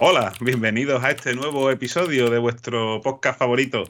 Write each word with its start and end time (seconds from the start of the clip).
Hola, 0.00 0.32
bienvenidos 0.40 1.02
a 1.02 1.10
este 1.10 1.34
nuevo 1.34 1.72
episodio 1.72 2.30
de 2.30 2.38
vuestro 2.38 3.00
podcast 3.00 3.36
favorito. 3.36 3.82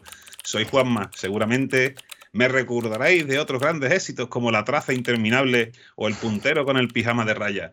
Soy 0.42 0.64
Juanma, 0.64 1.10
seguramente 1.14 1.96
me 2.32 2.48
recordaréis 2.48 3.26
de 3.26 3.38
otros 3.38 3.60
grandes 3.60 3.92
éxitos 3.92 4.28
como 4.28 4.50
La 4.50 4.64
traza 4.64 4.94
interminable 4.94 5.72
o 5.96 6.08
El 6.08 6.14
puntero 6.14 6.64
con 6.64 6.78
el 6.78 6.88
pijama 6.88 7.26
de 7.26 7.34
raya. 7.34 7.72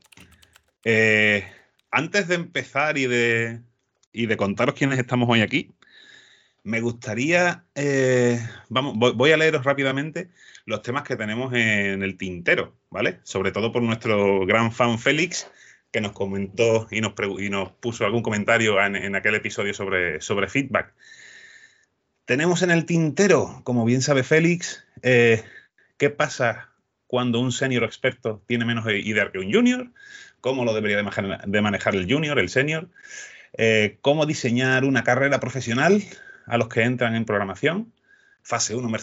Eh, 0.83 1.47
antes 1.91 2.27
de 2.27 2.35
empezar 2.35 2.97
y 2.97 3.07
de, 3.07 3.61
y 4.11 4.25
de 4.25 4.35
contaros 4.35 4.75
quiénes 4.75 4.99
estamos 4.99 5.29
hoy 5.29 5.39
aquí, 5.39 5.73
me 6.63 6.81
gustaría, 6.81 7.63
eh, 7.73 8.45
vamos, 8.67 8.95
voy 8.97 9.31
a 9.31 9.37
leeros 9.37 9.63
rápidamente 9.63 10.29
los 10.65 10.81
temas 10.81 11.03
que 11.03 11.15
tenemos 11.15 11.53
en 11.53 12.03
el 12.03 12.17
tintero, 12.17 12.75
¿vale? 12.89 13.21
Sobre 13.23 13.53
todo 13.53 13.71
por 13.71 13.81
nuestro 13.81 14.45
gran 14.45 14.73
fan 14.73 14.99
Félix, 14.99 15.49
que 15.95 16.01
nos 16.01 16.11
comentó 16.11 16.87
y 16.91 16.99
nos, 16.99 17.13
puso 17.79 18.03
algún 18.03 18.21
comentario 18.21 18.83
en, 18.83 19.15
aquel 19.15 19.35
episodio 19.35 19.73
sobre, 19.73 20.19
sobre 20.19 20.49
feedback. 20.49 20.93
Tenemos 22.25 22.63
en 22.63 22.71
el 22.71 22.85
tintero, 22.85 23.61
como 23.63 23.85
bien 23.85 24.01
sabe 24.01 24.23
Félix, 24.23 24.85
eh, 25.03 25.41
qué 25.95 26.09
pasa 26.09 26.67
cuando 27.07 27.39
un 27.39 27.53
senior 27.53 27.85
experto 27.85 28.43
tiene 28.45 28.65
menos 28.65 28.85
idea 28.89 29.31
que 29.31 29.39
un 29.39 29.53
junior, 29.53 29.89
cómo 30.41 30.65
lo 30.65 30.73
debería 30.73 30.97
de 30.97 31.61
manejar, 31.61 31.95
el 31.95 32.11
junior, 32.11 32.39
el 32.39 32.49
senior, 32.49 32.89
eh, 33.57 33.97
cómo 34.01 34.25
diseñar 34.25 34.83
una 34.83 35.05
carrera 35.05 35.39
profesional 35.39 36.03
a 36.45 36.57
los 36.57 36.67
que 36.67 36.83
entran 36.83 37.15
en 37.15 37.23
programación, 37.23 37.93
fase 38.43 38.75
1, 38.75 38.99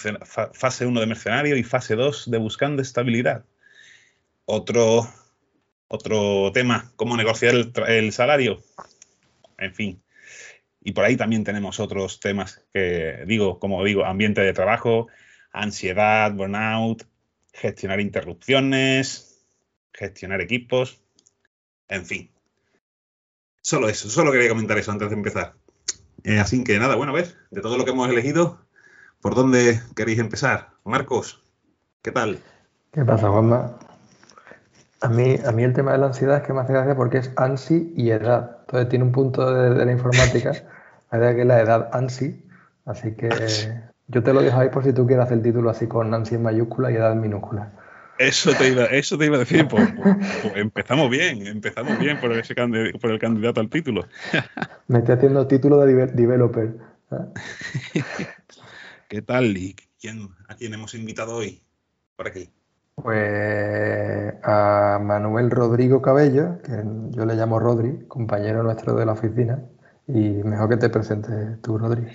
fase 0.53 0.85
1 0.85 1.01
de 1.01 1.07
mercenario 1.07 1.57
y 1.57 1.63
fase 1.63 1.95
2 1.95 2.31
de 2.31 2.37
buscando 2.37 2.83
estabilidad. 2.83 3.47
Otro 4.45 5.09
otro 5.93 6.51
tema, 6.53 6.91
cómo 6.97 7.19
negociar 7.19 7.55
el, 7.87 8.13
salario. 8.13 8.63
En 9.59 9.75
fin. 9.75 10.03
Y 10.81 10.93
por 10.93 11.05
ahí 11.05 11.17
también 11.17 11.45
tenemos 11.45 11.81
otros 11.81 12.19
temas 12.19 12.65
que 12.73 13.25
digo, 13.27 13.59
como 13.59 13.85
digo, 13.85 14.07
ambiente 14.07 14.41
de 14.41 14.55
trabajo, 14.55 15.09
ansiedad, 15.53 16.33
burnout, 16.33 17.07
gestionar 17.53 18.01
interrupciones, 18.01 19.45
gestionar 19.93 20.41
equipos, 20.41 21.03
en 21.89 22.07
fin. 22.07 22.31
Solo 23.61 23.91
eso, 23.91 24.09
solo 24.09 24.33
quería 24.33 24.49
comentar 24.49 24.79
eso 24.79 24.93
antes 24.93 25.11
de 25.11 25.15
empezar. 25.15 25.55
Eh, 26.25 26.39
así 26.39 26.65
que 26.65 26.79
nada, 26.79 26.97
bueno, 26.97 27.13
a 27.13 27.17
ver, 27.17 27.37
de 27.51 27.61
todo 27.61 27.77
lo 27.77 27.85
que 27.85 27.91
hemos 27.91 28.09
elegido, 28.09 28.67
¿por 29.21 29.35
dónde 29.35 29.83
queréis 29.95 30.19
empezar? 30.19 30.71
Marcos, 30.85 31.45
¿qué 32.01 32.13
tal? 32.13 32.41
¿Qué 32.93 33.05
pasa, 33.05 33.29
Juanma? 33.29 33.79
A 35.03 35.09
mí, 35.09 35.37
a 35.45 35.51
mí 35.51 35.65
el 35.65 35.73
tema 35.73 35.93
de 35.93 35.99
la 35.99 36.07
ansiedad 36.07 36.37
es 36.37 36.43
que 36.45 36.53
me 36.53 36.61
hace 36.61 36.73
gracia 36.73 36.95
porque 36.95 37.19
es 37.19 37.33
ansi 37.37 37.93
y 37.97 38.11
edad. 38.11 38.59
Entonces 38.61 38.89
tiene 38.89 39.05
un 39.05 39.13
punto 39.13 39.53
de, 39.53 39.85
la 39.85 39.91
informática, 39.91 40.53
la 41.11 41.19
idea 41.19 41.35
que 41.35 41.41
es 41.41 41.47
la 41.47 41.61
edad 41.61 41.91
ansi. 41.93 42.45
Así 42.87 43.15
que 43.17 43.29
yo 44.07 44.23
te 44.23 44.33
lo 44.33 44.43
dejo 44.43 44.59
ahí 44.59 44.69
por 44.69 44.85
si 44.85 44.93
tú 44.93 45.07
quieres 45.07 45.25
hacer 45.25 45.39
el 45.39 45.43
título 45.43 45.71
así 45.71 45.89
con 45.89 46.15
ansi 46.15 46.37
en 46.37 46.45
mayúscula 46.45 46.93
y 46.93 46.95
edad 46.95 47.13
en 47.13 47.21
minúscula. 47.21 47.73
Eso 48.19 48.53
te 48.53 48.69
iba, 48.69 48.85
eso 48.85 49.19
te 49.19 49.27
iba 49.27 49.37
a 49.37 49.41
decir. 49.41 49.67
Pues, 49.67 49.93
pues, 50.01 50.17
pues 50.43 50.57
empezamos 50.57 51.11
bien, 51.11 51.45
empezamos 51.49 51.99
bien 51.99 52.21
por, 52.21 52.31
ese, 52.33 52.55
por 52.55 53.11
el 53.11 53.19
candidato 53.19 53.61
al 53.61 53.69
título. 53.69 54.07
Me 54.87 55.01
estoy 55.01 55.17
haciendo 55.17 55.49
título 55.49 55.79
de 55.79 56.07
developer. 56.07 56.77
¿eh? 57.11 58.03
¿Qué 59.09 59.23
tal? 59.23 59.57
¿Y 59.57 59.75
quién, 60.01 60.29
a 60.47 60.55
quién 60.55 60.75
hemos 60.75 60.95
invitado 60.95 61.35
hoy? 61.35 61.61
Por 62.15 62.29
aquí. 62.29 62.49
Pues 62.95 64.35
a 64.43 64.99
Manuel 65.03 65.51
Rodrigo 65.51 66.03
Cabello, 66.03 66.61
que 66.63 66.83
yo 67.11 67.25
le 67.25 67.35
llamo 67.35 67.59
Rodri, 67.59 68.07
compañero 68.07 68.63
nuestro 68.63 68.95
de 68.95 69.07
la 69.07 69.13
oficina, 69.13 69.63
y 70.07 70.43
mejor 70.45 70.69
que 70.69 70.77
te 70.77 70.91
presentes 70.91 71.61
tú, 71.63 71.79
Rodri. 71.79 72.07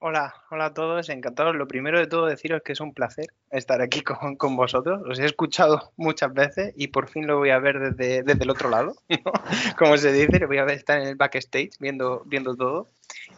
Hola, 0.00 0.32
hola 0.50 0.66
a 0.66 0.74
todos, 0.74 1.08
encantados. 1.08 1.56
Lo 1.56 1.66
primero 1.66 1.98
de 1.98 2.06
todo 2.06 2.26
deciros 2.26 2.62
que 2.64 2.70
es 2.70 2.80
un 2.80 2.94
placer 2.94 3.26
estar 3.50 3.82
aquí 3.82 4.02
con, 4.02 4.54
vosotros. 4.56 5.02
Os 5.08 5.18
he 5.18 5.24
escuchado 5.24 5.92
muchas 5.96 6.32
veces 6.32 6.72
y 6.76 6.88
por 6.88 7.08
fin 7.08 7.26
lo 7.26 7.38
voy 7.38 7.50
a 7.50 7.58
ver 7.58 7.80
desde, 7.80 8.22
desde 8.22 8.44
el 8.44 8.50
otro 8.50 8.70
lado, 8.70 8.94
como 9.76 9.96
se 9.96 10.12
dice, 10.12 10.38
lo 10.38 10.46
voy 10.46 10.58
a 10.58 10.66
estar 10.66 11.00
en 11.00 11.08
el 11.08 11.16
backstage 11.16 11.70
viendo, 11.80 12.22
viendo 12.26 12.54
todo. 12.54 12.88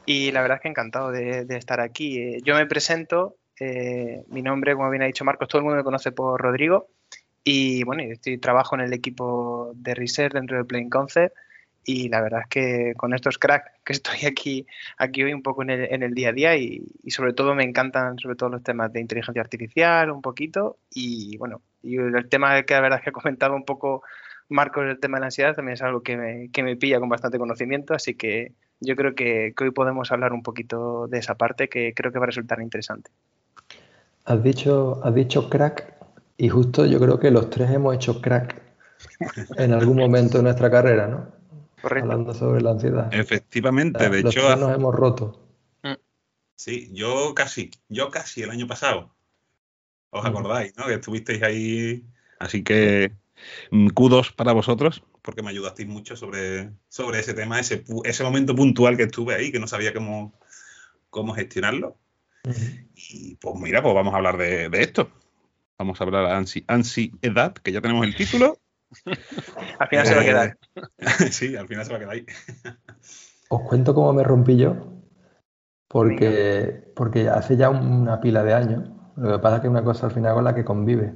Y 0.04 0.32
la 0.32 0.42
verdad 0.42 0.58
es 0.58 0.62
que 0.62 0.68
encantado 0.68 1.10
de, 1.10 1.46
de 1.46 1.56
estar 1.56 1.80
aquí. 1.80 2.18
Eh, 2.18 2.40
yo 2.44 2.54
me 2.54 2.66
presento, 2.66 3.36
eh, 3.60 4.24
mi 4.28 4.42
nombre, 4.42 4.74
como 4.74 4.90
bien 4.90 5.02
ha 5.02 5.06
dicho 5.06 5.24
Marcos, 5.24 5.48
todo 5.48 5.58
el 5.58 5.64
mundo 5.64 5.76
me 5.76 5.84
conoce 5.84 6.12
por 6.12 6.40
Rodrigo. 6.40 6.88
Y 7.44 7.84
bueno, 7.84 8.02
estoy, 8.02 8.38
trabajo 8.38 8.74
en 8.74 8.82
el 8.82 8.92
equipo 8.92 9.72
de 9.74 9.94
Research 9.94 10.34
dentro 10.34 10.56
de 10.56 10.64
Plain 10.64 10.90
Concept. 10.90 11.34
Y 11.84 12.08
la 12.08 12.20
verdad 12.20 12.42
es 12.42 12.48
que 12.48 12.94
con 12.96 13.14
estos 13.14 13.38
cracks 13.38 13.70
que 13.84 13.92
estoy 13.94 14.26
aquí, 14.26 14.66
aquí 14.98 15.22
hoy 15.22 15.32
un 15.32 15.42
poco 15.42 15.62
en 15.62 15.70
el, 15.70 16.14
día 16.14 16.30
a 16.30 16.32
día 16.32 16.56
y, 16.56 16.86
sobre 17.08 17.32
todo 17.32 17.54
me 17.54 17.64
encantan 17.64 18.18
sobre 18.18 18.36
todo 18.36 18.50
los 18.50 18.62
temas 18.62 18.92
de 18.92 19.00
inteligencia 19.00 19.40
artificial 19.40 20.10
un 20.10 20.20
poquito 20.22 20.78
y 20.90 21.36
bueno, 21.38 21.62
y 21.82 21.96
el 21.96 22.28
tema 22.28 22.62
que 22.62 22.74
la 22.74 22.80
verdad 22.82 22.98
es 22.98 23.04
que 23.06 23.12
comentaba 23.12 23.54
un 23.54 23.64
poco 23.64 24.02
Marcos, 24.50 24.84
el 24.86 25.00
tema 25.00 25.16
de 25.16 25.20
la 25.20 25.26
ansiedad 25.28 25.54
también 25.54 25.74
es 25.74 25.82
algo 25.82 26.02
que 26.02 26.16
me, 26.16 26.50
que 26.50 26.62
me 26.62 26.76
pilla 26.76 27.00
con 27.00 27.08
bastante 27.08 27.38
conocimiento, 27.38 27.94
así 27.94 28.14
que 28.14 28.52
yo 28.80 28.94
creo 28.94 29.14
que 29.14 29.54
hoy 29.58 29.70
podemos 29.70 30.12
hablar 30.12 30.32
un 30.32 30.42
poquito 30.42 31.08
de 31.08 31.18
esa 31.18 31.36
parte 31.36 31.68
que 31.68 31.94
creo 31.94 32.12
que 32.12 32.18
va 32.18 32.24
a 32.24 32.26
resultar 32.26 32.60
interesante. 32.60 33.10
Has 34.30 34.44
dicho, 34.44 35.00
has 35.02 35.12
dicho 35.12 35.50
crack 35.50 35.92
y 36.36 36.48
justo 36.48 36.86
yo 36.86 37.00
creo 37.00 37.18
que 37.18 37.32
los 37.32 37.50
tres 37.50 37.68
hemos 37.72 37.96
hecho 37.96 38.20
crack 38.20 38.62
en 39.56 39.72
algún 39.72 39.96
momento 39.96 40.38
de 40.38 40.44
nuestra 40.44 40.70
carrera, 40.70 41.08
¿no? 41.08 41.32
Correcto. 41.82 42.12
Hablando 42.12 42.32
sobre 42.32 42.60
la 42.60 42.70
ansiedad. 42.70 43.12
Efectivamente, 43.12 44.08
de 44.08 44.22
los 44.22 44.32
hecho. 44.32 44.46
Tres 44.46 44.60
nos 44.60 44.72
hemos 44.72 44.94
roto. 44.94 45.48
Mm. 45.82 45.94
Sí, 46.54 46.90
yo 46.92 47.34
casi, 47.34 47.72
yo 47.88 48.12
casi 48.12 48.42
el 48.42 48.50
año 48.50 48.68
pasado. 48.68 49.12
¿Os 50.10 50.24
acordáis, 50.24 50.76
no? 50.76 50.86
Que 50.86 50.94
estuvisteis 50.94 51.42
ahí. 51.42 52.04
Así 52.38 52.62
que 52.62 53.10
mm, 53.72 53.88
kudos 53.88 54.30
para 54.30 54.52
vosotros, 54.52 55.02
porque 55.22 55.42
me 55.42 55.50
ayudasteis 55.50 55.88
mucho 55.88 56.14
sobre, 56.14 56.70
sobre 56.88 57.18
ese 57.18 57.34
tema, 57.34 57.58
ese, 57.58 57.82
ese 58.04 58.22
momento 58.22 58.54
puntual 58.54 58.96
que 58.96 59.02
estuve 59.02 59.34
ahí, 59.34 59.50
que 59.50 59.58
no 59.58 59.66
sabía 59.66 59.92
cómo, 59.92 60.38
cómo 61.10 61.34
gestionarlo. 61.34 61.96
Y 62.94 63.36
pues 63.36 63.54
mira, 63.56 63.82
pues 63.82 63.94
vamos 63.94 64.14
a 64.14 64.18
hablar 64.18 64.36
de, 64.36 64.68
esto. 64.72 65.10
Vamos 65.78 66.00
a 66.00 66.04
hablar 66.04 66.26
de 66.26 66.32
ansi, 66.32 66.64
ansiedad, 66.66 67.52
que 67.54 67.72
ya 67.72 67.80
tenemos 67.80 68.06
el 68.06 68.14
título. 68.14 68.58
al 69.78 69.88
final 69.88 70.06
se 70.06 70.14
va 70.14 70.20
a 70.20 70.24
quedar. 70.24 70.58
sí, 71.30 71.56
al 71.56 71.68
final 71.68 71.84
se 71.84 71.90
va 71.90 71.96
a 71.96 72.00
quedar 72.00 72.14
ahí. 72.14 72.26
Os 73.48 73.62
cuento 73.62 73.94
cómo 73.94 74.12
me 74.12 74.22
rompí 74.22 74.56
yo, 74.56 74.76
porque, 75.88 76.92
porque 76.94 77.28
hace 77.28 77.56
ya 77.56 77.70
una 77.70 78.20
pila 78.20 78.44
de 78.44 78.54
años. 78.54 78.90
Lo 79.16 79.32
que 79.32 79.38
pasa 79.38 79.56
es 79.56 79.62
que 79.62 79.66
es 79.66 79.72
una 79.72 79.84
cosa 79.84 80.06
al 80.06 80.12
final 80.12 80.34
con 80.34 80.44
la 80.44 80.54
que 80.54 80.64
convive. 80.64 81.14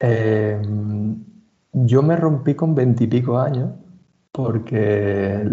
Eh, 0.00 0.60
yo 1.72 2.02
me 2.02 2.16
rompí 2.16 2.54
con 2.54 2.74
veintipico 2.74 3.38
años 3.38 3.70
porque, 4.38 5.50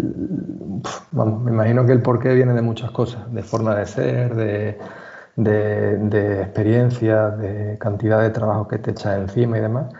vamos, 1.10 1.42
me 1.42 1.50
imagino 1.50 1.84
que 1.84 1.90
el 1.90 2.02
porqué 2.02 2.32
viene 2.34 2.52
de 2.52 2.62
muchas 2.62 2.92
cosas, 2.92 3.32
de 3.34 3.42
forma 3.42 3.74
de 3.74 3.84
ser, 3.84 4.36
de, 4.36 4.78
de, 5.34 6.40
experiencia, 6.40 7.30
de 7.30 7.78
cantidad 7.78 8.22
de 8.22 8.30
trabajo 8.30 8.68
que 8.68 8.78
te 8.78 8.92
echas 8.92 9.18
encima 9.18 9.58
y 9.58 9.60
demás. 9.60 9.92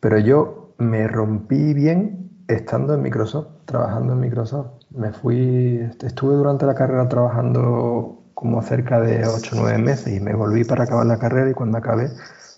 Pero 0.00 0.18
yo 0.18 0.72
me 0.78 1.06
rompí 1.06 1.74
bien 1.74 2.28
estando 2.48 2.94
en 2.94 3.02
Microsoft, 3.02 3.46
trabajando 3.66 4.14
en 4.14 4.18
Microsoft. 4.18 4.66
Me 4.90 5.12
fui, 5.12 5.88
estuve 6.02 6.34
durante 6.34 6.66
la 6.66 6.74
carrera 6.74 7.08
trabajando 7.08 8.20
como 8.34 8.62
cerca 8.62 9.00
de 9.00 9.28
8 9.28 9.54
o 9.54 9.60
9 9.60 9.78
meses 9.78 10.12
y 10.12 10.18
me 10.18 10.34
volví 10.34 10.64
para 10.64 10.82
acabar 10.82 11.06
la 11.06 11.20
carrera 11.20 11.50
y 11.50 11.54
cuando 11.54 11.78
acabé 11.78 12.10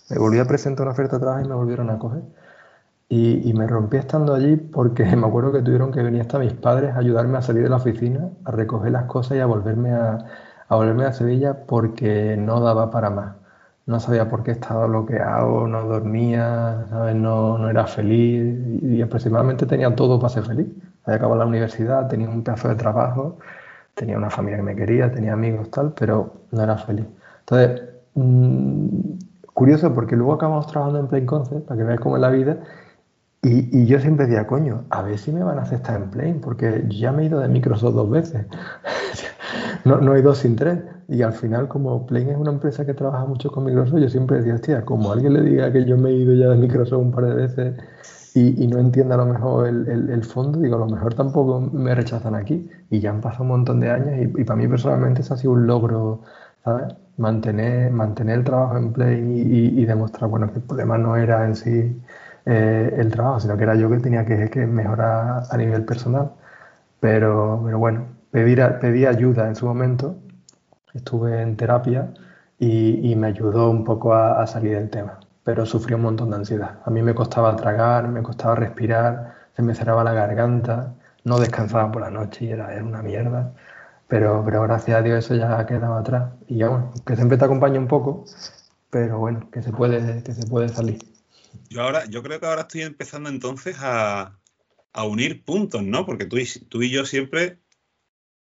me 0.09 0.17
volví 0.17 0.39
a 0.39 0.45
presentar 0.45 0.87
una 0.87 0.93
oferta 0.93 1.17
de 1.17 1.21
trabajo 1.21 1.45
y 1.45 1.47
me 1.47 1.53
volvieron 1.53 1.91
a 1.91 1.99
coger. 1.99 2.23
Y, 3.13 3.53
me 3.53 3.67
rompí 3.67 3.97
estando 3.97 4.33
allí 4.33 4.55
porque 4.55 5.03
me 5.17 5.27
acuerdo 5.27 5.51
que 5.51 5.61
tuvieron 5.61 5.91
que 5.91 6.01
venir 6.01 6.21
hasta 6.21 6.39
mis 6.39 6.53
padres 6.53 6.95
a 6.95 6.99
ayudarme 6.99 7.37
a 7.37 7.41
salir 7.41 7.63
de 7.63 7.69
la 7.69 7.75
oficina, 7.75 8.29
a 8.45 8.51
recoger 8.51 8.91
las 8.93 9.03
cosas 9.05 9.37
y 9.37 9.41
a 9.41 9.45
volverme 9.45 9.91
a, 9.91 10.17
a 10.69 10.75
volverme 10.77 11.03
a 11.03 11.11
Sevilla 11.11 11.65
porque 11.67 12.37
no 12.37 12.61
daba 12.61 12.89
para 12.89 13.09
más. 13.09 13.35
No 13.85 13.99
sabía 13.99 14.29
por 14.29 14.43
qué 14.43 14.51
estaba 14.51 14.85
bloqueado, 14.87 15.67
no 15.67 15.85
dormía, 15.87 16.85
¿sabes? 16.89 17.15
No, 17.15 17.57
no 17.57 17.69
era 17.69 17.85
feliz 17.85 18.55
y, 18.81 19.01
aproximadamente 19.01 19.65
tenía 19.65 19.93
todo 19.93 20.17
para 20.17 20.29
ser 20.33 20.45
feliz. 20.45 20.67
Había 21.03 21.17
acabado 21.17 21.39
la 21.39 21.45
universidad, 21.47 22.07
tenía 22.07 22.29
un 22.29 22.43
pedazo 22.43 22.69
de 22.69 22.75
trabajo, 22.75 23.37
tenía 23.93 24.17
una 24.17 24.29
familia 24.29 24.57
que 24.59 24.63
me 24.63 24.75
quería, 24.75 25.11
tenía 25.11 25.33
amigos, 25.33 25.69
tal, 25.71 25.93
pero 25.99 26.33
no 26.51 26.63
era 26.63 26.77
feliz. 26.77 27.07
Entonces, 27.41 27.81
mm, 28.15 29.17
curioso 29.53 29.93
porque 29.93 30.15
luego 30.15 30.33
acabamos 30.33 30.67
trabajando 30.67 30.99
en 30.99 31.07
Plain 31.07 31.25
Concept, 31.25 31.67
para 31.67 31.77
que 31.77 31.83
veáis 31.83 31.99
cómo 31.99 32.15
es 32.15 32.21
la 32.21 32.29
vida, 32.29 32.57
y, 33.43 33.85
yo 33.87 33.99
siempre 33.99 34.27
decía, 34.27 34.45
coño, 34.45 34.85
a 34.91 35.01
ver 35.01 35.17
si 35.17 35.31
me 35.31 35.43
van 35.43 35.57
a 35.57 35.63
aceptar 35.63 35.99
en 36.01 36.11
Plane, 36.11 36.39
porque 36.43 36.85
ya 36.89 37.11
me 37.11 37.23
he 37.23 37.25
ido 37.25 37.39
de 37.39 37.47
Microsoft 37.47 37.95
dos 37.95 38.09
veces. 38.09 38.45
no, 39.85 39.97
no 39.97 40.15
he 40.15 40.19
ido 40.19 40.35
sin 40.35 40.55
tres. 40.55 40.79
Y 41.07 41.23
al 41.23 41.33
final, 41.33 41.67
como 41.67 42.05
Plane 42.05 42.31
es 42.31 42.37
una 42.37 42.51
empresa 42.51 42.85
que 42.85 42.93
trabaja 42.93 43.25
mucho 43.25 43.51
con 43.51 43.65
Microsoft, 43.65 43.99
yo 43.99 44.09
siempre 44.09 44.37
decía, 44.37 44.55
hostia, 44.55 44.85
como 44.85 45.11
alguien 45.11 45.33
le 45.33 45.41
diga 45.41 45.71
que 45.71 45.85
yo 45.85 45.97
me 45.97 46.09
he 46.11 46.13
ido 46.13 46.33
ya 46.33 46.49
de 46.49 46.57
Microsoft 46.57 47.01
un 47.01 47.11
par 47.11 47.25
de 47.25 47.33
veces 47.33 47.75
y, 48.33 48.67
no 48.67 48.79
entiendo 48.79 49.15
a 49.15 49.17
lo 49.17 49.25
mejor 49.25 49.67
el, 49.67 50.23
fondo, 50.23 50.59
digo, 50.59 50.75
a 50.77 50.79
lo 50.79 50.87
mejor 50.87 51.13
tampoco 51.15 51.59
me 51.59 51.93
rechazan 51.95 52.35
aquí. 52.35 52.69
Y 52.89 52.99
ya 52.99 53.09
han 53.09 53.21
pasado 53.21 53.43
un 53.43 53.49
montón 53.49 53.79
de 53.79 53.89
años 53.89 54.31
y, 54.37 54.43
para 54.43 54.57
mí 54.57 54.67
personalmente 54.67 55.21
eso 55.21 55.33
ha 55.33 55.37
sido 55.37 55.53
un 55.53 55.67
logro, 55.67 56.21
¿sabes? 56.63 56.93
Mantener, 57.17 57.91
mantener 57.91 58.39
el 58.39 58.43
trabajo 58.45 58.77
en 58.77 58.93
Play 58.93 59.73
y, 59.75 59.85
demostrar, 59.85 60.29
bueno, 60.29 60.47
que 60.51 60.59
el 60.59 60.65
problema 60.65 60.97
no 60.97 61.17
era 61.17 61.45
en 61.45 61.55
sí 61.55 62.01
eh, 62.45 62.95
el 62.97 63.11
trabajo, 63.11 63.39
sino 63.39 63.57
que 63.57 63.63
era 63.63 63.75
yo 63.75 63.89
que 63.89 63.97
tenía 63.97 64.25
que, 64.25 64.65
mejorar 64.67 65.43
a 65.49 65.57
nivel 65.57 65.85
personal. 65.85 66.31
Pero, 66.99 67.61
pero 67.65 67.79
bueno, 67.79 68.05
pedir, 68.31 68.61
pedí 68.81 69.05
ayuda 69.05 69.47
en 69.47 69.55
su 69.55 69.65
momento, 69.65 70.15
estuve 70.93 71.41
en 71.41 71.57
terapia 71.57 72.13
y, 72.59 73.15
me 73.15 73.27
ayudó 73.27 73.69
un 73.71 73.83
poco 73.83 74.13
a 74.15 74.45
salir 74.47 74.75
del 74.75 74.89
tema 74.89 75.19
pero 75.43 75.65
sufrí 75.65 75.95
un 75.95 76.01
montón 76.01 76.29
de 76.29 76.37
ansiedad. 76.37 76.79
A 76.85 76.89
mí 76.89 77.01
me 77.01 77.15
costaba 77.15 77.55
tragar, 77.55 78.07
me 78.07 78.21
costaba 78.21 78.55
respirar, 78.55 79.33
se 79.55 79.61
me 79.61 79.73
cerraba 79.75 80.03
la 80.03 80.13
garganta, 80.13 80.93
no 81.23 81.39
descansaba 81.39 81.91
por 81.91 82.01
la 82.01 82.11
noche 82.11 82.45
y 82.45 82.49
era, 82.51 82.73
era 82.73 82.83
una 82.83 83.01
mierda. 83.01 83.53
Pero, 84.07 84.43
pero 84.45 84.61
gracias 84.63 84.99
a 84.99 85.01
Dios 85.01 85.25
eso 85.25 85.35
ya 85.35 85.59
ha 85.59 85.65
quedado 85.65 85.95
atrás. 85.95 86.31
Y 86.47 86.57
ya 86.57 86.69
bueno, 86.69 86.91
que 87.05 87.15
siempre 87.15 87.37
te 87.37 87.45
acompaña 87.45 87.79
un 87.79 87.87
poco, 87.87 88.25
pero 88.89 89.19
bueno, 89.19 89.49
que 89.51 89.61
se 89.61 89.71
puede, 89.71 90.23
que 90.23 90.33
se 90.33 90.45
puede 90.47 90.69
salir. 90.69 90.99
Yo 91.69 91.81
ahora, 91.81 92.05
yo 92.05 92.21
creo 92.23 92.39
que 92.39 92.45
ahora 92.45 92.61
estoy 92.61 92.81
empezando 92.81 93.29
entonces 93.29 93.77
a, 93.79 94.39
a 94.93 95.03
unir 95.05 95.43
puntos, 95.43 95.83
¿no? 95.83 96.05
Porque 96.05 96.25
tú 96.25 96.37
y, 96.37 96.45
tú 96.45 96.81
y 96.81 96.89
yo 96.89 97.05
siempre, 97.05 97.59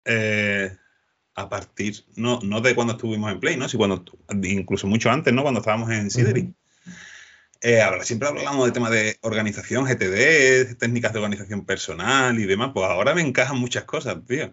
eh, 0.04 0.76
a 1.34 1.48
partir, 1.48 2.04
no, 2.16 2.40
no 2.42 2.60
de 2.60 2.74
cuando 2.74 2.94
estuvimos 2.94 3.32
en 3.32 3.40
Play, 3.40 3.56
¿no? 3.56 3.68
Si 3.68 3.76
cuando, 3.76 4.04
incluso 4.42 4.86
mucho 4.86 5.10
antes, 5.10 5.32
¿no? 5.32 5.42
Cuando 5.42 5.60
estábamos 5.60 5.90
en 5.90 6.10
Sidering. 6.10 6.54
Eh, 7.60 7.80
ahora 7.80 8.04
siempre 8.04 8.28
hablamos 8.28 8.66
de 8.66 8.72
tema 8.72 8.90
de 8.90 9.16
organización, 9.22 9.86
GTD, 9.86 10.76
técnicas 10.76 11.14
de 11.14 11.18
organización 11.18 11.64
personal 11.64 12.38
y 12.38 12.44
demás. 12.44 12.72
Pues 12.74 12.86
ahora 12.86 13.14
me 13.14 13.22
encajan 13.22 13.58
muchas 13.58 13.84
cosas, 13.84 14.18
tío. 14.26 14.52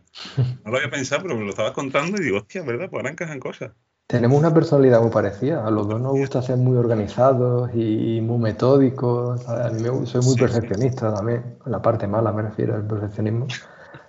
No 0.63 0.71
lo 0.71 0.77
había 0.77 0.89
pensado, 0.89 1.23
pero 1.23 1.35
me 1.35 1.43
lo 1.43 1.49
estabas 1.49 1.73
contando 1.73 2.21
y 2.21 2.23
digo, 2.23 2.37
hostia, 2.37 2.61
¿verdad? 2.61 2.89
Pues 2.89 3.01
ahora 3.01 3.11
encajan 3.11 3.41
cosas. 3.41 3.73
Tenemos 4.11 4.37
una 4.37 4.53
personalidad 4.53 5.01
muy 5.01 5.09
parecida. 5.09 5.65
A 5.65 5.71
los 5.71 5.87
dos 5.87 6.01
nos 6.01 6.11
gusta 6.11 6.41
ser 6.41 6.57
muy 6.57 6.75
organizados 6.75 7.71
y 7.73 8.19
muy 8.19 8.39
metódicos. 8.39 9.47
A 9.47 9.69
mí 9.69 9.81
me, 9.81 10.05
soy 10.05 10.21
muy 10.21 10.35
perfeccionista 10.35 11.13
también. 11.13 11.55
La 11.65 11.81
parte 11.81 12.07
mala 12.07 12.33
me 12.33 12.41
refiero 12.41 12.75
al 12.75 12.85
perfeccionismo. 12.85 13.47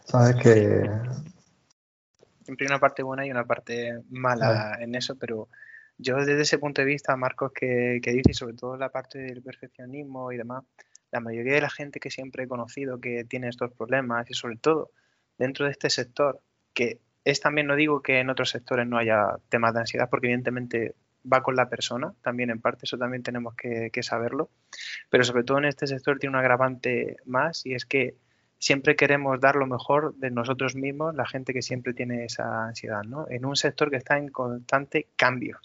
Sabes 0.04 0.34
que. 0.42 0.90
Siempre 2.42 2.66
hay 2.66 2.72
una 2.72 2.80
parte 2.80 3.04
buena 3.04 3.24
y 3.24 3.30
una 3.30 3.44
parte 3.44 4.02
mala 4.10 4.76
en 4.80 4.96
eso, 4.96 5.14
pero 5.14 5.48
yo 5.98 6.16
desde 6.16 6.40
ese 6.40 6.58
punto 6.58 6.82
de 6.82 6.86
vista, 6.86 7.14
Marcos, 7.14 7.52
que, 7.52 8.00
que 8.02 8.10
dice, 8.10 8.34
sobre 8.34 8.54
todo 8.54 8.76
la 8.76 8.88
parte 8.88 9.20
del 9.20 9.40
perfeccionismo 9.40 10.32
y 10.32 10.36
demás, 10.36 10.64
la 11.12 11.20
mayoría 11.20 11.54
de 11.54 11.60
la 11.60 11.70
gente 11.70 12.00
que 12.00 12.10
siempre 12.10 12.42
he 12.42 12.48
conocido 12.48 13.00
que 13.00 13.22
tiene 13.22 13.48
estos 13.48 13.70
problemas 13.70 14.28
y 14.28 14.34
sobre 14.34 14.56
todo 14.56 14.90
dentro 15.38 15.66
de 15.66 15.70
este 15.70 15.90
sector, 15.90 16.40
que 16.74 16.98
es 17.24 17.40
también, 17.40 17.66
no 17.66 17.76
digo 17.76 18.02
que 18.02 18.20
en 18.20 18.30
otros 18.30 18.50
sectores 18.50 18.86
no 18.86 18.98
haya 18.98 19.36
temas 19.48 19.74
de 19.74 19.80
ansiedad, 19.80 20.08
porque 20.10 20.26
evidentemente 20.28 20.94
va 21.30 21.42
con 21.42 21.54
la 21.54 21.68
persona, 21.68 22.14
también 22.22 22.50
en 22.50 22.60
parte, 22.60 22.80
eso 22.84 22.98
también 22.98 23.22
tenemos 23.22 23.54
que, 23.54 23.90
que 23.92 24.02
saberlo, 24.02 24.50
pero 25.08 25.24
sobre 25.24 25.44
todo 25.44 25.58
en 25.58 25.66
este 25.66 25.86
sector 25.86 26.18
tiene 26.18 26.36
un 26.36 26.40
agravante 26.40 27.16
más 27.24 27.64
y 27.64 27.74
es 27.74 27.86
que 27.86 28.16
siempre 28.62 28.94
queremos 28.94 29.40
dar 29.40 29.56
lo 29.56 29.66
mejor 29.66 30.14
de 30.14 30.30
nosotros 30.30 30.76
mismos, 30.76 31.16
la 31.16 31.26
gente 31.26 31.52
que 31.52 31.62
siempre 31.62 31.94
tiene 31.94 32.24
esa 32.24 32.66
ansiedad, 32.66 33.02
¿no? 33.02 33.26
En 33.28 33.44
un 33.44 33.56
sector 33.56 33.90
que 33.90 33.96
está 33.96 34.18
en 34.18 34.28
constante 34.28 35.08
cambio, 35.16 35.58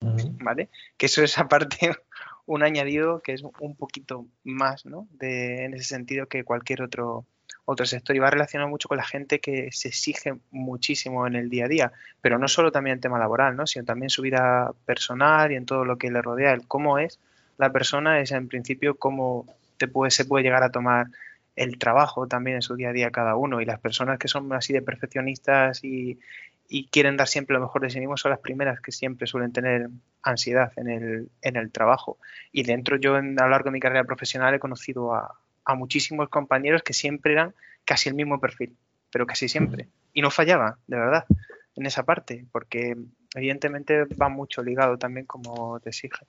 ¿vale? 0.00 0.70
Que 0.96 1.04
eso 1.04 1.22
es 1.22 1.38
aparte 1.38 1.90
un 2.46 2.62
añadido 2.62 3.20
que 3.20 3.34
es 3.34 3.42
un 3.42 3.76
poquito 3.76 4.26
más, 4.42 4.86
¿no? 4.86 5.06
De, 5.10 5.66
en 5.66 5.74
ese 5.74 5.84
sentido 5.84 6.28
que 6.28 6.42
cualquier 6.42 6.80
otro, 6.80 7.26
otro 7.64 7.86
sector 7.86 8.16
y 8.16 8.18
va 8.18 8.30
relacionado 8.30 8.68
mucho 8.68 8.88
con 8.88 8.96
la 8.96 9.04
gente 9.04 9.40
que 9.40 9.68
se 9.72 9.88
exige 9.88 10.34
muchísimo 10.50 11.26
en 11.26 11.36
el 11.36 11.50
día 11.50 11.66
a 11.66 11.68
día, 11.68 11.92
pero 12.20 12.38
no 12.38 12.48
solo 12.48 12.72
también 12.72 12.94
el 12.94 13.00
tema 13.00 13.18
laboral, 13.18 13.56
¿no? 13.56 13.66
Sino 13.66 13.84
también 13.84 14.10
su 14.10 14.22
vida 14.22 14.72
personal 14.86 15.52
y 15.52 15.56
en 15.56 15.66
todo 15.66 15.84
lo 15.84 15.98
que 15.98 16.10
le 16.10 16.22
rodea, 16.22 16.52
el 16.52 16.66
cómo 16.66 16.98
es 16.98 17.18
la 17.60 17.70
persona 17.70 18.20
es 18.20 18.32
en 18.32 18.48
principio 18.48 18.96
cómo 18.96 19.44
te 19.76 19.86
puede, 19.86 20.10
se 20.10 20.24
puede 20.24 20.44
llegar 20.44 20.62
a 20.62 20.70
tomar 20.70 21.08
el 21.56 21.76
trabajo 21.76 22.26
también 22.26 22.56
en 22.56 22.62
su 22.62 22.74
día 22.74 22.88
a 22.88 22.92
día 22.92 23.10
cada 23.10 23.36
uno 23.36 23.60
y 23.60 23.66
las 23.66 23.78
personas 23.78 24.18
que 24.18 24.28
son 24.28 24.50
así 24.54 24.72
de 24.72 24.80
perfeccionistas 24.80 25.84
y, 25.84 26.18
y 26.70 26.86
quieren 26.86 27.18
dar 27.18 27.28
siempre 27.28 27.52
lo 27.52 27.60
mejor 27.60 27.82
de 27.82 27.90
sí 27.90 28.00
mismos 28.00 28.22
son 28.22 28.30
las 28.30 28.40
primeras 28.40 28.80
que 28.80 28.92
siempre 28.92 29.26
suelen 29.26 29.52
tener 29.52 29.90
ansiedad 30.22 30.72
en 30.76 30.88
el, 30.88 31.28
en 31.42 31.56
el 31.56 31.70
trabajo. 31.70 32.16
Y 32.50 32.62
dentro 32.62 32.96
yo 32.96 33.16
a 33.16 33.20
lo 33.20 33.48
largo 33.48 33.66
de 33.66 33.72
mi 33.72 33.80
carrera 33.80 34.04
profesional 34.04 34.54
he 34.54 34.58
conocido 34.58 35.14
a, 35.14 35.38
a 35.64 35.74
muchísimos 35.74 36.28
compañeros 36.28 36.82
que 36.82 36.92
siempre 36.92 37.32
eran 37.32 37.54
casi 37.84 38.08
el 38.08 38.14
mismo 38.14 38.40
perfil, 38.40 38.76
pero 39.10 39.26
casi 39.26 39.48
siempre. 39.48 39.88
Y 40.12 40.22
no 40.22 40.30
fallaba, 40.30 40.78
de 40.86 40.96
verdad, 40.96 41.24
en 41.76 41.86
esa 41.86 42.04
parte, 42.04 42.46
porque 42.52 42.96
evidentemente 43.34 44.04
va 44.04 44.28
mucho 44.28 44.62
ligado 44.62 44.98
también 44.98 45.26
como 45.26 45.78
te 45.80 45.90
exige. 45.90 46.26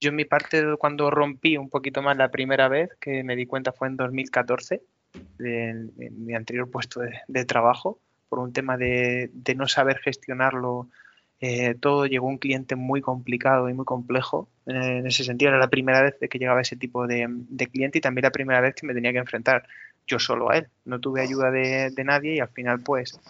Yo 0.00 0.10
en 0.10 0.16
mi 0.16 0.24
parte, 0.24 0.76
cuando 0.78 1.10
rompí 1.10 1.56
un 1.56 1.70
poquito 1.70 2.02
más 2.02 2.16
la 2.16 2.30
primera 2.30 2.68
vez, 2.68 2.90
que 3.00 3.24
me 3.24 3.34
di 3.36 3.46
cuenta 3.46 3.72
fue 3.72 3.88
en 3.88 3.96
2014, 3.96 4.82
en, 5.40 5.92
mi 5.96 6.34
anterior 6.34 6.70
puesto 6.70 7.00
de, 7.00 7.20
de 7.26 7.44
trabajo, 7.44 8.00
por 8.28 8.38
un 8.38 8.52
tema 8.52 8.76
de, 8.76 9.30
no 9.56 9.66
saber 9.66 9.98
gestionarlo 9.98 10.88
eh, 11.40 11.74
todo. 11.74 12.06
Llegó 12.06 12.26
un 12.26 12.38
cliente 12.38 12.76
muy 12.76 13.00
complicado 13.00 13.68
y 13.68 13.74
muy 13.74 13.84
complejo. 13.84 14.48
En 14.66 15.06
ese 15.06 15.24
sentido, 15.24 15.50
era 15.50 15.58
la 15.58 15.68
primera 15.68 16.02
vez 16.02 16.16
que 16.30 16.38
llegaba 16.38 16.60
ese 16.60 16.76
tipo 16.76 17.06
de, 17.06 17.28
cliente 17.72 17.98
y 17.98 18.00
también 18.00 18.24
la 18.24 18.30
primera 18.30 18.60
vez 18.60 18.74
que 18.74 18.86
me 18.86 18.94
tenía 18.94 19.12
que 19.12 19.18
enfrentar 19.18 19.66
yo 20.06 20.18
solo 20.18 20.50
a 20.50 20.58
él. 20.58 20.68
No 20.84 21.00
tuve 21.00 21.20
ayuda 21.20 21.50
de, 21.50 21.92
nadie 22.04 22.36
y 22.36 22.40
al 22.40 22.48
final, 22.48 22.80
pues, 22.80 23.20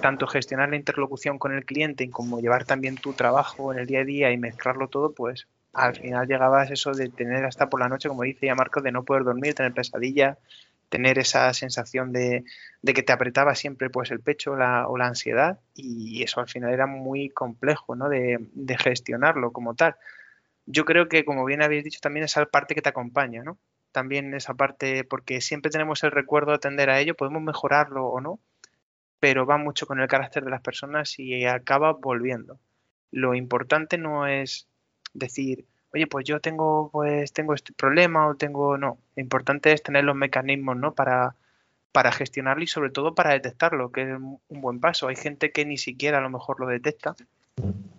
tanto 0.00 0.26
gestionar 0.26 0.70
la 0.70 0.76
interlocución 0.76 1.38
con 1.38 1.52
el 1.52 1.64
cliente 1.64 2.08
como 2.10 2.40
llevar 2.40 2.64
también 2.64 2.96
tu 2.96 3.12
trabajo 3.12 3.72
en 3.72 3.80
el 3.80 3.86
día 3.86 4.00
a 4.00 4.04
día 4.04 4.32
y 4.32 4.38
mezclarlo 4.38 4.88
todo, 4.88 5.12
pues 5.12 5.46
al 5.72 5.94
final 5.94 6.26
llegabas 6.26 6.70
eso 6.70 6.92
de 6.92 7.08
tener 7.08 7.44
hasta 7.44 7.70
por 7.70 7.80
la 7.80 7.88
noche, 7.88 8.08
como 8.08 8.22
dice 8.22 8.46
ya 8.46 8.54
Marcos, 8.54 8.82
de 8.82 8.92
no 8.92 9.04
poder 9.04 9.24
dormir, 9.24 9.54
tener 9.54 9.72
pesadillas, 9.72 10.36
tener 10.90 11.18
esa 11.18 11.52
sensación 11.54 12.12
de, 12.12 12.44
que 12.84 13.02
te 13.02 13.12
apretaba 13.12 13.54
siempre 13.54 13.88
pues 13.88 14.10
el 14.10 14.20
pecho 14.20 14.52
o 14.52 14.56
la 14.98 15.06
ansiedad 15.06 15.60
y 15.74 16.22
eso 16.22 16.40
al 16.40 16.48
final 16.48 16.72
era 16.72 16.86
muy 16.86 17.30
complejo 17.30 17.94
¿no? 17.94 18.08
de, 18.10 18.38
gestionarlo 18.78 19.52
como 19.52 19.74
tal. 19.74 19.96
Yo 20.66 20.84
creo 20.84 21.08
que, 21.08 21.24
como 21.24 21.44
bien 21.44 21.62
habéis 21.62 21.84
dicho, 21.84 22.00
también 22.02 22.24
esa 22.24 22.44
parte 22.46 22.74
que 22.74 22.82
te 22.82 22.90
acompaña, 22.90 23.42
¿no? 23.42 23.58
También 23.92 24.34
esa 24.34 24.54
parte, 24.54 25.02
porque 25.04 25.40
siempre 25.40 25.70
tenemos 25.70 26.04
el 26.04 26.12
recuerdo 26.12 26.50
de 26.50 26.56
atender 26.56 26.90
a 26.90 27.00
ello, 27.00 27.16
podemos 27.16 27.42
mejorarlo 27.42 28.06
o 28.06 28.20
no, 28.20 28.38
pero 29.18 29.46
va 29.46 29.56
mucho 29.58 29.86
con 29.86 30.00
el 30.00 30.06
carácter 30.06 30.44
de 30.44 30.50
las 30.50 30.60
personas 30.60 31.18
y 31.18 31.44
acaba 31.44 31.92
volviendo. 31.92 32.60
Lo 33.10 33.34
importante 33.34 33.98
no 33.98 34.28
es 34.28 34.68
decir, 35.12 35.66
oye, 35.92 36.06
pues 36.06 36.24
yo 36.24 36.40
tengo, 36.40 36.90
pues 36.90 37.32
tengo 37.32 37.54
este 37.54 37.72
problema 37.72 38.28
o 38.28 38.34
tengo, 38.36 38.78
no, 38.78 38.98
lo 39.16 39.20
importante 39.20 39.72
es 39.72 39.82
tener 39.82 40.04
los 40.04 40.16
mecanismos, 40.16 40.76
¿no? 40.76 40.94
Para, 40.94 41.36
para 41.92 42.12
gestionarlo 42.12 42.62
y 42.62 42.68
sobre 42.68 42.90
todo 42.90 43.14
para 43.14 43.32
detectarlo, 43.32 43.90
que 43.92 44.02
es 44.02 44.18
un 44.18 44.60
buen 44.60 44.80
paso. 44.80 45.08
Hay 45.08 45.16
gente 45.16 45.52
que 45.52 45.64
ni 45.64 45.78
siquiera 45.78 46.18
a 46.18 46.22
lo 46.22 46.30
mejor 46.30 46.60
lo 46.60 46.66
detecta 46.66 47.16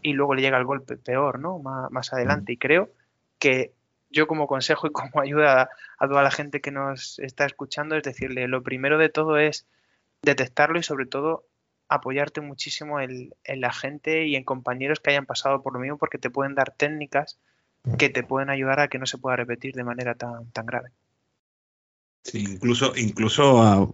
y 0.02 0.14
luego 0.14 0.36
le 0.36 0.42
llega 0.42 0.58
el 0.58 0.66
golpe 0.66 0.98
peor, 0.98 1.40
¿no? 1.40 1.60
Más, 1.60 1.92
más 1.92 2.14
adelante. 2.14 2.54
Y 2.54 2.58
creo 2.58 2.90
que 3.40 3.74
yo 4.10 4.28
como 4.28 4.48
consejo 4.48 4.88
y 4.88 4.92
como 4.92 5.10
ayuda 5.22 5.70
a, 5.98 6.08
toda 6.08 6.24
la 6.24 6.32
gente 6.32 6.62
que 6.62 6.72
nos 6.72 7.20
está 7.20 7.46
escuchando 7.46 7.96
es 7.96 8.04
decirle, 8.04 8.48
lo 8.48 8.64
primero 8.64 8.98
de 8.98 9.10
todo 9.10 9.38
es 9.38 9.68
detectarlo 10.22 10.80
y 10.80 10.84
sobre 10.84 11.06
todo 11.06 11.46
apoyarte 11.90 12.40
muchísimo 12.40 13.02
en, 13.02 13.34
en 13.44 13.62
la 13.62 13.74
gente 13.74 14.26
y 14.26 14.36
en 14.38 14.46
compañeros 14.46 15.02
que 15.02 15.10
hayan 15.10 15.26
pasado 15.26 15.62
por 15.62 15.74
lo 15.74 15.80
mismo 15.80 15.98
porque 15.98 16.18
te 16.18 16.30
pueden 16.30 16.56
dar 16.56 16.72
técnicas 16.72 17.38
que 17.98 18.10
te 18.10 18.24
pueden 18.24 18.50
ayudar 18.50 18.80
a 18.80 18.88
que 18.88 19.00
no 19.00 19.06
se 19.06 19.18
pueda 19.18 19.36
repetir 19.36 19.76
de 19.76 19.84
manera 19.84 20.16
tan, 20.16 20.52
tan 20.52 20.66
grave. 20.66 20.90
Sí, 22.24 22.44
incluso, 22.44 22.94
incluso 22.96 23.62
a, 23.62 23.90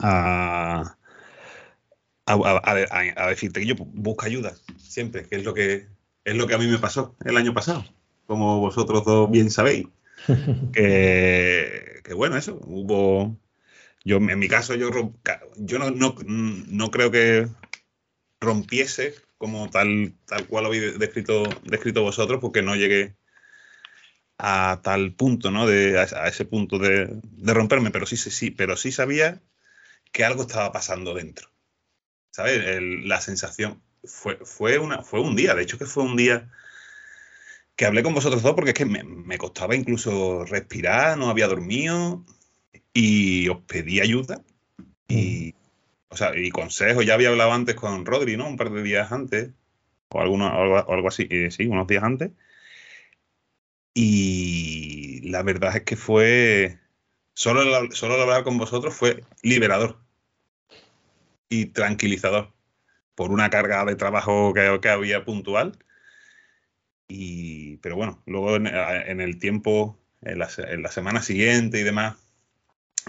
a, 0.00 0.96
a, 2.26 3.28
decirte 3.28 3.60
que 3.60 3.66
yo 3.66 3.74
busco 3.76 4.24
ayuda 4.24 4.54
siempre, 4.78 5.24
que 5.28 5.36
es 5.36 5.44
lo 5.44 5.52
que 5.52 5.86
es 6.24 6.36
lo 6.36 6.46
que 6.46 6.54
a 6.54 6.58
mí 6.58 6.66
me 6.66 6.78
pasó 6.78 7.14
el 7.24 7.36
año 7.36 7.54
pasado, 7.54 7.84
como 8.26 8.60
vosotros 8.60 9.04
dos 9.04 9.30
bien 9.30 9.50
sabéis. 9.50 9.86
que, 10.72 12.00
que 12.02 12.14
bueno, 12.14 12.36
eso, 12.36 12.58
hubo 12.64 13.36
yo 14.04 14.16
en 14.16 14.38
mi 14.38 14.48
caso 14.48 14.74
yo 14.74 14.90
yo 15.56 15.78
no, 15.78 15.90
no, 15.90 16.14
no 16.26 16.90
creo 16.90 17.10
que 17.10 17.46
rompiese 18.40 19.14
como 19.38 19.70
tal, 19.70 20.14
tal 20.26 20.46
cual 20.46 20.64
lo 20.64 20.68
habéis 20.68 20.98
descrito, 20.98 21.44
descrito 21.64 22.02
vosotros, 22.02 22.40
porque 22.40 22.62
no 22.62 22.76
llegué 22.76 23.16
a 24.36 24.80
tal 24.82 25.14
punto, 25.14 25.50
¿no? 25.50 25.66
De, 25.66 25.98
a, 25.98 26.28
ese 26.28 26.44
punto 26.44 26.78
de, 26.78 27.20
romperme, 27.44 27.90
pero 27.90 28.06
sí, 28.06 28.16
sí, 28.16 28.30
sí, 28.30 28.50
pero 28.50 28.76
sí 28.76 28.92
sabía 28.92 29.42
que 30.12 30.24
algo 30.24 30.42
estaba 30.42 30.72
pasando 30.72 31.14
dentro. 31.14 31.50
¿Sabes? 32.30 32.62
la 33.04 33.20
sensación 33.20 33.82
fue, 34.04 34.38
fue, 34.44 34.78
una, 34.78 35.02
fue 35.02 35.20
un 35.20 35.34
día, 35.34 35.54
de 35.54 35.62
hecho 35.62 35.78
que 35.78 35.86
fue 35.86 36.04
un 36.04 36.16
día 36.16 36.48
que 37.74 37.84
hablé 37.84 38.04
con 38.04 38.14
vosotros 38.14 38.42
dos 38.42 38.54
porque 38.54 38.70
es 38.70 38.74
que 38.74 38.84
me, 38.84 39.02
me 39.02 39.38
costaba 39.38 39.74
incluso 39.74 40.44
respirar, 40.44 41.18
no 41.18 41.30
había 41.30 41.48
dormido 41.48 42.24
y 42.92 43.48
os 43.48 43.62
pedí 43.64 44.00
ayuda 44.00 44.44
y, 45.08 45.54
o 46.08 46.16
sea, 46.16 46.36
y 46.36 46.50
consejos. 46.50 47.04
Ya 47.06 47.14
había 47.14 47.28
hablado 47.30 47.52
antes 47.52 47.74
con 47.74 48.04
Rodri, 48.06 48.36
¿no? 48.36 48.48
Un 48.48 48.56
par 48.56 48.70
de 48.70 48.82
días 48.82 49.12
antes 49.12 49.50
o, 50.10 50.20
alguno, 50.20 50.46
o 50.46 50.92
algo, 50.92 51.08
así, 51.08 51.26
eh, 51.30 51.50
sí, 51.50 51.66
unos 51.66 51.86
días 51.86 52.02
antes. 52.02 52.30
Y 53.94 55.28
la 55.30 55.42
verdad 55.42 55.76
es 55.76 55.82
que 55.82 55.96
fue, 55.96 56.78
solo 57.34 57.62
el, 57.62 57.92
solo 57.92 58.14
el 58.14 58.22
hablar 58.22 58.44
con 58.44 58.58
vosotros 58.58 58.94
fue 58.94 59.24
liberador 59.42 59.98
y 61.48 61.66
tranquilizador 61.66 62.52
por 63.14 63.32
una 63.32 63.50
carga 63.50 63.84
de 63.84 63.96
trabajo 63.96 64.54
que, 64.54 64.78
que 64.80 64.88
había 64.88 65.24
puntual. 65.24 65.78
Y, 67.08 67.78
pero 67.78 67.96
bueno, 67.96 68.22
luego 68.26 68.56
en, 68.56 68.66
en 68.68 69.20
el 69.20 69.38
tiempo, 69.38 69.98
en 70.22 70.38
la, 70.38 70.48
en 70.58 70.82
la, 70.82 70.90
semana 70.90 71.22
siguiente 71.22 71.80
y 71.80 71.82
demás, 71.82 72.16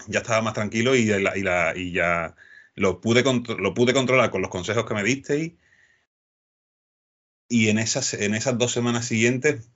ya 0.07 0.19
estaba 0.19 0.41
más 0.41 0.53
tranquilo 0.53 0.95
y, 0.95 1.05
la, 1.05 1.37
y, 1.37 1.43
la, 1.43 1.73
y 1.75 1.91
ya 1.91 2.35
lo 2.79 3.01
pude, 3.01 3.23
lo 3.57 3.73
pude 3.73 3.93
controlar 3.93 4.31
con 4.31 4.41
los 4.41 4.49
consejos 4.49 4.85
que 4.85 4.93
me 4.93 5.03
disteis. 5.03 5.53
Y 7.49 7.69
en 7.69 7.77
esas, 7.77 8.13
en 8.13 8.35
esas 8.35 8.57
dos 8.57 8.71
semanas 8.71 9.05
siguientes 9.05 9.69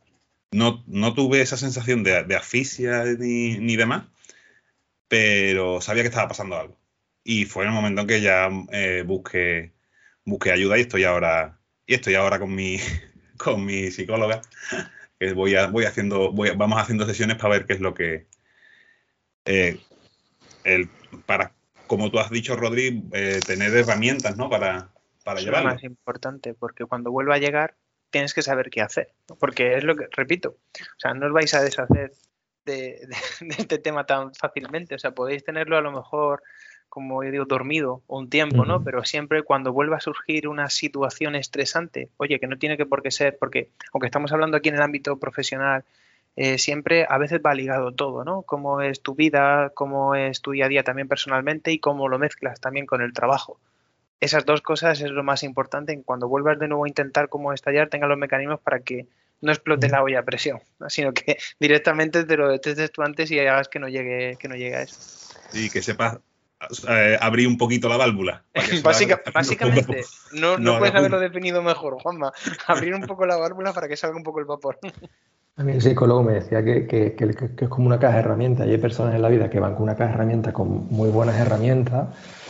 no, 0.51 0.83
no 0.88 1.13
tuve 1.13 1.41
esa 1.41 1.57
sensación 1.57 2.03
de, 2.03 2.24
de 2.24 2.36
asfixia 2.36 3.03
ni, 3.03 3.57
ni, 3.57 3.75
demás, 3.75 4.05
pero 5.07 5.81
sabía 5.81 6.03
que 6.03 6.10
estaba 6.10 6.29
pasando 6.29 6.57
algo. 6.57 6.79
Y 7.24 7.45
fue 7.45 7.63
en 7.63 7.69
el 7.69 7.75
momento 7.75 8.01
en 8.01 8.07
que 8.07 8.22
ya 8.22 8.50
eh, 8.72 9.03
busqué, 9.05 9.74
ayuda 10.51 10.77
y 10.77 10.81
estoy 10.81 11.03
ahora, 11.03 11.60
y 11.86 11.95
estoy 11.95 12.15
ahora 12.15 12.39
con 12.39 12.55
mi, 12.55 12.77
con 13.38 13.65
mi 13.65 13.91
psicóloga. 13.91 14.41
Voy, 15.36 15.55
a, 15.55 15.67
voy 15.67 15.86
haciendo, 15.86 16.31
vamos 16.33 16.81
haciendo 16.81 17.05
sesiones 17.05 17.38
para 17.38 17.55
ver 17.55 17.65
qué 17.65 17.74
es 17.74 17.79
lo 17.81 17.93
que. 17.93 18.27
Eh, 19.45 19.79
el, 20.63 20.89
para, 21.25 21.53
como 21.87 22.09
tú 22.11 22.19
has 22.19 22.29
dicho, 22.29 22.55
Rodri, 22.55 23.03
eh, 23.11 23.39
tener 23.45 23.75
herramientas, 23.75 24.37
¿no? 24.37 24.49
Para, 24.49 24.89
para 25.23 25.39
es 25.39 25.45
llevarlo. 25.45 25.69
lo 25.69 25.75
más 25.75 25.83
importante, 25.83 26.53
porque 26.53 26.85
cuando 26.85 27.11
vuelva 27.11 27.35
a 27.35 27.39
llegar, 27.39 27.75
tienes 28.09 28.33
que 28.33 28.41
saber 28.41 28.69
qué 28.69 28.81
hacer. 28.81 29.13
Porque 29.39 29.75
es 29.75 29.83
lo 29.83 29.95
que, 29.95 30.07
repito, 30.11 30.49
o 30.49 30.99
sea, 30.99 31.13
no 31.13 31.27
os 31.27 31.33
vais 31.33 31.53
a 31.53 31.61
deshacer 31.61 32.13
de, 32.65 33.07
de, 33.07 33.07
de 33.41 33.55
este 33.57 33.77
tema 33.79 34.05
tan 34.05 34.33
fácilmente. 34.33 34.95
O 34.95 34.99
sea, 34.99 35.11
podéis 35.11 35.43
tenerlo 35.43 35.77
a 35.77 35.81
lo 35.81 35.91
mejor 35.91 36.43
como 36.93 37.23
yo 37.23 37.31
digo, 37.31 37.45
dormido 37.45 38.03
un 38.05 38.29
tiempo, 38.29 38.65
¿no? 38.65 38.83
Pero 38.83 39.03
siempre 39.03 39.41
cuando 39.41 39.73
vuelva 39.73 39.97
a 39.97 39.99
surgir 39.99 40.47
una 40.47 40.69
situación 40.69 41.33
estresante, 41.33 42.11
oye, 42.17 42.39
que 42.39 42.45
no 42.45 42.59
tiene 42.59 42.77
que 42.77 42.85
por 42.85 43.01
qué 43.01 43.09
ser, 43.09 43.35
porque 43.39 43.71
aunque 43.91 44.05
estamos 44.05 44.31
hablando 44.31 44.57
aquí 44.57 44.69
en 44.69 44.75
el 44.75 44.83
ámbito 44.83 45.17
profesional, 45.17 45.85
eh, 46.35 46.57
siempre 46.57 47.05
a 47.07 47.17
veces 47.17 47.41
va 47.45 47.53
ligado 47.53 47.91
todo, 47.93 48.23
¿no? 48.23 48.41
Cómo 48.41 48.81
es 48.81 49.01
tu 49.01 49.15
vida, 49.15 49.71
cómo 49.75 50.15
es 50.15 50.41
tu 50.41 50.51
día 50.51 50.65
a 50.65 50.69
día 50.69 50.83
también 50.83 51.07
personalmente 51.07 51.71
y 51.71 51.79
cómo 51.79 52.07
lo 52.07 52.17
mezclas 52.17 52.59
también 52.59 52.85
con 52.85 53.01
el 53.01 53.13
trabajo. 53.13 53.59
Esas 54.19 54.45
dos 54.45 54.61
cosas 54.61 55.01
es 55.01 55.11
lo 55.11 55.23
más 55.23 55.43
importante. 55.43 55.93
En 55.93 56.01
cuando 56.01 56.27
vuelvas 56.27 56.57
de 56.57 56.67
nuevo 56.67 56.85
a 56.85 56.87
intentar 56.87 57.29
cómo 57.29 57.53
estallar, 57.53 57.89
tengas 57.89 58.09
los 58.09 58.17
mecanismos 58.17 58.59
para 58.61 58.79
que 58.79 59.05
no 59.41 59.51
explote 59.51 59.89
la 59.89 60.01
olla 60.01 60.19
a 60.19 60.23
presión, 60.23 60.61
¿no? 60.79 60.89
sino 60.89 61.13
que 61.13 61.37
directamente 61.59 62.23
te 62.23 62.37
lo 62.37 62.49
detestes 62.49 62.91
tú 62.91 63.01
antes 63.01 63.29
y 63.29 63.39
hagas 63.39 63.67
que 63.67 63.79
no 63.79 63.89
llegue, 63.89 64.37
que 64.39 64.47
no 64.47 64.55
llegue 64.55 64.75
a 64.75 64.81
eso. 64.83 65.35
Y 65.53 65.69
que 65.69 65.81
sepas 65.81 66.17
eh, 66.89 67.17
abrir 67.20 67.48
un 67.48 67.58
poquito 67.58 67.89
la 67.89 67.98
válvula. 67.98 68.43
Básica, 68.84 69.22
básicamente, 69.34 70.03
no, 70.34 70.58
no, 70.58 70.74
no 70.74 70.79
puedes 70.79 70.96
haberlo 70.96 71.20
definido 71.20 71.62
mejor, 71.62 72.01
Juanma. 72.01 72.32
Abrir 72.67 72.93
un 72.93 73.01
poco 73.01 73.25
la 73.25 73.38
válvula 73.38 73.74
para 73.74 73.88
que 73.88 73.98
salga 73.98 74.17
un 74.17 74.24
poco 74.24 74.39
el 74.39 74.46
vapor. 74.46 74.79
A 75.55 75.63
mí 75.63 75.72
el 75.74 75.82
psicólogo 75.82 76.24
me 76.24 76.34
decía 76.34 76.63
que, 76.63 76.88
que, 76.88 77.13
que, 77.13 77.29
que, 77.55 77.65
es 77.65 77.70
como 77.70 77.86
una 77.86 78.00
caja 78.00 78.15
de 78.15 78.20
herramientas 78.22 78.67
y 78.67 78.72
hay 78.72 78.79
personas 78.79 79.13
en 79.13 79.22
la 79.22 79.29
vida 79.29 79.50
que 79.51 79.60
van 79.60 79.75
con 79.75 79.84
una 79.84 79.96
caja 79.96 80.10
de 80.10 80.15
herramientas 80.15 80.51
con 80.51 80.88
muy 80.88 81.10
buenas 81.10 81.36
herramientas 81.36 82.08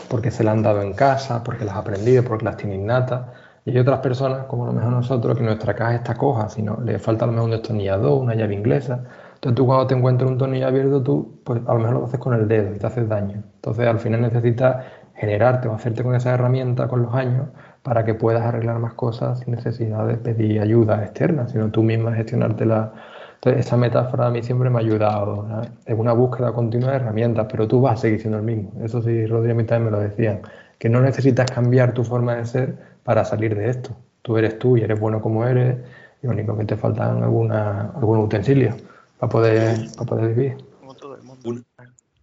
porque 0.07 0.31
se 0.31 0.43
las 0.43 0.53
han 0.53 0.63
dado 0.63 0.81
en 0.81 0.93
casa, 0.93 1.43
porque 1.43 1.65
las 1.65 1.75
ha 1.75 1.79
aprendido, 1.79 2.23
porque 2.23 2.45
las 2.45 2.55
tiene 2.55 2.75
innatas. 2.75 3.27
Y 3.65 3.71
hay 3.71 3.79
otras 3.79 3.99
personas, 3.99 4.45
como 4.45 4.63
a 4.63 4.67
lo 4.67 4.73
mejor 4.73 4.91
nosotros, 4.91 5.37
que 5.37 5.43
nuestra 5.43 5.73
caja 5.73 5.95
está 5.95 6.15
coja, 6.15 6.49
sino 6.49 6.79
le 6.81 6.99
falta 6.99 7.25
a 7.25 7.27
lo 7.27 7.33
mejor 7.33 7.45
un 7.49 7.51
destornillador, 7.51 8.21
una 8.21 8.35
llave 8.35 8.53
inglesa. 8.53 9.03
Entonces 9.43 9.57
tú 9.57 9.65
cuando 9.65 9.87
te 9.87 9.93
encuentras 9.93 10.31
un 10.31 10.37
tornillo 10.37 10.67
abierto, 10.67 11.03
tú 11.03 11.41
pues 11.43 11.59
a 11.67 11.73
lo 11.73 11.79
mejor 11.79 11.93
lo 11.95 12.05
haces 12.05 12.17
con 12.17 12.33
el 12.33 12.47
dedo 12.47 12.73
y 12.73 12.79
te 12.79 12.87
haces 12.87 13.09
daño. 13.09 13.43
Entonces 13.55 13.85
al 13.85 13.99
final 13.99 14.21
necesitas 14.21 14.85
generarte 15.15 15.67
o 15.67 15.73
hacerte 15.73 16.01
con 16.01 16.15
esa 16.15 16.33
herramienta 16.33 16.87
con 16.87 17.01
los 17.01 17.13
años 17.13 17.49
para 17.81 18.05
que 18.05 18.13
puedas 18.13 18.41
arreglar 18.41 18.79
más 18.79 18.93
cosas 18.93 19.39
sin 19.39 19.53
necesidad 19.53 20.07
de 20.07 20.15
pedir 20.15 20.61
ayuda 20.61 21.03
externa, 21.03 21.49
sino 21.49 21.69
tú 21.71 21.83
misma 21.83 22.13
gestionártela. 22.13 22.93
Entonces 23.33 23.65
esa 23.65 23.75
metáfora 23.75 24.27
a 24.27 24.31
mí 24.31 24.41
siempre 24.43 24.69
me 24.69 24.77
ha 24.77 24.79
ayudado. 24.79 25.45
Es 25.85 25.99
una 25.99 26.13
búsqueda 26.13 26.53
continua 26.53 26.91
de 26.91 26.95
herramientas, 26.95 27.45
pero 27.51 27.67
tú 27.67 27.81
vas 27.81 27.95
a 27.95 27.97
seguir 27.97 28.21
siendo 28.21 28.37
el 28.37 28.45
mismo. 28.45 28.71
Eso 28.81 29.01
sí, 29.01 29.25
Rodri 29.25 29.51
a 29.51 29.55
mí 29.55 29.65
también 29.65 29.91
me 29.91 29.97
lo 29.97 30.01
decían, 30.01 30.39
que 30.79 30.87
no 30.87 31.01
necesitas 31.01 31.51
cambiar 31.51 31.93
tu 31.93 32.05
forma 32.05 32.35
de 32.35 32.45
ser 32.45 32.75
para 33.03 33.25
salir 33.25 33.57
de 33.57 33.69
esto. 33.69 33.89
Tú 34.21 34.37
eres 34.37 34.57
tú 34.57 34.77
y 34.77 34.83
eres 34.83 34.97
bueno 35.01 35.21
como 35.21 35.45
eres 35.45 35.79
y 36.21 36.27
lo 36.27 36.31
único 36.31 36.57
que 36.57 36.63
te 36.63 36.77
faltan 36.77 37.21
alguna, 37.21 37.91
algunos 37.93 38.23
utensilios 38.23 38.75
para 39.17 39.29
poder, 39.29 39.91
para 39.95 40.05
poder 40.05 40.35
vivir. 40.35 40.57
Como 40.79 40.95
todo 40.95 41.15
el 41.15 41.23
mundo. 41.23 41.49
Una, 41.49 41.63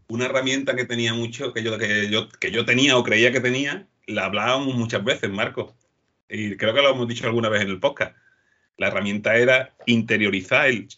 una, 0.08 0.24
herramienta 0.26 0.76
que 0.76 0.84
tenía 0.84 1.14
mucho, 1.14 1.52
que 1.52 1.62
yo, 1.62 1.78
que, 1.78 2.10
yo, 2.10 2.28
que 2.28 2.50
yo 2.50 2.64
tenía 2.64 2.96
o 2.96 3.04
creía 3.04 3.32
que 3.32 3.40
tenía, 3.40 3.86
la 4.06 4.24
hablábamos 4.26 4.74
muchas 4.74 5.04
veces, 5.04 5.30
Marco. 5.30 5.74
Y 6.28 6.56
creo 6.56 6.74
que 6.74 6.82
lo 6.82 6.90
hemos 6.90 7.08
dicho 7.08 7.26
alguna 7.26 7.48
vez 7.48 7.62
en 7.62 7.68
el 7.68 7.80
podcast. 7.80 8.16
La 8.76 8.88
herramienta 8.88 9.36
era 9.36 9.74
interiorizar 9.86 10.68
el 10.68 10.88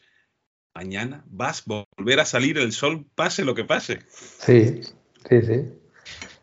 mañana 0.75 1.25
vas 1.27 1.65
a 1.69 1.85
volver 1.97 2.21
a 2.21 2.25
salir 2.25 2.59
el 2.59 2.73
sol, 2.73 3.05
pase 3.15 3.45
lo 3.45 3.55
que 3.55 3.65
pase. 3.65 4.01
Sí, 4.09 4.83
sí, 5.29 5.43
sí. 5.43 5.82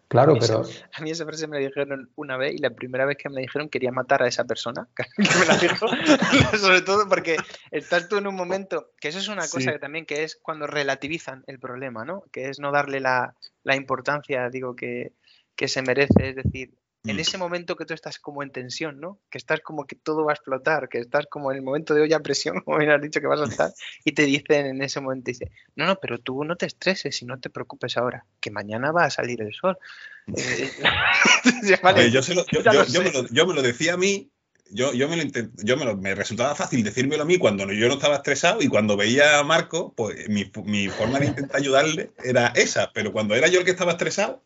Claro, 0.10 0.34
a 0.34 0.40
pero. 0.40 0.62
Esa, 0.64 0.90
a 0.94 1.02
mí 1.02 1.12
esa 1.12 1.24
frase 1.24 1.48
me 1.48 1.60
la 1.60 1.68
dijeron 1.68 2.12
una 2.16 2.36
vez 2.36 2.56
y 2.56 2.58
la 2.58 2.72
primera 2.72 3.06
vez 3.06 3.16
que 3.18 3.30
me 3.30 3.36
la 3.36 3.42
dijeron 3.42 3.70
quería 3.70 3.92
matar 3.92 4.24
a 4.24 4.28
esa 4.28 4.44
persona 4.44 4.90
que 4.96 5.06
me 5.40 5.46
la 5.46 5.56
dijo. 5.56 5.88
Sobre 6.58 6.82
todo 6.82 7.08
porque 7.08 7.38
estás 7.72 8.10
tú 8.10 8.18
en 8.18 8.28
un 8.28 8.36
momento, 8.36 8.92
que 9.00 9.10
eso 9.10 9.20
es 9.20 9.28
una 9.28 9.44
cosa 9.44 9.60
sí. 9.60 9.72
que 9.72 9.80
también 9.80 10.06
que 10.06 10.24
es 10.24 10.36
cuando 10.36 10.68
relativizan 10.68 11.44
el 11.48 11.60
problema, 11.60 12.06
¿no? 12.06 12.24
Que 12.32 12.50
es 12.50 12.60
no 12.60 12.72
darle 12.72 13.00
la, 13.00 13.36
la 13.64 13.76
importancia, 13.76 14.50
digo, 14.50 14.76
que, 14.76 15.14
que, 15.56 15.68
se 15.68 15.84
merece. 15.84 16.30
Es 16.30 16.36
decir, 16.36 16.74
en 17.06 17.20
ese 17.20 17.38
momento 17.38 17.76
que 17.78 17.86
tú 17.86 17.94
estás 17.94 18.20
como 18.20 18.44
en 18.44 18.52
tensión, 18.52 19.00
¿no? 19.00 19.20
Que 19.30 19.38
estás 19.38 19.62
como 19.62 19.86
que 19.86 19.96
todo 19.96 20.26
va 20.26 20.34
a 20.34 20.36
explotar, 20.36 20.90
que 20.90 21.00
estás 21.00 21.28
como 21.28 21.52
en 21.52 21.58
el 21.58 21.64
momento 21.64 21.94
de 21.94 22.02
olla 22.02 22.18
a 22.18 22.22
presión, 22.22 22.62
como 22.66 22.78
bien 22.78 22.92
has 22.92 23.02
dicho 23.02 23.22
que 23.22 23.28
vas 23.28 23.42
a 23.42 23.46
estar, 23.46 23.72
y 24.06 24.12
te 24.12 24.24
dicen 24.24 24.66
en 24.66 24.82
ese 24.82 25.00
momento, 25.00 25.32
dice, 25.32 25.52
no, 25.76 25.86
no, 25.86 25.96
pero 26.00 26.20
tú 26.20 26.44
no 26.44 26.56
te 26.56 26.66
estreses 26.66 27.22
y 27.22 27.26
no 27.26 27.40
te 27.40 27.50
preocupes 27.50 27.96
ahora, 27.98 28.26
que 28.42 28.52
mañana 28.52 28.92
va 28.92 29.06
a 29.06 29.10
salir 29.10 29.42
el 29.42 29.54
sol. 29.54 29.78
yo, 30.28 31.78
me 31.82 32.36
lo, 32.36 33.28
yo, 33.30 33.48
me 33.48 33.54
lo, 33.54 33.62
decía 33.62 33.94
a 33.94 33.98
mí, 33.98 34.30
yo, 34.70 34.94
yo, 34.94 35.10
me, 35.10 35.16
lo 35.16 35.24
intent, 35.24 35.54
yo 35.64 35.78
me, 35.78 35.86
lo, 35.86 35.98
me, 35.98 36.14
resultaba 36.14 36.54
fácil 36.54 36.84
decírmelo 36.84 37.24
a 37.24 37.26
mí 37.26 37.40
cuando 37.40 37.72
yo 37.72 37.88
no 37.88 37.96
estaba 37.96 38.18
estresado 38.18 38.62
y 38.62 38.68
cuando 38.68 38.98
veía 38.98 39.40
a 39.40 39.44
Marco, 39.44 39.94
pues 39.96 40.30
mi, 40.30 40.52
mi 40.66 40.90
forma 40.90 41.20
de 41.20 41.28
intentar 41.28 41.62
ayudarle 41.62 42.12
era 42.24 42.50
esa, 42.50 42.92
pero 42.94 43.12
cuando 43.12 43.34
era 43.34 43.48
yo 43.48 43.60
el 43.60 43.66
que 43.66 43.72
estaba 43.72 43.94
estresado, 43.94 44.44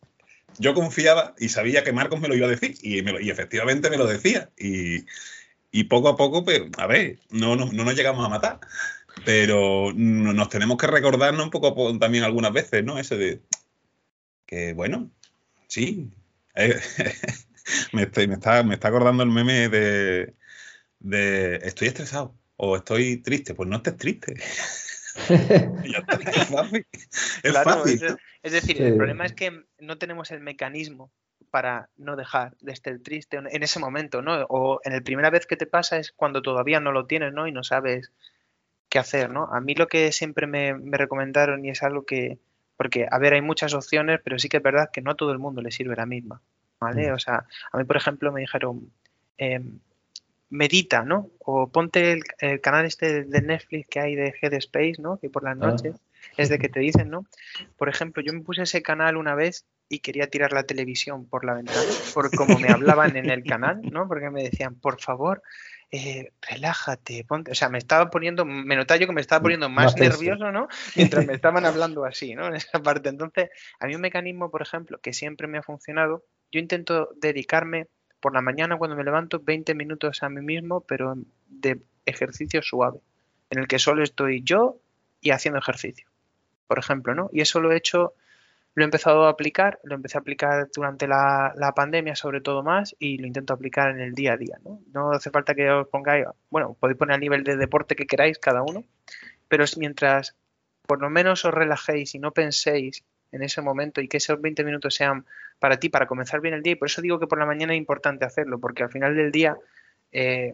yo 0.60 0.74
confiaba 0.74 1.36
y 1.40 1.50
sabía 1.50 1.84
que 1.84 1.94
Marcos 1.94 2.20
me 2.20 2.28
lo 2.28 2.36
iba 2.36 2.48
a 2.48 2.50
decir 2.50 2.76
y, 2.82 3.02
me 3.02 3.14
lo, 3.14 3.20
efectivamente 3.20 3.90
me 3.90 3.98
lo 3.98 4.06
decía. 4.08 4.52
Y, 4.58 5.06
y, 5.72 5.86
poco 5.86 6.10
a 6.10 6.18
poco, 6.18 6.44
pues, 6.46 6.62
a 6.78 6.88
ver, 6.88 7.20
no, 7.30 7.56
no, 7.56 7.72
no 7.72 7.84
nos 7.84 7.96
llegamos 7.96 8.26
a 8.26 8.30
matar, 8.30 8.60
pero 9.26 9.92
nos 9.94 10.50
tenemos 10.50 10.78
que 10.78 10.88
recordarnos 10.88 11.46
un 11.46 11.52
poco 11.52 11.98
también 11.98 12.24
algunas 12.24 12.54
veces, 12.54 12.84
¿no? 12.84 12.98
Ese 13.00 13.18
de 13.18 13.42
que, 14.46 14.74
bueno, 14.74 15.12
sí, 15.68 16.12
eh, 16.56 16.80
me, 17.94 18.04
estoy, 18.04 18.28
me, 18.28 18.36
está, 18.36 18.64
me 18.64 18.76
está 18.76 18.90
acordando 18.90 19.24
el 19.24 19.30
meme 19.30 19.70
de, 19.70 20.36
de 21.00 21.56
estoy 21.64 21.88
estresado 21.88 22.36
o 22.58 22.78
estoy 22.78 23.18
triste, 23.18 23.56
pues 23.56 23.70
no 23.70 23.78
estés 23.78 23.98
triste. 23.98 24.36
ya 25.30 26.04
es 27.44 27.52
claro, 27.52 27.70
fácil. 27.70 28.04
Es, 28.04 28.16
es 28.44 28.52
decir, 28.52 28.78
sí. 28.78 28.84
el 28.84 28.96
problema 28.96 29.26
es 29.26 29.34
que 29.34 29.64
no 29.80 29.98
tenemos 29.98 30.32
el 30.32 30.40
mecanismo 30.40 31.12
para 31.52 31.90
no 31.98 32.16
dejar 32.16 32.56
de 32.62 32.72
estar 32.72 32.98
triste 33.00 33.38
en 33.38 33.64
ese 33.64 33.80
momento, 33.80 34.22
¿no? 34.22 34.44
O 34.50 34.80
en 34.84 34.94
la 34.94 35.02
primera 35.02 35.30
vez 35.30 35.46
que 35.46 35.56
te 35.56 35.68
pasa 35.68 35.98
es 35.98 36.12
cuando 36.12 36.42
todavía 36.42 36.80
no 36.80 36.92
lo 36.92 37.06
tienes, 37.06 37.32
¿no? 37.32 37.48
Y 37.48 37.52
no 37.52 37.64
sabes 37.64 38.12
qué 38.90 38.98
hacer, 38.98 39.30
¿no? 39.30 39.46
A 39.52 39.62
mí 39.62 39.76
lo 39.76 39.88
que 39.88 40.12
siempre 40.12 40.48
me, 40.48 40.74
me 40.74 40.98
recomendaron 40.98 41.64
y 41.64 41.70
es 41.70 41.84
algo 41.84 42.06
que, 42.06 42.40
porque, 42.76 43.08
a 43.10 43.20
ver, 43.20 43.34
hay 43.34 43.42
muchas 43.42 43.74
opciones, 43.74 44.20
pero 44.24 44.40
sí 44.40 44.50
que 44.50 44.58
es 44.58 44.64
verdad 44.64 44.90
que 44.92 45.02
no 45.02 45.12
a 45.12 45.16
todo 45.16 45.32
el 45.32 45.40
mundo 45.40 45.62
le 45.62 45.72
sirve 45.72 45.96
la 45.96 46.06
misma, 46.06 46.42
¿vale? 46.80 47.12
O 47.12 47.20
sea, 47.20 47.46
a 47.72 47.78
mí, 47.78 47.84
por 47.84 47.98
ejemplo, 47.98 48.32
me 48.32 48.42
dijeron, 48.42 48.92
eh, 49.38 49.62
medita, 50.54 51.04
¿no? 51.04 51.32
O 51.40 51.68
ponte 51.68 52.12
el, 52.12 52.22
el, 52.38 52.62
canal 52.62 52.86
este 52.86 53.24
de 53.24 53.42
Netflix 53.42 53.88
que 53.90 54.00
hay 54.00 54.16
de 54.16 54.36
Headspace, 54.40 54.98
¿no? 55.00 55.18
Que 55.18 55.28
por 55.28 55.44
las 55.44 55.58
noches 55.58 55.96
ah. 55.96 56.34
es 56.38 56.48
de 56.50 56.60
que 56.60 56.70
te 56.70 56.80
dicen, 56.80 57.10
¿no? 57.10 57.26
Por 57.76 57.90
ejemplo, 57.90 58.22
yo 58.22 58.34
me 58.34 58.42
puse 58.42 58.62
ese 58.62 58.84
canal 58.84 59.18
una 59.18 59.34
vez 59.34 59.66
y 59.90 60.00
quería 60.00 60.28
tirar 60.28 60.54
la 60.54 60.62
televisión 60.62 61.26
por 61.26 61.44
la 61.44 61.56
ventana, 61.56 61.92
por 62.14 62.30
como 62.36 62.60
me 62.60 62.70
hablaban 62.70 63.18
en 63.18 63.32
el 63.32 63.44
canal, 63.44 63.82
¿no? 63.82 64.08
Porque 64.08 64.30
me 64.30 64.44
decían, 64.44 64.76
por 64.76 65.02
favor, 65.02 65.42
eh, 65.92 66.32
relájate, 66.48 67.26
ponte. 67.28 67.52
O 67.52 67.56
sea, 67.56 67.70
me 67.70 67.80
estaba 67.80 68.12
poniendo, 68.12 68.46
me 68.46 68.76
notaba 68.76 69.00
yo 69.00 69.08
que 69.08 69.14
me 69.14 69.22
estaba 69.22 69.42
poniendo 69.42 69.70
más, 69.70 69.96
nervioso, 69.98 70.52
¿no? 70.52 70.68
Mientras 70.96 71.26
me 71.26 71.34
estaban 71.34 71.66
hablando 71.66 72.06
así, 72.06 72.36
¿no? 72.36 72.48
En 72.48 72.56
esa 72.56 72.78
parte. 72.80 73.10
Entonces, 73.10 73.50
a 73.80 73.88
mí 73.88 73.96
un 73.96 74.02
mecanismo, 74.02 74.52
por 74.52 74.62
ejemplo, 74.62 75.00
que 75.02 75.14
siempre 75.14 75.48
me 75.48 75.58
ha 75.58 75.64
funcionado, 75.64 76.24
yo 76.52 76.60
intento 76.60 77.10
dedicarme 77.16 77.88
por 78.24 78.34
la 78.34 78.42
mañana 78.42 78.78
cuando 78.78 78.96
me 78.96 79.04
levanto 79.04 79.42
20 79.44 79.76
minutos 79.76 80.24
a 80.24 80.30
mí 80.30 80.40
mismo, 80.40 80.80
pero 80.80 81.16
de 81.50 81.82
ejercicio 82.06 82.62
suave, 82.62 83.00
en 83.50 83.60
el 83.60 83.68
que 83.68 83.80
solo 83.80 84.02
estoy 84.02 84.42
yo 84.44 84.78
y 85.20 85.32
haciendo 85.32 85.60
ejercicio, 85.60 86.08
por 86.66 86.80
ejemplo, 86.80 87.14
¿no? 87.14 87.30
Y 87.34 87.42
eso 87.42 87.60
lo 87.60 87.74
he 87.74 87.76
hecho 87.76 88.14
lo 88.76 88.84
he 88.84 88.86
empezado 88.86 89.26
a 89.26 89.30
aplicar, 89.30 89.78
lo 89.84 89.96
empecé 89.96 90.18
a 90.18 90.22
aplicar 90.22 90.70
durante 90.74 91.06
la, 91.06 91.74
pandemia 91.76 92.16
sobre 92.16 92.40
todo 92.40 92.64
más 92.64 92.96
y 92.98 93.18
lo 93.18 93.28
intento 93.28 93.54
aplicar 93.54 93.92
en 93.92 94.00
el 94.00 94.16
día 94.16 94.34
a 94.34 94.38
día. 94.38 94.58
¿no? 94.64 94.80
no 94.94 95.12
hace 95.12 95.30
falta 95.30 95.54
que 95.54 95.70
os 95.70 95.88
pongáis, 95.90 96.26
bueno, 96.50 96.76
podéis 96.80 96.98
poner 96.98 97.16
a 97.16 97.20
nivel 97.20 97.44
de 97.44 97.58
deporte 97.58 97.96
que 97.96 98.08
queráis 98.08 98.40
cada 98.40 98.64
uno, 98.64 98.86
pero 99.48 99.66
mientras 99.78 100.36
por 100.88 101.02
lo 101.02 101.10
menos 101.10 101.44
os 101.46 101.54
relajéis 101.54 102.16
y 102.16 102.20
no 102.20 102.32
penséis 102.32 103.04
en 103.34 103.44
ese 103.44 103.62
momento 103.62 104.00
y 104.00 104.08
que 104.08 104.18
esos 104.18 104.40
20 104.40 104.64
minutos 104.64 104.96
sean 104.96 105.26
para 105.60 105.78
ti, 105.78 105.90
para 105.90 106.08
comenzar 106.08 106.40
bien 106.40 106.54
el 106.54 106.64
día. 106.64 106.74
Y 106.74 106.76
por 106.76 106.88
eso 106.88 107.02
digo 107.02 107.20
que 107.20 107.28
por 107.28 107.40
la 107.40 107.46
mañana 107.46 107.74
es 107.74 107.78
importante 107.78 108.26
hacerlo, 108.26 108.60
porque 108.60 108.84
al 108.84 108.92
final 108.92 109.16
del 109.16 109.32
día 109.32 109.58
eh, 110.12 110.54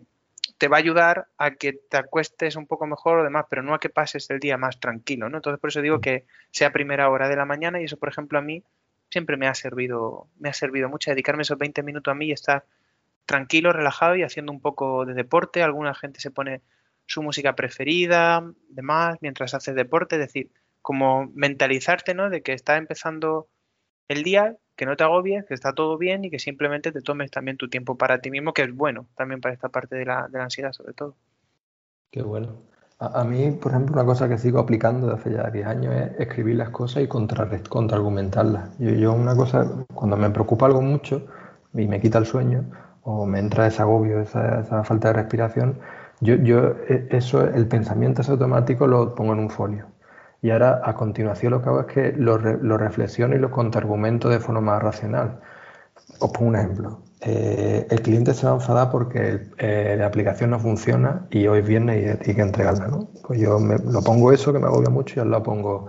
te 0.57 0.67
va 0.67 0.77
a 0.77 0.79
ayudar 0.79 1.27
a 1.37 1.51
que 1.51 1.73
te 1.73 1.97
acuestes 1.97 2.55
un 2.55 2.67
poco 2.67 2.87
mejor 2.87 3.19
o 3.19 3.23
demás, 3.23 3.45
pero 3.49 3.61
no 3.61 3.73
a 3.73 3.79
que 3.79 3.89
pases 3.89 4.29
el 4.29 4.39
día 4.39 4.57
más 4.57 4.79
tranquilo, 4.79 5.29
¿no? 5.29 5.37
Entonces 5.37 5.59
por 5.59 5.69
eso 5.69 5.81
digo 5.81 6.01
que 6.01 6.25
sea 6.51 6.71
primera 6.71 7.09
hora 7.09 7.29
de 7.29 7.35
la 7.35 7.45
mañana 7.45 7.81
y 7.81 7.85
eso, 7.85 7.97
por 7.97 8.09
ejemplo, 8.09 8.39
a 8.39 8.41
mí 8.41 8.63
siempre 9.09 9.37
me 9.37 9.47
ha 9.47 9.53
servido, 9.53 10.27
me 10.39 10.49
ha 10.49 10.53
servido 10.53 10.89
mucho 10.89 11.11
dedicarme 11.11 11.43
esos 11.43 11.57
20 11.57 11.83
minutos 11.83 12.11
a 12.11 12.15
mí 12.15 12.27
y 12.27 12.31
estar 12.31 12.65
tranquilo, 13.25 13.73
relajado 13.73 14.15
y 14.15 14.23
haciendo 14.23 14.51
un 14.51 14.61
poco 14.61 15.05
de 15.05 15.13
deporte. 15.13 15.61
Alguna 15.61 15.93
gente 15.93 16.19
se 16.19 16.31
pone 16.31 16.61
su 17.05 17.23
música 17.23 17.55
preferida, 17.55 18.43
demás, 18.69 19.17
mientras 19.21 19.53
hace 19.53 19.73
deporte, 19.73 20.15
es 20.15 20.21
decir, 20.21 20.51
como 20.81 21.29
mentalizarte, 21.33 22.13
¿no? 22.13 22.29
De 22.29 22.41
que 22.41 22.53
está 22.53 22.77
empezando 22.77 23.47
el 24.07 24.23
día 24.23 24.57
que 24.75 24.85
no 24.85 24.95
te 24.95 25.03
agobies, 25.03 25.45
que 25.45 25.53
está 25.53 25.73
todo 25.73 25.97
bien 25.97 26.23
y 26.23 26.29
que 26.29 26.39
simplemente 26.39 26.91
te 26.91 27.01
tomes 27.01 27.31
también 27.31 27.57
tu 27.57 27.69
tiempo 27.69 27.97
para 27.97 28.19
ti 28.19 28.31
mismo, 28.31 28.53
que 28.53 28.63
es 28.63 28.73
bueno 28.73 29.07
también 29.15 29.41
para 29.41 29.53
esta 29.53 29.69
parte 29.69 29.97
de 29.97 30.05
la, 30.05 30.27
de 30.29 30.37
la 30.37 30.45
ansiedad 30.45 30.71
sobre 30.71 30.93
todo. 30.93 31.15
Qué 32.09 32.21
bueno. 32.21 32.61
A, 32.97 33.23
mí, 33.23 33.51
por 33.51 33.71
ejemplo, 33.71 33.93
una 33.95 34.05
cosa 34.05 34.27
que 34.27 34.37
sigo 34.37 34.59
aplicando 34.59 35.07
desde 35.07 35.19
hace 35.19 35.31
ya 35.31 35.49
10 35.49 35.67
años 35.67 35.95
es 35.95 36.19
escribir 36.19 36.55
las 36.55 36.69
cosas 36.69 37.03
y 37.03 37.07
contra, 37.07 37.49
contraargumentarlas. 37.69 38.77
Yo, 38.77 38.89
yo 38.91 39.13
una 39.13 39.35
cosa, 39.35 39.85
cuando 39.93 40.17
me 40.17 40.29
preocupa 40.29 40.65
algo 40.65 40.81
mucho 40.81 41.25
y 41.73 41.87
me 41.87 42.01
quita 42.01 42.17
el 42.17 42.25
sueño 42.25 42.69
o 43.03 43.25
me 43.25 43.39
entra 43.39 43.67
ese 43.67 43.81
agobio, 43.81 44.19
esa, 44.19 44.61
esa 44.61 44.83
falta 44.83 45.09
de 45.09 45.13
respiración, 45.13 45.79
yo, 46.19 46.35
yo 46.35 46.75
e, 46.89 47.07
eso, 47.11 47.41
el 47.41 47.67
pensamiento 47.67 48.21
ese 48.21 48.31
automático 48.31 48.87
lo 48.87 49.15
pongo 49.15 49.33
en 49.33 49.39
un 49.39 49.49
folio 49.49 49.85
y 50.41 50.51
ahora, 50.51 50.81
a 50.83 50.95
continuación, 50.95 51.51
lo 51.51 51.61
que 51.61 51.69
hago 51.69 51.81
es 51.81 51.85
que 51.87 52.13
lo, 52.13 52.37
reflexiono 52.37 53.35
y 53.35 53.39
lo 53.39 53.51
contraargumento 53.51 54.29
de 54.29 54.39
forma 54.39 54.61
más 54.61 54.81
racional. 54.81 55.39
Os 56.19 56.31
pongo 56.31 56.47
un 56.49 56.55
ejemplo. 56.55 57.01
Eh, 57.21 57.85
el 57.89 58.01
cliente 58.01 58.33
se 58.33 58.45
va 58.45 58.53
a 58.53 58.55
enfadar 58.55 58.89
porque 58.89 59.49
eh, 59.57 59.95
la 59.97 60.05
aplicación 60.05 60.51
no 60.51 60.59
funciona 60.59 61.27
y 61.29 61.47
hoy 61.47 61.61
viene 61.61 61.99
y 61.99 62.05
hay 62.05 62.35
que 62.35 62.41
entregarla, 62.41 62.87
¿no? 62.87 63.09
Pues 63.27 63.39
yo 63.41 63.59
me, 63.59 63.77
lo 63.77 64.01
pongo 64.01 64.31
eso, 64.31 64.53
que 64.53 64.59
me 64.59 64.67
agobia 64.67 64.89
mucho, 64.89 65.19
y 65.19 65.19
al 65.19 65.31
lado 65.31 65.43
pongo, 65.43 65.87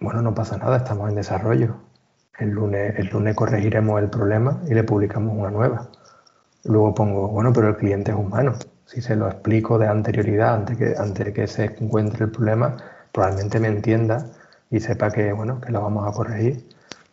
bueno, 0.00 0.20
no 0.22 0.34
pasa 0.34 0.56
nada, 0.58 0.78
estamos 0.78 1.08
en 1.08 1.14
desarrollo. 1.14 1.76
El 2.38 2.50
lunes, 2.50 2.98
el 2.98 3.06
lunes 3.08 3.36
corregiremos 3.36 4.02
el 4.02 4.10
problema 4.10 4.60
y 4.68 4.74
le 4.74 4.82
publicamos 4.82 5.36
una 5.36 5.50
nueva. 5.50 5.88
Luego 6.64 6.94
pongo, 6.94 7.28
bueno, 7.28 7.52
pero 7.52 7.68
el 7.68 7.76
cliente 7.76 8.10
es 8.10 8.16
humano. 8.16 8.54
Si 8.86 9.00
se 9.00 9.14
lo 9.14 9.28
explico 9.28 9.78
de 9.78 9.86
anterioridad, 9.86 10.54
antes 10.54 10.76
que, 10.76 10.94
antes 10.98 11.32
que 11.32 11.46
se 11.46 11.66
encuentre 11.80 12.24
el 12.24 12.32
problema, 12.32 12.76
probablemente 13.14 13.60
me 13.60 13.68
entienda 13.68 14.26
y 14.70 14.80
sepa 14.80 15.10
que, 15.10 15.32
bueno, 15.32 15.60
que 15.60 15.70
lo 15.72 15.80
vamos 15.80 16.06
a 16.06 16.12
corregir. 16.12 16.66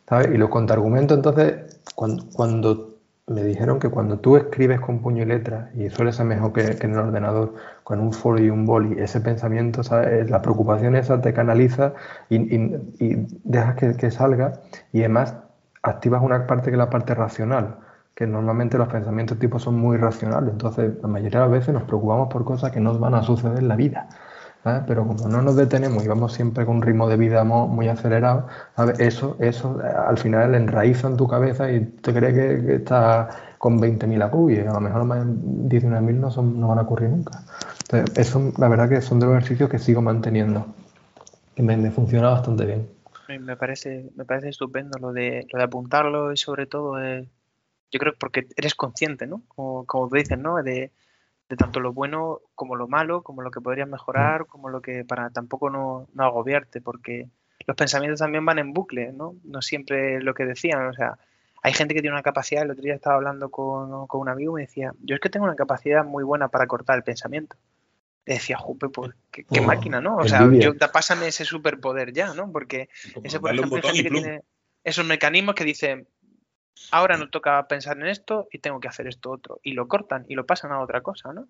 ¿sabes? 0.10 0.30
Y 0.34 0.38
lo 0.38 0.50
contraargumento, 0.50 1.14
entonces, 1.14 1.80
cuando, 1.96 2.98
me 3.28 3.44
dijeron 3.44 3.80
que 3.80 3.90
cuando 3.90 4.20
tú 4.20 4.36
escribes 4.36 4.82
con 4.82 5.02
puño 5.02 5.24
y 5.24 5.26
letra, 5.28 5.70
y 5.76 5.90
suele 5.90 6.12
ser 6.12 6.26
mejor 6.26 6.52
que, 6.54 6.64
en 6.86 6.92
el 6.92 6.98
ordenador, 6.98 7.54
con 7.84 8.00
un 8.02 8.12
folio 8.12 8.46
y 8.48 8.50
un 8.50 8.66
boli, 8.66 9.00
ese 9.00 9.22
pensamiento, 9.22 9.84
¿sabes? 9.84 10.30
la 10.30 10.42
preocupación 10.42 10.96
esa 10.96 11.22
te 11.22 11.34
canaliza 11.34 11.94
y, 12.30 12.36
y, 12.56 13.28
dejas 13.44 13.76
que, 13.76 13.96
que, 13.96 14.12
salga, 14.12 14.60
y 14.92 15.00
además 15.00 15.36
activas 15.84 16.22
una 16.24 16.46
parte 16.48 16.66
que 16.66 16.72
es 16.72 16.78
la 16.80 16.90
parte 16.90 17.16
racional, 17.16 17.78
que 18.16 18.28
normalmente 18.28 18.78
los 18.78 18.90
pensamientos 18.90 19.40
tipo 19.40 19.60
son 19.60 19.80
muy 19.80 19.98
racionales, 19.98 20.52
entonces 20.52 20.94
la 21.02 21.08
mayoría 21.08 21.40
de 21.40 21.46
las 21.46 21.52
veces 21.52 21.74
nos 21.74 21.84
preocupamos 21.84 22.28
por 22.34 22.44
cosas 22.44 22.72
que 22.72 22.80
no 22.82 22.98
van 23.00 23.14
a 23.16 23.24
suceder 23.24 23.60
en 23.60 23.68
la 23.68 23.76
vida. 23.76 24.10
Pero 24.64 25.08
como 25.08 25.28
no 25.28 25.42
nos 25.42 25.56
detenemos 25.56 26.04
y 26.06 26.08
vamos 26.08 26.34
siempre 26.34 26.66
con 26.66 26.78
un 26.78 26.82
ritmo 26.84 27.10
de 27.10 27.18
vida 27.18 27.44
muy 27.44 27.88
acelerado, 27.88 28.48
eso, 29.00 29.36
eso 29.40 29.82
eh, 29.82 29.88
al 29.88 30.20
final 30.20 30.54
enraiza 30.54 31.08
en 31.08 31.18
tu 31.18 31.28
cabeza 31.28 31.72
y 31.72 31.84
te 31.86 32.14
crees 32.14 32.34
que, 32.36 32.66
que 32.66 32.76
estás 32.76 33.36
con 33.58 33.80
20.000 33.80 34.24
acu 34.24 34.50
y 34.52 34.60
a 34.60 34.74
lo 34.74 34.80
mejor 34.80 35.04
más 35.06 35.26
19.000 35.26 36.14
no, 36.16 36.30
son, 36.30 36.60
no 36.60 36.68
van 36.68 36.78
a 36.78 36.82
ocurrir 36.84 37.10
nunca. 37.10 37.44
Entonces, 37.84 38.18
eso 38.18 38.54
la 38.58 38.68
verdad 38.68 38.88
que 38.88 39.02
son 39.02 39.20
de 39.20 39.26
los 39.26 39.36
ejercicios 39.36 39.70
que 39.70 39.80
sigo 39.80 40.02
manteniendo 40.02 40.68
y 41.56 41.64
me, 41.64 41.90
funciona 41.90 42.30
bastante 42.30 42.66
bien. 42.66 42.88
Me 43.28 43.56
parece, 43.56 44.12
me 44.16 44.26
parece 44.26 44.50
estupendo 44.50 45.00
lo 45.00 45.12
de, 45.12 45.48
lo 45.52 45.58
de 45.58 45.66
apuntarlo 45.66 46.34
y 46.34 46.38
sobre 46.38 46.68
todo, 46.68 46.98
yo 47.00 48.00
creo 48.00 48.14
porque 48.20 48.48
eres 48.56 48.76
consciente, 48.76 49.26
¿no? 49.26 49.42
Como, 49.48 49.86
como 49.86 50.08
tú 50.10 50.16
dices, 50.18 50.38
¿no? 50.38 50.62
De, 50.62 50.92
de 51.52 51.58
tanto 51.58 51.82
lo 51.82 51.92
bueno 51.92 52.40
como 52.56 52.78
lo 52.78 52.88
malo, 52.88 53.24
como 53.24 53.42
lo 53.42 53.52
que 53.52 53.60
podrías 53.60 53.88
mejorar, 53.88 54.44
mm. 54.44 54.46
como 54.46 54.70
lo 54.70 54.82
que 54.82 55.04
para 55.04 55.30
tampoco 55.32 55.70
no, 55.70 56.08
no 56.14 56.24
agobiarte, 56.24 56.80
porque 56.80 57.28
los 57.68 57.76
pensamientos 57.76 58.22
también 58.22 58.46
van 58.46 58.58
en 58.58 58.72
bucle, 58.72 59.12
¿no? 59.12 59.36
No 59.44 59.62
siempre 59.62 60.22
lo 60.22 60.34
que 60.34 60.46
decían, 60.46 60.88
o 60.88 60.94
sea, 60.94 61.20
hay 61.62 61.74
gente 61.74 61.94
que 61.94 62.00
tiene 62.00 62.16
una 62.16 62.24
capacidad, 62.24 62.64
el 62.64 62.72
otro 62.72 62.84
día 62.84 62.96
estaba 62.96 63.18
hablando 63.18 63.52
con, 63.52 64.08
con 64.08 64.22
un 64.22 64.30
amigo 64.30 64.54
y 64.54 64.62
me 64.62 64.68
decía, 64.68 64.94
yo 65.02 65.16
es 65.16 65.20
que 65.22 65.30
tengo 65.30 65.46
una 65.46 65.58
capacidad 65.58 66.06
muy 66.06 66.24
buena 66.24 66.48
para 66.48 66.68
cortar 66.68 66.96
el 66.98 67.04
pensamiento. 67.04 67.58
Y 68.26 68.34
decía, 68.34 68.58
jupe, 68.58 68.88
pues 68.88 69.12
qué, 69.30 69.46
oh, 69.50 69.64
máquina, 69.64 70.00
¿no? 70.00 70.16
O 70.16 70.28
sea, 70.28 70.50
yo, 70.54 70.74
pásame 70.78 71.28
ese 71.28 71.44
superpoder 71.44 72.14
ya, 72.14 72.34
¿no? 72.34 72.50
Porque 72.50 72.88
ese, 73.24 73.42
por 73.42 73.54
ejemplo, 73.54 73.82
gente 73.82 74.04
que 74.04 74.10
tiene 74.10 74.42
esos 74.86 75.06
mecanismos 75.06 75.56
que 75.56 75.66
dicen, 75.66 76.08
ahora 76.92 77.18
no 77.18 77.30
toca 77.30 77.68
pensar 77.68 77.98
en 77.98 78.08
esto 78.08 78.48
y 78.52 78.60
tengo 78.60 78.80
que 78.80 78.88
hacer 78.88 79.08
esto 79.08 79.32
otro. 79.32 79.60
Y 79.64 79.74
lo 79.74 79.88
cortan 79.88 80.26
y 80.28 80.36
lo 80.36 80.46
pasan 80.46 80.72
a 80.72 80.82
otra 80.82 81.02
cosa, 81.02 81.34
¿no? 81.34 81.48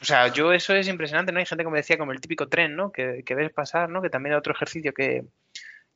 o 0.00 0.04
sea, 0.04 0.28
yo 0.28 0.52
eso 0.52 0.74
es 0.74 0.88
impresionante, 0.88 1.32
¿no? 1.32 1.38
Hay 1.38 1.46
gente 1.46 1.64
como 1.64 1.76
decía, 1.76 1.98
como 1.98 2.12
el 2.12 2.20
típico 2.20 2.48
tren, 2.48 2.76
¿no? 2.76 2.92
Que, 2.92 3.22
que 3.24 3.34
ves 3.34 3.52
pasar, 3.52 3.88
¿no? 3.88 4.02
Que 4.02 4.10
también 4.10 4.32
era 4.32 4.38
otro 4.38 4.52
ejercicio 4.52 4.92
que, 4.92 5.24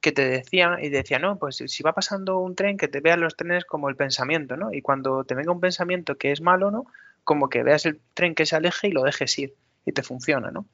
que 0.00 0.12
te 0.12 0.28
decían 0.28 0.82
y 0.82 0.88
decía, 0.88 1.18
no, 1.18 1.38
pues 1.38 1.62
si 1.66 1.82
va 1.82 1.92
pasando 1.92 2.38
un 2.38 2.54
tren, 2.54 2.76
que 2.76 2.88
te 2.88 3.00
vean 3.00 3.20
los 3.20 3.36
trenes 3.36 3.64
como 3.64 3.88
el 3.88 3.96
pensamiento, 3.96 4.56
¿no? 4.56 4.72
Y 4.72 4.82
cuando 4.82 5.24
te 5.24 5.34
venga 5.34 5.52
un 5.52 5.60
pensamiento 5.60 6.16
que 6.16 6.32
es 6.32 6.40
malo, 6.40 6.70
¿no? 6.70 6.86
Como 7.24 7.48
que 7.48 7.62
veas 7.62 7.84
el 7.86 8.00
tren 8.14 8.34
que 8.34 8.46
se 8.46 8.56
aleje 8.56 8.88
y 8.88 8.92
lo 8.92 9.02
dejes 9.02 9.38
ir 9.38 9.54
y 9.84 9.92
te 9.92 10.02
funciona, 10.02 10.50
¿no? 10.50 10.66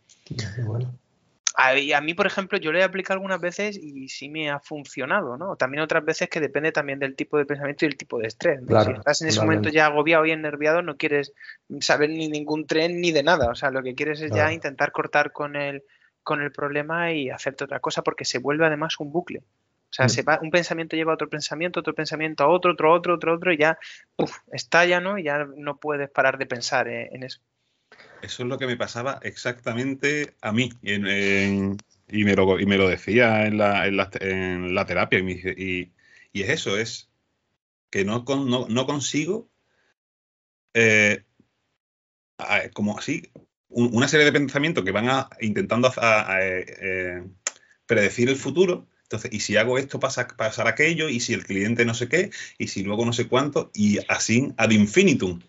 Bueno. 0.65 0.95
A, 1.57 2.01
mí, 2.01 2.15
por 2.15 2.27
ejemplo, 2.27 2.59
yo 2.59 2.73
lo 2.73 2.81
he 2.81 2.83
aplicado 2.83 3.15
algunas 3.15 3.41
veces 3.41 3.79
y 3.81 4.09
sí 4.09 4.29
me 4.29 4.51
ha 4.51 4.59
funcionado, 4.59 5.37
¿no? 5.37 5.55
También 5.55 5.85
otras 5.85 6.05
veces 6.05 6.29
que 6.29 6.41
depende 6.41 6.73
también 6.73 6.99
del 6.99 7.15
tipo 7.15 7.39
de 7.39 7.47
pensamiento 7.47 7.85
y 7.85 7.89
el 7.89 7.97
tipo 7.97 8.19
de 8.19 8.27
estrés. 8.27 8.61
si 8.67 8.91
estás 8.91 9.23
en 9.23 9.29
ese 9.29 9.41
momento 9.41 9.69
ya 9.69 9.87
agobiado 9.87 10.27
y 10.27 10.33
enerviado, 10.33 10.83
no 10.83 10.97
quieres 10.97 11.33
saber 11.79 12.11
ni 12.11 12.29
ningún 12.29 12.67
tren 12.67 13.01
ni 13.01 13.13
de 13.13 13.23
nada. 13.23 13.51
O 13.51 13.55
sea, 13.55 13.71
lo 13.71 13.85
que 13.85 13.95
quieres 13.95 14.21
es 14.21 14.33
ya 14.33 14.53
intentar 14.53 14.91
cortar 14.91 15.31
con 15.31 15.55
el, 15.55 15.85
con 16.25 16.43
el 16.43 16.51
problema 16.51 17.13
y 17.13 17.31
hacerte 17.31 17.63
otra 17.63 17.79
cosa 17.79 18.03
porque 18.03 18.25
se 18.25 18.39
vuelve 18.39 18.67
además 18.67 18.99
un 18.99 19.13
bucle. 19.13 19.39
O 19.39 19.97
sea, 19.97 20.07
mm. 20.07 20.09
se 20.09 20.23
va, 20.23 20.41
un 20.43 20.51
pensamiento 20.51 20.97
lleva 20.97 21.13
a 21.13 21.15
otro 21.15 21.29
pensamiento, 21.29 21.79
otro 21.79 21.95
pensamiento 21.95 22.43
a 22.43 22.49
otro, 22.49 22.73
otro, 22.73 22.93
otro, 22.93 23.15
otro, 23.15 23.35
otro, 23.35 23.53
y 23.53 23.59
ya 23.59 23.79
estalla, 24.51 25.01
¿no? 25.01 25.19
Y 25.19 25.23
ya 25.23 25.47
no 25.57 25.77
puedes 25.77 26.11
parar 26.11 26.37
de 26.37 26.47
pensar 26.47 26.89
eh, 26.89 27.11
en 27.13 27.23
eso. 27.23 27.39
Eso 28.25 28.43
es 28.43 28.49
lo 28.49 28.57
que 28.59 28.67
me 28.67 28.79
pasaba 28.79 29.21
exactamente 29.23 30.35
a 30.41 30.51
mí. 30.51 30.71
y, 30.83 30.99
me 32.25 32.35
lo, 32.35 32.59
y 32.59 32.65
me 32.65 32.79
lo 32.79 32.89
decía 32.89 33.47
en 33.47 33.59
la, 33.59 33.87
en 33.87 34.75
la, 34.75 34.87
terapia. 34.87 35.19
Y, 35.19 35.93
y, 36.33 36.43
es 36.43 36.49
eso, 36.49 36.79
es 36.79 37.11
que 37.91 38.05
no, 38.07 38.25
no, 38.27 38.87
consigo, 38.87 39.51
eh, 40.73 41.23
como 42.73 42.99
así, 42.99 43.31
una 43.69 44.09
serie 44.09 44.25
de 44.25 44.33
pensamientos 44.33 44.85
que 44.85 44.91
van 44.91 45.11
a, 45.11 45.29
intentando 45.41 45.93
a, 45.95 46.39
eh, 46.41 47.25
predecir 47.87 48.31
el 48.31 48.37
futuro. 48.37 48.89
Entonces, 49.03 49.35
y 49.35 49.41
si 49.41 49.59
hago 49.59 49.77
esto, 49.77 50.01
pasa 50.01 50.27
pasar 50.29 50.67
aquello, 50.67 51.11
y 51.11 51.21
si 51.21 51.35
el 51.35 51.45
cliente 51.45 51.85
no 51.85 51.93
sé 51.93 52.09
qué, 52.09 52.31
y 52.57 52.69
si 52.69 52.85
luego 52.85 53.05
no 53.05 53.13
sé 53.13 53.29
cuánto, 53.29 53.71
y 53.75 53.99
así 54.09 54.55
ad 54.57 54.71
infinitum. 54.71 55.41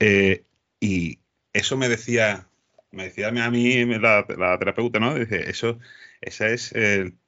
Eh, 0.00 0.44
y 0.80 1.18
eso 1.52 1.76
me 1.76 1.88
decía, 1.88 2.48
me 2.90 3.04
decía 3.04 3.28
a 3.28 3.50
mí 3.50 3.84
la, 3.98 4.24
terapeuta, 4.58 4.98
¿no? 4.98 5.14
Dice, 5.14 5.50
eso, 5.50 5.78
esa 6.20 6.48
es 6.48 6.72
el 6.72 7.18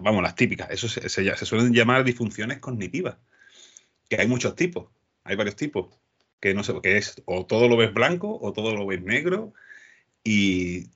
vamos, 0.00 0.22
las 0.22 0.34
típicas, 0.34 0.68
eso 0.70 0.88
se, 0.88 1.08
se, 1.08 1.46
suelen 1.46 1.72
llamar 1.72 2.04
disfunciones 2.04 2.58
cognitivas, 2.58 3.16
que 4.08 4.20
hay 4.20 4.28
muchos 4.28 4.54
tipos, 4.56 4.90
hay 5.24 5.36
varios 5.36 5.56
tipos. 5.56 5.94
que 6.40 6.54
no 6.54 6.64
sé, 6.64 6.74
que 6.82 6.98
es 6.98 7.22
o 7.24 7.46
todo 7.46 7.68
lo 7.68 7.76
ves 7.76 7.94
blanco 7.94 8.38
o 8.40 8.52
todo 8.52 8.74
lo 8.74 8.86
ves 8.86 9.02
negro 9.02 9.54
y 10.24 10.90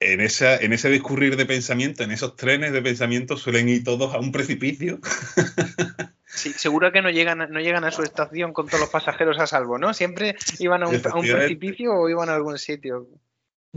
en, 0.00 0.20
esa, 0.20 0.56
en 0.56 0.72
ese 0.72 0.90
discurrir 0.90 1.36
de 1.36 1.46
pensamiento, 1.46 2.02
en 2.04 2.12
esos 2.12 2.36
trenes 2.36 2.72
de 2.72 2.82
pensamiento 2.82 3.36
suelen 3.36 3.68
ir 3.68 3.84
todos 3.84 4.14
a 4.14 4.18
un 4.20 4.32
precipicio. 4.32 5.00
Sí, 6.32 6.52
seguro 6.52 6.92
que 6.92 7.02
no 7.02 7.10
llegan, 7.10 7.38
no 7.50 7.60
llegan 7.60 7.84
a 7.84 7.90
su 7.90 8.02
estación 8.02 8.52
con 8.52 8.66
todos 8.66 8.80
los 8.80 8.90
pasajeros 8.90 9.38
a 9.38 9.46
salvo, 9.46 9.78
¿no? 9.78 9.92
Siempre 9.92 10.36
iban 10.58 10.82
a 10.82 10.88
un, 10.88 10.94
a 10.94 11.14
un 11.16 11.22
precipicio 11.22 11.92
o 11.92 12.08
iban 12.08 12.28
a 12.28 12.34
algún 12.34 12.56
sitio. 12.58 13.08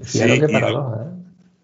Sí, 0.01 0.19
Sí, 0.19 0.37
lo- 0.51 0.95
¿eh? 1.01 1.07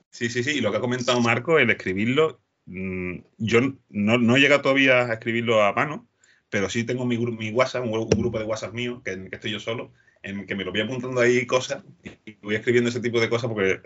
sí, 0.10 0.30
sí, 0.30 0.43
sí, 0.43 0.52
y 0.58 0.62
lo 0.62 0.71
que 0.71 0.78
ha 0.78 0.82
comentado 0.82 1.19
Marco, 1.21 1.60
el 1.60 1.69
escribirlo, 1.69 2.41
mm, 2.65 3.17
yo 3.38 3.62
no, 3.89 4.17
no 4.17 4.36
he 4.36 4.39
llegado 4.39 4.62
todavía 4.62 5.02
a 5.02 5.13
escribirlo 5.13 5.63
a 5.63 5.73
mano, 5.73 6.08
pero 6.49 6.69
sí 6.69 6.84
tengo 6.84 7.06
mi, 7.06 7.17
WhatsApp, 7.52 7.84
un, 7.86 7.93
un 7.93 8.10
grupo 8.10 8.39
de 8.39 8.45
WhatsApp 8.45 8.73
mío, 8.73 9.02
que, 9.04 9.12
en 9.12 9.23
el 9.25 9.30
que 9.30 9.36
estoy 9.36 9.52
yo 9.52 9.60
solo, 9.60 9.91
en 10.23 10.39
el 10.39 10.45
que 10.47 10.56
me 10.56 10.65
lo 10.65 10.71
voy 10.71 10.82
apuntando 10.82 11.21
ahí 11.21 11.45
cosas 11.45 11.84
y 12.25 12.34
voy 12.41 12.56
escribiendo 12.56 12.89
ese 12.89 12.99
tipo 12.99 13.19
de 13.21 13.30
cosas 13.30 13.49
porque 13.49 13.82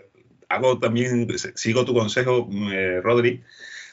hago 0.48 0.78
también, 0.78 1.28
sigo 1.54 1.84
tu 1.84 1.94
consejo, 1.94 2.48
eh, 2.72 3.00
Rodri, 3.02 3.42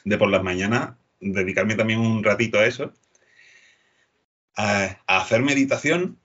de 0.04 0.18
por 0.18 0.30
las 0.30 0.42
mañanas 0.42 0.96
dedicarme 1.22 1.74
también 1.76 2.00
un 2.00 2.22
ratito 2.22 2.58
a 2.58 2.66
eso, 2.66 2.92
a, 4.56 4.98
a 5.06 5.20
hacer 5.20 5.42
meditación 5.42 6.18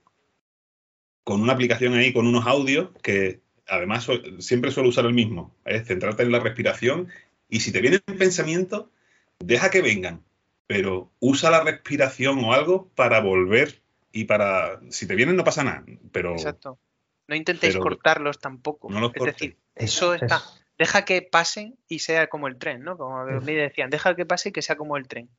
con 1.24 1.42
una 1.42 1.54
aplicación 1.54 1.94
ahí, 1.94 2.14
con 2.14 2.28
unos 2.28 2.46
audios 2.48 2.90
que 3.02 3.42
además 3.68 4.08
siempre 4.40 4.72
suelo 4.72 4.90
usar 4.90 5.06
el 5.06 5.14
mismo, 5.14 5.56
es 5.66 5.86
centrarte 5.88 6.24
en 6.24 6.32
la 6.32 6.40
respiración 6.40 7.10
y 7.50 7.60
si 7.60 7.72
te 7.72 7.82
vienen 7.82 8.02
pensamientos, 8.18 8.86
deja 9.40 9.70
que 9.70 9.82
vengan, 9.82 10.24
pero 10.68 11.12
usa 11.20 11.52
la 11.52 11.64
respiración 11.64 12.44
o 12.44 12.54
algo 12.54 12.90
para 12.96 13.20
volver 13.22 13.82
y 14.12 14.24
para, 14.24 14.80
si 14.90 15.06
te 15.08 15.16
vienen 15.16 15.36
no 15.36 15.44
pasa 15.44 15.64
nada, 15.64 15.84
pero 16.12 16.32
Exacto. 16.34 16.80
No 17.28 17.36
intentéis 17.36 17.74
pero- 17.74 17.84
cortarlos 17.84 18.40
tampoco. 18.40 18.90
no 18.90 19.02
los 19.02 19.12
es 19.14 19.18
cortes. 19.20 19.36
decir, 19.36 19.58
eso 19.76 20.14
Es- 20.14 20.22
está. 20.24 20.42
Deja 20.78 21.06
que 21.06 21.22
pasen 21.22 21.78
y 21.88 22.00
sea 22.00 22.28
como 22.28 22.48
el 22.48 22.58
tren, 22.58 22.84
¿no? 22.84 22.98
Como 22.98 23.24
me 23.26 23.54
decían, 23.54 23.90
deja 23.90 24.16
que 24.16 24.26
pase 24.26 24.50
y 24.50 24.52
que 24.52 24.62
sea 24.62 24.76
como 24.76 24.98
el 24.98 25.08
tren. 25.08 25.30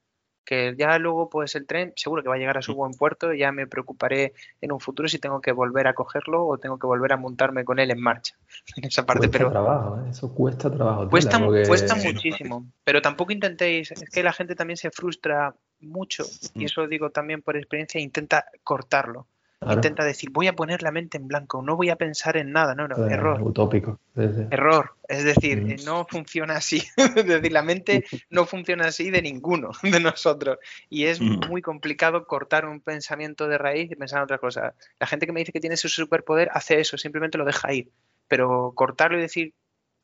Que 0.45 0.75
ya 0.79 0.99
luego, 0.99 1.29
pues 1.29 1.55
el 1.57 1.67
tren 1.67 1.93
seguro 1.95 2.23
que 2.23 2.31
va 2.31 2.37
a 2.37 2.39
llegar 2.39 2.57
a 2.57 2.63
su 2.63 2.75
buen 2.75 2.93
puerto 2.93 3.35
y 3.35 3.41
ya 3.41 3.53
me 3.53 3.67
preocuparé 3.67 4.33
en 4.63 4.73
un 4.73 4.81
futuro 4.81 5.07
si 5.07 5.19
tengo 5.19 5.43
que 5.43 5.53
volver 5.53 5.87
a 5.87 5.93
cogerlo 5.95 6.47
o 6.47 6.57
tengo 6.59 6.79
que 6.79 6.87
volver 6.87 7.13
a 7.13 7.19
montarme 7.19 7.65
con 7.65 7.79
él 7.79 7.91
en 7.91 8.01
marcha. 8.01 8.35
En 8.77 8.85
esa 8.87 9.05
parte, 9.05 9.29
cuesta 9.29 9.39
pero 9.39 9.51
trabajo, 9.51 10.01
¿eh? 10.01 10.09
eso 10.11 10.35
cuesta 10.35 10.71
trabajo. 10.71 11.09
cuesta, 11.11 11.39
porque- 11.39 11.65
cuesta 11.69 11.95
muchísimo. 12.03 12.67
Pero 12.83 13.03
tampoco 13.03 13.33
intentéis, 13.33 13.91
es 13.93 14.09
que 14.09 14.23
la 14.23 14.33
gente 14.33 14.55
también 14.55 14.79
se 14.79 14.91
frustra 14.91 15.55
mucho 15.81 16.25
y 16.55 16.61
Mm. 16.61 16.65
eso 16.65 16.81
lo 16.81 16.89
digo 16.89 17.11
también 17.11 17.43
por 17.43 17.57
experiencia, 17.57 18.01
intenta 18.01 18.47
cortarlo. 18.65 19.27
Claro, 19.61 19.75
Intenta 19.79 20.05
decir, 20.05 20.31
voy 20.31 20.47
a 20.47 20.53
poner 20.53 20.83
la 20.85 20.93
mente 20.93 21.19
en 21.19 21.27
blanco, 21.27 21.63
no 21.63 21.77
voy 21.77 21.91
a 21.91 21.97
pensar 21.97 22.37
en 22.37 22.53
nada. 22.53 22.77
No, 22.77 22.87
no, 22.87 23.09
eh, 23.09 23.13
error. 23.13 23.43
Utópico. 23.43 23.99
Error, 24.17 24.93
es 25.09 25.25
decir, 25.25 25.63
Mm. 25.63 25.85
no 25.85 26.07
funciona 26.09 26.55
así. 26.57 26.81
es 26.97 27.27
decir, 27.27 27.51
la 27.53 27.63
mente 27.63 28.05
no 28.31 28.47
funciona 28.47 28.87
así 28.87 29.11
de 29.11 29.21
ninguno 29.21 29.71
de 29.83 29.99
nosotros. 30.01 30.59
Y 30.89 31.07
es 31.07 31.21
Mm. 31.21 31.41
muy 31.49 31.61
complicado 31.61 32.25
cortar 32.27 32.67
un 32.67 32.81
pensamiento 32.81 33.49
de 33.49 33.59
raíz 33.59 33.91
y 33.91 33.97
pensar 33.97 34.19
en 34.19 34.25
otra 34.25 34.39
cosa. 34.39 34.75
La 35.01 35.09
gente 35.09 35.27
que 35.27 35.33
me 35.33 35.41
dice 35.41 35.51
que 35.53 35.61
tiene 35.61 35.75
ese 35.75 35.89
superpoder 35.89 36.51
hace 36.53 36.79
eso, 36.79 36.97
simplemente 36.97 37.37
lo 37.37 37.45
deja 37.45 37.73
ir. 37.73 37.91
Pero 38.29 38.73
cortarlo 38.77 39.19
y 39.19 39.23
decir, 39.23 39.55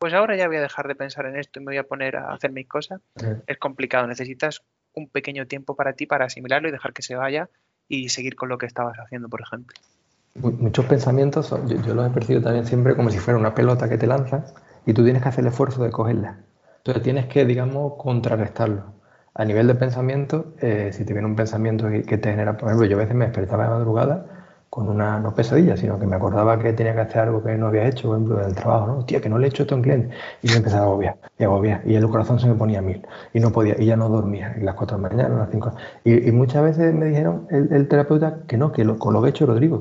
pues 0.00 0.14
ahora 0.14 0.34
ya 0.36 0.48
voy 0.48 0.56
a 0.56 0.62
dejar 0.62 0.88
de 0.88 0.96
pensar 0.96 1.26
en 1.26 1.36
esto 1.36 1.60
y 1.60 1.62
me 1.64 1.70
voy 1.70 1.78
a 1.78 1.84
poner 1.84 2.16
a 2.16 2.32
hacer 2.32 2.50
mis 2.50 2.66
cosas, 2.66 3.00
es 3.46 3.58
complicado. 3.58 4.06
Necesitas 4.08 4.62
un 4.94 5.08
pequeño 5.08 5.46
tiempo 5.46 5.76
para 5.76 5.92
ti 5.92 6.06
para 6.06 6.24
asimilarlo 6.24 6.68
y 6.68 6.72
dejar 6.72 6.92
que 6.92 7.02
se 7.02 7.14
vaya 7.14 7.48
y 7.88 8.08
seguir 8.10 8.36
con 8.36 8.48
lo 8.48 8.58
que 8.58 8.66
estabas 8.66 8.98
haciendo, 8.98 9.28
por 9.28 9.42
ejemplo. 9.42 9.76
mu- 10.34 10.52
Muchos 10.52 10.86
pensamientos, 10.86 11.50
yo 11.84 11.94
los 11.94 12.06
he 12.06 12.10
percibido 12.10 12.42
también 12.42 12.66
siempre 12.66 12.96
como 12.96 13.10
si 13.10 13.18
fuera 13.18 13.38
una 13.38 13.54
pelota 13.54 13.88
que 13.88 13.98
te 13.98 14.06
lanzan 14.06 14.44
y 14.86 14.92
tú 14.94 15.02
tienes 15.04 15.22
que 15.22 15.28
hacer 15.28 15.40
el 15.44 15.48
esfuerzo 15.48 15.82
de 15.82 15.90
cogerla. 15.90 16.44
Entonces 16.78 17.02
tienes 17.02 17.26
que, 17.26 17.44
digamos, 17.44 17.94
contrarrestarlo. 17.98 18.94
A 19.34 19.44
nivel 19.44 19.66
de 19.66 19.74
pensamiento, 19.74 20.54
eh, 20.60 20.90
si 20.92 21.04
te 21.04 21.12
viene 21.12 21.26
un 21.28 21.36
pensamiento 21.36 21.88
que, 21.88 22.02
que 22.02 22.18
te 22.18 22.30
genera, 22.30 22.56
por 22.56 22.68
ejemplo, 22.68 22.86
yo 22.86 22.96
a 22.96 23.00
veces 23.00 23.14
me 23.16 23.24
despertaba 23.26 23.64
de 23.64 23.70
madrugada 23.70 24.26
con 24.74 24.88
una, 24.88 25.20
no 25.20 25.32
pesadilla, 25.36 25.76
sino 25.76 26.00
que 26.00 26.06
me 26.08 26.16
acordaba 26.16 26.58
que 26.58 26.72
tenía 26.72 26.94
que 26.94 27.02
hacer 27.02 27.20
algo 27.20 27.44
que 27.44 27.56
no 27.56 27.68
había 27.68 27.86
hecho, 27.86 28.08
por 28.08 28.16
ejemplo, 28.16 28.40
en 28.40 28.48
el 28.48 28.56
trabajo, 28.56 28.86
¿no? 28.88 29.04
Tía, 29.04 29.20
que 29.20 29.28
no 29.28 29.38
le 29.38 29.46
he 29.46 29.50
hecho 29.50 29.62
esto 29.62 29.76
a 29.76 29.78
un 29.78 29.82
cliente. 29.82 30.12
Y 30.42 30.48
me 30.48 30.56
empezaba 30.56 30.82
a 30.82 30.86
agobiar, 30.86 31.16
y 31.38 31.44
agobiar, 31.44 31.82
y 31.86 31.94
el 31.94 32.08
corazón 32.08 32.40
se 32.40 32.48
me 32.48 32.56
ponía 32.56 32.82
mil, 32.82 33.06
y 33.32 33.38
no 33.38 33.52
podía, 33.52 33.80
y 33.80 33.86
ya 33.86 33.96
no 33.96 34.08
dormía, 34.08 34.56
y 34.60 34.64
las 34.64 34.74
4 34.74 34.96
de 34.96 35.02
la 35.04 35.08
mañana, 35.10 35.36
las 35.36 35.50
5. 35.52 35.76
Y, 36.02 36.28
y 36.28 36.32
muchas 36.32 36.64
veces 36.64 36.92
me 36.92 37.06
dijeron 37.06 37.46
el, 37.50 37.72
el 37.72 37.86
terapeuta 37.86 38.40
que 38.48 38.56
no, 38.56 38.72
que 38.72 38.84
lo, 38.84 38.98
con 38.98 39.14
lo 39.14 39.22
que 39.22 39.28
he 39.28 39.30
hecho 39.30 39.46
Rodrigo, 39.46 39.78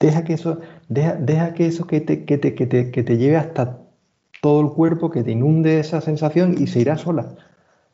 Deja 0.00 0.24
que 0.24 0.32
eso, 0.32 0.58
deja, 0.88 1.14
deja 1.14 1.54
que 1.54 1.66
eso 1.68 1.86
que 1.86 2.00
te, 2.00 2.24
que, 2.24 2.38
te, 2.38 2.56
que, 2.56 2.66
te, 2.66 2.90
que 2.90 3.04
te 3.04 3.18
lleve 3.18 3.36
hasta 3.36 3.78
todo 4.40 4.60
el 4.62 4.70
cuerpo, 4.70 5.12
que 5.12 5.22
te 5.22 5.30
inunde 5.30 5.78
esa 5.78 6.00
sensación 6.00 6.56
y 6.58 6.66
se 6.66 6.80
irá 6.80 6.98
sola. 6.98 7.36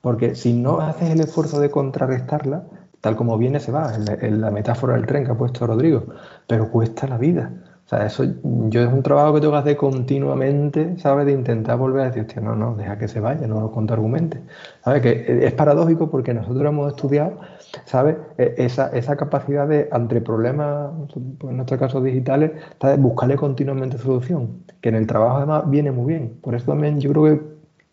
Porque 0.00 0.34
si 0.34 0.54
no 0.54 0.80
haces 0.80 1.10
el 1.10 1.20
esfuerzo 1.20 1.60
de 1.60 1.70
contrarrestarla, 1.70 2.64
tal 3.00 3.16
como 3.16 3.38
viene 3.38 3.60
se 3.60 3.72
va, 3.72 3.92
en 3.94 4.40
la, 4.40 4.50
metáfora 4.50 4.94
del 4.94 5.06
tren 5.06 5.24
que 5.24 5.32
ha 5.32 5.36
puesto 5.36 5.66
Rodrigo, 5.66 6.04
pero 6.46 6.70
cuesta 6.70 7.06
la 7.06 7.18
vida. 7.18 7.52
O 7.86 7.88
sea, 7.88 8.04
eso 8.04 8.22
yo 8.42 8.82
es 8.82 8.92
un 8.92 9.02
trabajo 9.02 9.34
que 9.34 9.40
tengo 9.40 9.52
que 9.54 9.58
hacer 9.60 9.76
continuamente, 9.76 10.98
¿sabes? 10.98 11.24
De 11.24 11.32
intentar 11.32 11.78
volver 11.78 12.02
a 12.02 12.04
decir, 12.06 12.22
hostia, 12.22 12.42
no, 12.42 12.54
no, 12.54 12.74
deja 12.74 12.98
que 12.98 13.08
se 13.08 13.18
vaya, 13.20 13.46
no 13.46 13.60
lo 13.60 13.70
contraargumente. 13.70 14.42
¿Sabes? 14.84 15.00
Que 15.02 15.46
es 15.46 15.52
paradójico 15.54 16.10
porque 16.10 16.34
nosotros 16.34 16.66
hemos 16.66 16.88
estudiado, 16.92 17.38
¿sabes? 17.84 18.16
E- 18.36 18.54
Esa, 18.58 18.88
esa 18.90 19.16
capacidad 19.16 19.66
de, 19.66 19.88
ante 19.90 20.20
problemas, 20.20 20.90
pues 21.38 21.50
en 21.50 21.56
nuestro 21.56 21.78
caso 21.78 22.00
digitales, 22.02 22.52
¿sabes? 22.80 23.00
buscarle 23.00 23.36
continuamente 23.36 23.98
solución, 23.98 24.64
que 24.80 24.88
en 24.90 24.96
el 24.96 25.06
trabajo 25.06 25.38
además 25.38 25.68
viene 25.70 25.90
muy 25.90 26.06
bien. 26.14 26.38
Por 26.42 26.54
eso 26.54 26.66
también 26.66 27.00
yo 27.00 27.10
creo 27.10 27.24
que, 27.24 27.42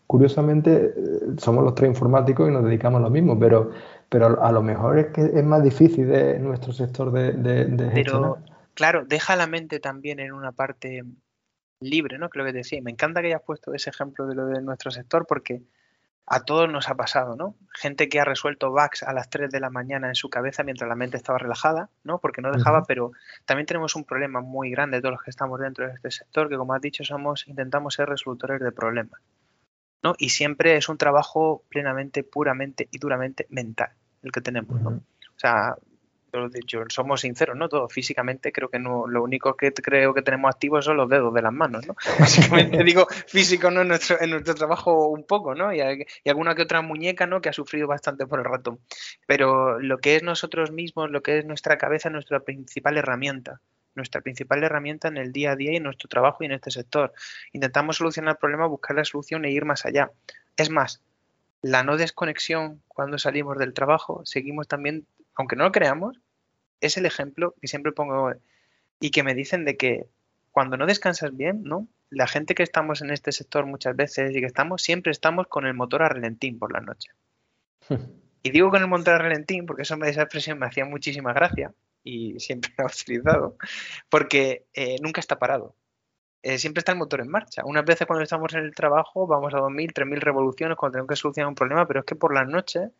curiosamente, 0.06 0.94
eh, 0.96 1.20
somos 1.38 1.64
los 1.64 1.74
tres 1.74 1.88
informáticos 1.90 2.48
y 2.48 2.52
nos 2.52 2.64
dedicamos 2.64 3.00
a 3.00 3.02
lo 3.04 3.10
mismo, 3.10 3.38
pero, 3.38 3.70
pero 4.08 4.42
a 4.42 4.52
lo 4.52 4.62
mejor 4.62 4.98
es 4.98 5.06
que 5.08 5.22
es 5.22 5.44
más 5.44 5.62
difícil 5.62 6.08
de 6.08 6.38
nuestro 6.38 6.72
sector 6.72 7.12
de, 7.12 7.32
de, 7.32 7.64
de 7.66 7.90
gestionar. 7.90 8.34
Pero, 8.34 8.56
claro, 8.74 9.04
deja 9.04 9.36
la 9.36 9.46
mente 9.46 9.80
también 9.80 10.20
en 10.20 10.32
una 10.32 10.52
parte 10.52 11.02
libre, 11.80 12.18
¿no? 12.18 12.30
Que 12.30 12.38
lo 12.38 12.44
que 12.44 12.52
decía. 12.52 12.80
Me 12.82 12.90
encanta 12.90 13.20
que 13.20 13.28
hayas 13.28 13.42
puesto 13.42 13.74
ese 13.74 13.90
ejemplo 13.90 14.26
de 14.26 14.34
lo 14.34 14.46
de 14.46 14.62
nuestro 14.62 14.90
sector 14.90 15.26
porque 15.26 15.62
a 16.26 16.40
todos 16.40 16.68
nos 16.70 16.88
ha 16.88 16.96
pasado, 16.96 17.36
¿no? 17.36 17.54
Gente 17.72 18.08
que 18.08 18.18
ha 18.18 18.24
resuelto 18.24 18.70
bugs 18.70 19.04
a 19.04 19.12
las 19.12 19.30
3 19.30 19.48
de 19.48 19.60
la 19.60 19.70
mañana 19.70 20.08
en 20.08 20.16
su 20.16 20.28
cabeza 20.28 20.64
mientras 20.64 20.88
la 20.88 20.96
mente 20.96 21.16
estaba 21.16 21.38
relajada, 21.38 21.88
¿no? 22.02 22.18
Porque 22.18 22.42
no 22.42 22.50
dejaba, 22.50 22.82
pero 22.82 23.12
también 23.44 23.66
tenemos 23.66 23.94
un 23.94 24.04
problema 24.04 24.40
muy 24.40 24.70
grande 24.70 25.00
todos 25.00 25.12
los 25.12 25.22
que 25.22 25.30
estamos 25.30 25.60
dentro 25.60 25.86
de 25.86 25.94
este 25.94 26.10
sector, 26.10 26.48
que 26.48 26.56
como 26.56 26.74
has 26.74 26.80
dicho, 26.80 27.04
somos, 27.04 27.46
intentamos 27.46 27.94
ser 27.94 28.08
resolutores 28.08 28.60
de 28.60 28.72
problemas, 28.72 29.20
¿no? 30.06 30.14
Y 30.18 30.28
siempre 30.28 30.76
es 30.76 30.88
un 30.88 30.98
trabajo 30.98 31.64
plenamente, 31.68 32.22
puramente 32.22 32.88
y 32.92 32.98
duramente 32.98 33.46
mental 33.50 33.90
el 34.22 34.30
que 34.30 34.40
tenemos, 34.40 34.80
¿no? 34.80 34.90
O 34.90 35.38
sea, 35.38 35.74
yo 36.66 36.84
somos 36.88 37.22
sinceros, 37.22 37.56
¿no? 37.56 37.68
Todos 37.68 37.92
físicamente 37.92 38.52
creo 38.52 38.68
que 38.68 38.78
no, 38.78 39.08
lo 39.08 39.24
único 39.24 39.56
que 39.56 39.72
creo 39.72 40.14
que 40.14 40.22
tenemos 40.22 40.54
activos 40.54 40.84
son 40.84 40.96
los 40.96 41.08
dedos 41.08 41.34
de 41.34 41.42
las 41.42 41.52
manos, 41.52 41.84
¿no? 41.88 41.96
Básicamente 42.20 42.84
digo 42.84 43.08
físico, 43.26 43.68
¿no? 43.72 43.80
En 43.82 43.88
nuestro, 43.88 44.20
en 44.20 44.30
nuestro 44.30 44.54
trabajo 44.54 45.08
un 45.08 45.24
poco, 45.24 45.56
¿no? 45.56 45.74
Y, 45.74 45.80
y 45.80 46.28
alguna 46.28 46.54
que 46.54 46.62
otra 46.62 46.82
muñeca, 46.82 47.26
¿no? 47.26 47.40
Que 47.40 47.48
ha 47.48 47.52
sufrido 47.52 47.88
bastante 47.88 48.26
por 48.26 48.38
el 48.38 48.44
ratón. 48.44 48.78
Pero 49.26 49.80
lo 49.80 49.98
que 49.98 50.14
es 50.14 50.22
nosotros 50.22 50.70
mismos, 50.70 51.10
lo 51.10 51.20
que 51.22 51.38
es 51.38 51.46
nuestra 51.46 51.78
cabeza, 51.78 52.10
es 52.10 52.12
nuestra 52.12 52.40
principal 52.40 52.96
herramienta. 52.96 53.60
Nuestra 53.96 54.20
principal 54.20 54.62
herramienta 54.62 55.08
en 55.08 55.16
el 55.16 55.32
día 55.32 55.52
a 55.52 55.56
día 55.56 55.72
y 55.72 55.76
en 55.76 55.82
nuestro 55.82 56.08
trabajo 56.08 56.38
y 56.42 56.46
en 56.46 56.52
este 56.52 56.70
sector. 56.70 57.12
Intentamos 57.52 57.96
solucionar 57.96 58.34
el 58.34 58.38
problema, 58.38 58.66
buscar 58.66 58.96
la 58.96 59.04
solución 59.04 59.44
e 59.44 59.50
ir 59.50 59.64
más 59.64 59.84
allá. 59.84 60.12
Es 60.56 60.70
más, 60.70 61.02
la 61.62 61.82
no 61.82 61.96
desconexión 61.96 62.82
cuando 62.86 63.18
salimos 63.18 63.58
del 63.58 63.74
trabajo, 63.74 64.22
seguimos 64.24 64.68
también, 64.68 65.06
aunque 65.34 65.56
no 65.56 65.64
lo 65.64 65.72
creamos, 65.72 66.20
es 66.80 66.96
el 66.96 67.06
ejemplo 67.06 67.54
que 67.60 67.68
siempre 67.68 67.92
pongo 67.92 68.32
y 69.00 69.10
que 69.10 69.22
me 69.22 69.34
dicen 69.34 69.64
de 69.64 69.76
que 69.76 70.06
cuando 70.52 70.76
no 70.76 70.86
descansas 70.86 71.36
bien, 71.36 71.64
¿no? 71.64 71.88
La 72.08 72.26
gente 72.26 72.54
que 72.54 72.62
estamos 72.62 73.02
en 73.02 73.10
este 73.10 73.32
sector 73.32 73.66
muchas 73.66 73.96
veces 73.96 74.34
y 74.34 74.40
que 74.40 74.46
estamos, 74.46 74.82
siempre 74.82 75.10
estamos 75.12 75.48
con 75.48 75.66
el 75.66 75.74
motor 75.74 76.02
a 76.02 76.08
relentín 76.08 76.58
por 76.58 76.72
la 76.72 76.80
noche. 76.80 77.10
Y 78.42 78.50
digo 78.50 78.70
con 78.70 78.80
el 78.80 78.86
motor 78.86 79.14
a 79.14 79.18
relentín 79.18 79.66
porque 79.66 79.82
eso, 79.82 79.96
esa 80.04 80.22
expresión 80.22 80.60
me 80.60 80.66
hacía 80.66 80.84
muchísima 80.84 81.32
gracia 81.32 81.74
y 82.06 82.38
siempre 82.40 82.72
he 82.78 82.84
utilizado, 82.84 83.56
porque 84.08 84.66
eh, 84.72 84.96
nunca 85.02 85.20
está 85.20 85.38
parado. 85.38 85.74
Eh, 86.42 86.58
siempre 86.58 86.78
está 86.78 86.92
el 86.92 86.98
motor 86.98 87.20
en 87.20 87.28
marcha. 87.28 87.62
Unas 87.64 87.84
veces 87.84 88.06
cuando 88.06 88.22
estamos 88.22 88.54
en 88.54 88.60
el 88.60 88.74
trabajo 88.74 89.26
vamos 89.26 89.52
a 89.52 89.58
2.000, 89.58 89.92
3.000 89.92 90.20
revoluciones 90.20 90.76
cuando 90.76 90.92
tenemos 90.92 91.08
que 91.08 91.16
solucionar 91.16 91.48
un 91.48 91.56
problema, 91.56 91.86
pero 91.86 92.00
es 92.00 92.06
que 92.06 92.14
por 92.14 92.32
las 92.32 92.46
noches, 92.46 92.90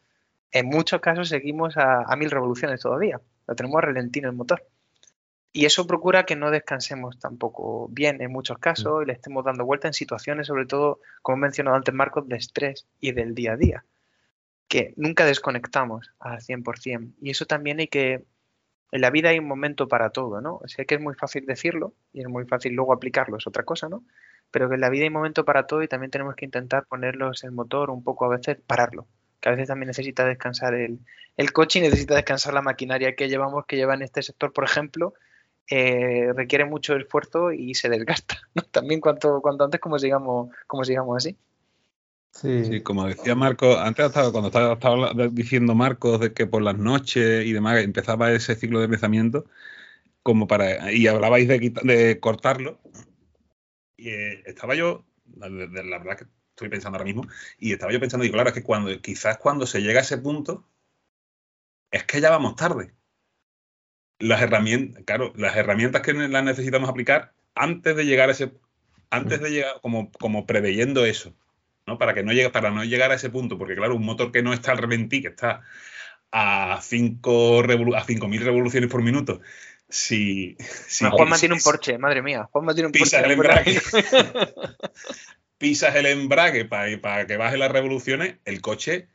en 0.51 0.67
muchos 0.67 1.01
casos, 1.01 1.29
seguimos 1.29 1.77
a, 1.77 2.01
a 2.01 2.17
1.000 2.17 2.29
revoluciones 2.31 2.81
todavía. 2.81 3.21
Lo 3.47 3.55
tenemos 3.55 3.79
a 3.79 3.83
relentín 3.83 4.25
el 4.25 4.33
motor. 4.33 4.67
Y 5.53 5.65
eso 5.65 5.87
procura 5.87 6.27
que 6.27 6.37
no 6.37 6.51
descansemos 6.51 7.19
tampoco 7.19 7.89
bien 7.91 8.21
en 8.21 8.33
muchos 8.33 8.59
casos 8.59 9.03
y 9.03 9.07
le 9.07 9.13
estemos 9.13 9.45
dando 9.45 9.65
vuelta 9.65 9.87
en 9.87 9.95
situaciones, 9.95 10.49
sobre 10.49 10.67
todo, 10.67 11.01
como 11.23 11.39
he 11.39 11.41
mencionado 11.41 11.77
antes, 11.77 11.95
Marcos, 11.95 12.29
de 12.29 12.37
estrés 12.37 12.87
y 13.01 13.13
del 13.13 13.35
día 13.35 13.53
a 13.53 13.57
día 13.57 13.85
que 14.69 14.95
nunca 14.97 15.25
desconectamos 15.25 16.11
al 16.19 16.41
100%. 16.41 17.13
Y 17.21 17.31
eso 17.31 17.47
también 17.47 17.79
hay 17.81 17.89
que 17.89 18.25
En 18.93 19.01
la 19.01 19.11
vida 19.11 19.31
hay 19.31 19.39
un 19.39 19.49
momento 19.49 19.89
para 19.89 20.11
todo, 20.11 20.41
¿no? 20.41 20.61
Sé 20.67 20.87
que 20.87 20.95
es 20.97 21.01
muy 21.01 21.15
fácil 21.15 21.45
decirlo 21.47 21.95
y 22.13 22.21
es 22.21 22.29
muy 22.29 22.47
fácil 22.47 22.75
luego 22.75 22.93
aplicarlo, 22.93 23.37
es 23.37 23.47
otra 23.47 23.65
cosa, 23.65 23.89
¿no? 23.89 24.05
Pero 24.51 24.69
que 24.69 24.77
en 24.77 24.81
la 24.81 24.91
vida 24.91 25.03
hay 25.03 25.09
un 25.09 25.15
momento 25.15 25.45
para 25.45 25.67
todo 25.67 25.83
y 25.83 25.89
también 25.89 26.11
tenemos 26.11 26.37
que 26.37 26.45
intentar 26.45 26.87
ponerlos 26.87 27.45
el 27.45 27.53
motor 27.53 27.91
un 27.91 28.05
poco 28.05 28.25
a 28.27 28.29
veces, 28.29 28.59
pararlo. 28.65 29.07
Que 29.41 29.49
a 29.49 29.53
veces 29.53 29.69
también 29.69 29.89
necesita 29.89 30.25
descansar 30.25 30.75
el, 30.75 31.01
el 31.37 31.53
coche 31.53 31.81
y 31.81 31.83
necesita 31.83 32.15
descansar 32.15 32.55
la 32.55 32.63
maquinaria 32.63 33.15
que 33.17 33.29
llevamos, 33.29 33.67
que 33.67 33.77
lleva 33.77 33.95
en 33.95 34.03
este 34.03 34.23
sector, 34.23 34.53
por 34.53 34.65
ejemplo, 34.65 35.15
eh, 35.69 36.33
requiere 36.35 36.65
mucho 36.65 36.95
esfuerzo 36.97 37.53
y 37.53 37.75
se 37.75 37.89
desgasta. 37.89 38.37
También 38.71 39.01
cuanto, 39.01 39.41
cuanto 39.43 39.65
antes 39.65 39.81
como 39.81 39.99
sigamos, 39.99 40.51
como 40.67 40.85
sigamos 40.85 41.17
así. 41.17 41.37
Sí. 42.41 42.83
como 42.83 43.07
decía 43.07 43.35
Marco, 43.35 43.79
antes 43.79 44.13
cuando 44.13 44.49
estaba, 44.49 45.13
diciendo 45.31 45.75
Marcos 45.75 46.21
de 46.21 46.33
que 46.35 46.47
por 46.47 46.63
las 46.63 46.77
noches 46.77 47.47
y 47.47 47.53
demás 47.53 47.83
empezaba 47.83 48.33
ese 48.33 48.55
ciclo 48.55 48.81
de 48.81 48.89
pensamiento, 48.89 49.47
como 50.23 50.47
para, 50.47 50.93
y 50.93 51.07
hablabais 51.07 51.49
de, 51.49 51.73
de 51.83 52.21
cortarlo, 52.21 52.79
y 53.97 54.11
eh, 54.11 54.43
estaba 54.45 54.75
yo, 54.75 55.07
la, 55.37 55.49
verdad 55.49 56.19
que 56.19 56.27
estoy 56.51 56.69
pensando 56.69 56.99
ahora 56.99 57.07
mismo, 57.07 57.27
y 57.59 57.73
estaba 57.73 57.93
yo 57.93 58.01
pensando, 58.01 58.27
y 58.27 58.31
claro, 58.31 58.51
es 58.51 58.55
que 58.55 58.63
cuando, 58.63 59.01
quizás 59.01 59.39
cuando 59.39 59.67
se 59.67 59.81
llega 59.81 60.01
a 60.01 60.03
ese 60.03 60.19
punto, 60.19 60.69
es 61.91 62.05
que 62.05 62.21
ya 62.21 62.31
vamos 62.31 62.57
tarde. 62.57 62.93
Las 64.19 64.43
herramientas, 64.43 65.05
claro, 65.07 65.33
las 65.37 65.57
herramientas 65.57 66.03
que 66.03 66.13
las 66.13 66.45
necesitamos 66.45 66.91
aplicar 66.91 67.33
antes 67.55 67.97
de 67.97 68.05
llegar 68.05 68.29
a 68.29 68.33
ese, 68.33 68.53
antes 69.11 69.41
de 69.41 69.51
llegar, 69.51 69.81
como, 69.81 70.11
como 70.13 70.47
preveyendo 70.47 71.07
eso 71.07 71.35
¿no? 71.87 71.99
Para 71.99 72.15
que 72.15 72.23
no 72.23 72.33
llegue, 72.33 72.51
para 72.51 72.71
no 72.71 72.85
llegar 72.85 73.11
a 73.13 73.15
ese 73.15 73.31
punto, 73.31 73.59
porque 73.59 73.77
claro, 73.77 73.95
un 73.95 74.05
motor 74.05 74.33
que 74.33 74.43
no 74.43 74.53
está 74.53 74.73
al 74.73 74.79
reventí, 74.79 75.23
que 75.23 75.29
está 75.29 75.63
a 76.33 76.81
5 76.83 77.63
a 77.97 78.05
5000 78.05 78.45
revoluciones 78.45 78.91
por 78.91 79.03
minuto. 79.03 79.41
Si, 79.89 80.57
si 80.59 81.05
Juanma 81.05 81.39
tiene 81.39 81.55
un 81.55 81.61
Porsche, 81.61 81.97
madre 81.97 82.21
mía. 82.21 82.49
Juanma 82.51 82.75
tiene 82.75 82.89
un 82.89 82.93
pisas 82.93 83.25
El 83.25 83.31
embrague, 83.31 83.81
pisas 85.59 85.95
el 85.95 86.07
embrague 86.07 86.65
para, 86.65 87.01
para 87.01 87.27
que 87.27 87.37
baje 87.37 87.57
las 87.57 87.71
revoluciones, 87.71 88.37
el 88.45 88.61
coche 88.61 89.09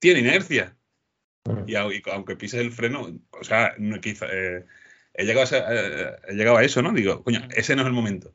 tiene 0.00 0.20
inercia. 0.20 0.76
Y, 1.66 1.74
aunque 1.76 2.36
pises 2.36 2.60
el 2.60 2.72
freno, 2.72 3.18
o 3.30 3.44
sea, 3.44 3.74
no, 3.78 4.00
quizá, 4.00 4.26
eh, 4.32 4.64
he, 5.14 5.24
llegado 5.24 5.46
a, 5.56 5.74
eh, 5.74 6.16
he 6.28 6.34
llegado 6.34 6.56
a 6.56 6.64
eso, 6.64 6.82
¿no? 6.82 6.92
Digo, 6.92 7.22
coño, 7.22 7.40
mm. 7.40 7.48
ese 7.54 7.76
no 7.76 7.82
es 7.82 7.88
el 7.88 7.94
momento 7.94 8.34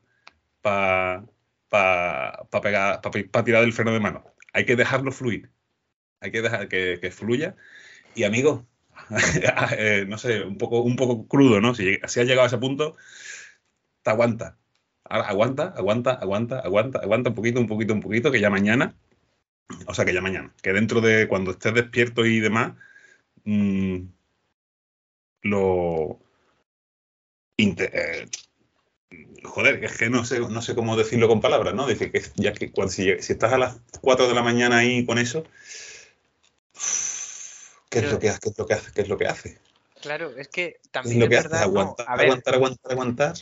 para 0.62 1.24
para 1.68 2.46
pegar, 2.62 3.00
para 3.00 3.44
tirar 3.44 3.64
el 3.64 3.72
freno 3.72 3.92
de 3.92 4.00
mano. 4.00 4.24
Hay 4.52 4.64
que 4.64 4.76
dejarlo 4.76 5.12
fluir. 5.12 5.50
Hay 6.20 6.32
que 6.32 6.42
dejar 6.42 6.68
que, 6.68 7.10
fluya. 7.12 7.56
Y 8.14 8.24
amigo, 8.24 8.66
eh, 9.78 10.04
no 10.08 10.18
sé, 10.18 10.42
un 10.42 10.58
poco, 10.58 10.82
un 10.82 10.96
poco 10.96 11.28
crudo, 11.28 11.60
¿no? 11.60 11.74
Si, 11.74 11.98
si 12.06 12.20
has 12.20 12.26
llegado 12.26 12.44
a 12.44 12.46
ese 12.48 12.58
punto, 12.58 12.96
te 14.02 14.10
aguanta. 14.10 14.58
aguanta, 15.04 15.74
aguanta, 15.76 16.12
aguanta, 16.14 16.60
aguanta, 16.60 16.98
aguanta 17.00 17.30
un 17.30 17.36
poquito, 17.36 17.60
un 17.60 17.68
poquito, 17.68 17.94
un 17.94 18.00
poquito, 18.00 18.30
que 18.32 18.40
ya 18.40 18.50
mañana, 18.50 18.96
o 19.86 19.94
sea, 19.94 20.04
que 20.04 20.14
ya 20.14 20.20
mañana, 20.20 20.54
que 20.62 20.72
dentro 20.72 21.00
de 21.00 21.28
cuando 21.28 21.52
estés 21.52 21.74
despierto 21.74 22.26
y 22.26 22.40
demás, 22.40 22.74
mm, 23.44 23.98
lo, 25.42 26.20
eh, 27.58 28.26
joder, 29.44 29.84
es 29.84 29.96
que 29.96 30.10
no 30.10 30.24
sé, 30.24 30.40
no 30.40 30.62
sé 30.62 30.74
cómo 30.74 30.96
decirlo 30.96 31.28
con 31.28 31.40
palabras, 31.40 31.74
¿no? 31.74 31.86
Dice 31.86 32.10
que 32.10 32.22
ya 32.36 32.52
que 32.52 32.70
cuando, 32.70 32.92
si, 32.92 33.10
estás 33.10 33.52
a 33.52 33.58
las 33.58 33.80
4 34.00 34.28
de 34.28 34.34
la 34.34 34.42
mañana 34.42 34.78
ahí 34.78 35.04
con 35.04 35.18
eso, 35.18 35.44
¿qué, 37.90 38.00
es, 38.00 38.12
lo 38.12 38.18
que, 38.18 38.32
qué 38.40 38.50
es 38.50 38.58
lo 38.58 38.66
que 38.66 38.74
hace? 38.74 38.92
¿Qué 38.92 39.00
es 39.02 39.08
lo 39.08 39.18
que 39.18 39.26
hace? 39.26 39.58
Claro, 40.00 40.30
es 40.36 40.48
que 40.48 40.80
también 40.90 41.22
es, 41.22 41.28
verdad, 41.28 41.62
aguantar, 41.62 42.06
aguantar, 42.08 42.54
aguantar, 42.54 42.92
aguantar. 42.92 43.34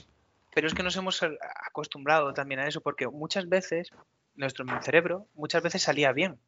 Pero 0.55 0.69
es 0.69 0.75
que 0.75 0.83
nos 0.83 0.97
hemos 0.97 1.21
acostumbrado 1.67 2.33
también 2.33 2.61
a 2.61 2.69
eso, 2.69 2.81
porque 2.81 3.07
muchas 3.09 3.49
veces 3.49 3.91
nuestro 4.37 4.65
cerebro, 4.83 5.27
muchas 5.35 5.63
veces 5.63 5.83
salía 5.83 6.13
bien. 6.13 6.39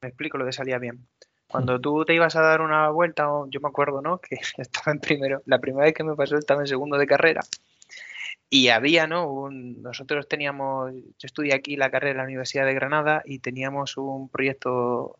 Me 0.00 0.08
explico 0.08 0.36
lo 0.36 0.44
de 0.44 0.52
salía 0.52 0.78
bien. 0.78 1.06
Cuando 1.46 1.80
tú 1.80 2.04
te 2.04 2.14
ibas 2.14 2.34
a 2.34 2.40
dar 2.40 2.60
una 2.60 2.88
vuelta, 2.88 3.28
yo 3.48 3.60
me 3.60 3.68
acuerdo, 3.68 4.00
¿no? 4.02 4.18
Que 4.28 4.36
estaba 4.56 4.90
en 4.90 4.98
primero, 4.98 5.42
la 5.46 5.60
primera 5.60 5.84
vez 5.84 5.94
que 5.94 6.02
me 6.02 6.16
pasó 6.16 6.36
estaba 6.36 6.62
en 6.62 6.66
segundo 6.66 6.98
de 6.98 7.06
carrera 7.06 7.42
y 8.54 8.68
había, 8.68 9.06
¿no? 9.06 9.48
nosotros 9.50 10.28
teníamos, 10.28 10.92
yo 10.92 11.24
estudié 11.26 11.54
aquí 11.54 11.74
la 11.74 11.90
carrera 11.90 12.10
en 12.10 12.16
la 12.18 12.24
Universidad 12.24 12.66
de 12.66 12.74
Granada 12.74 13.22
y 13.24 13.38
teníamos 13.38 13.96
un 13.96 14.28
proyecto 14.28 15.18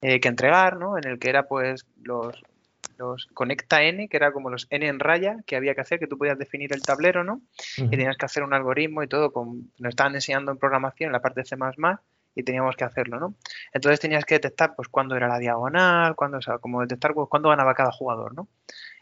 eh, 0.00 0.20
que 0.20 0.28
entregar, 0.28 0.78
¿no? 0.78 0.96
En 0.96 1.06
el 1.06 1.18
que 1.18 1.28
era 1.28 1.46
pues 1.46 1.84
los, 2.02 2.42
los 2.96 3.26
Conecta 3.34 3.82
N, 3.82 4.08
que 4.08 4.16
era 4.16 4.32
como 4.32 4.48
los 4.48 4.68
N 4.70 4.86
en 4.86 5.00
raya 5.00 5.36
que 5.44 5.56
había 5.56 5.74
que 5.74 5.82
hacer, 5.82 5.98
que 5.98 6.06
tú 6.06 6.16
podías 6.16 6.38
definir 6.38 6.72
el 6.72 6.80
tablero, 6.80 7.24
¿no? 7.24 7.42
Y 7.76 7.88
tenías 7.88 8.16
que 8.16 8.24
hacer 8.24 8.42
un 8.42 8.54
algoritmo 8.54 9.02
y 9.02 9.06
todo, 9.06 9.34
con, 9.34 9.70
nos 9.78 9.90
estaban 9.90 10.14
enseñando 10.14 10.50
en 10.50 10.56
programación 10.56 11.08
en 11.08 11.12
la 11.12 11.20
parte 11.20 11.42
de 11.42 11.44
C++ 11.44 11.56
y 12.34 12.42
teníamos 12.42 12.74
que 12.76 12.84
hacerlo, 12.84 13.20
¿no? 13.20 13.34
Entonces 13.74 14.00
tenías 14.00 14.24
que 14.24 14.36
detectar 14.36 14.74
pues 14.76 14.88
cuándo 14.88 15.14
era 15.14 15.28
la 15.28 15.38
diagonal, 15.38 16.14
cuándo, 16.14 16.38
o 16.38 16.42
sea, 16.42 16.56
como 16.56 16.80
detectar 16.80 17.12
pues, 17.12 17.28
cuándo 17.28 17.50
ganaba 17.50 17.74
cada 17.74 17.92
jugador, 17.92 18.34
¿no? 18.34 18.48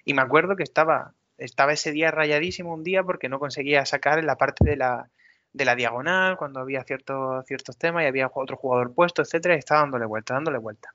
Y 0.05 0.15
me 0.15 0.23
acuerdo 0.23 0.57
que 0.57 0.65
estaba 0.65 1.15
estaba 1.41 1.73
ese 1.73 1.93
día 1.93 2.11
rayadísimo 2.11 2.75
un 2.75 2.85
día 2.85 3.03
porque 3.03 3.29
no 3.29 3.39
conseguía 3.39 3.85
sacar 3.87 4.19
en 4.19 4.27
la 4.27 4.37
parte 4.37 4.69
de 4.69 4.77
la, 4.77 5.11
de 5.53 5.65
la 5.65 5.75
diagonal 5.75 6.37
cuando 6.37 6.61
había 6.61 6.85
ciertos, 6.85 7.45
ciertos 7.47 7.77
temas 7.77 8.05
y 8.05 8.07
había 8.07 8.31
otro 8.33 8.57
jugador 8.57 8.95
puesto, 8.95 9.23
etcétera, 9.23 9.57
y 9.57 9.59
estaba 9.59 9.81
dándole 9.81 10.07
vuelta, 10.07 10.35
dándole 10.35 10.59
vuelta. 10.59 10.95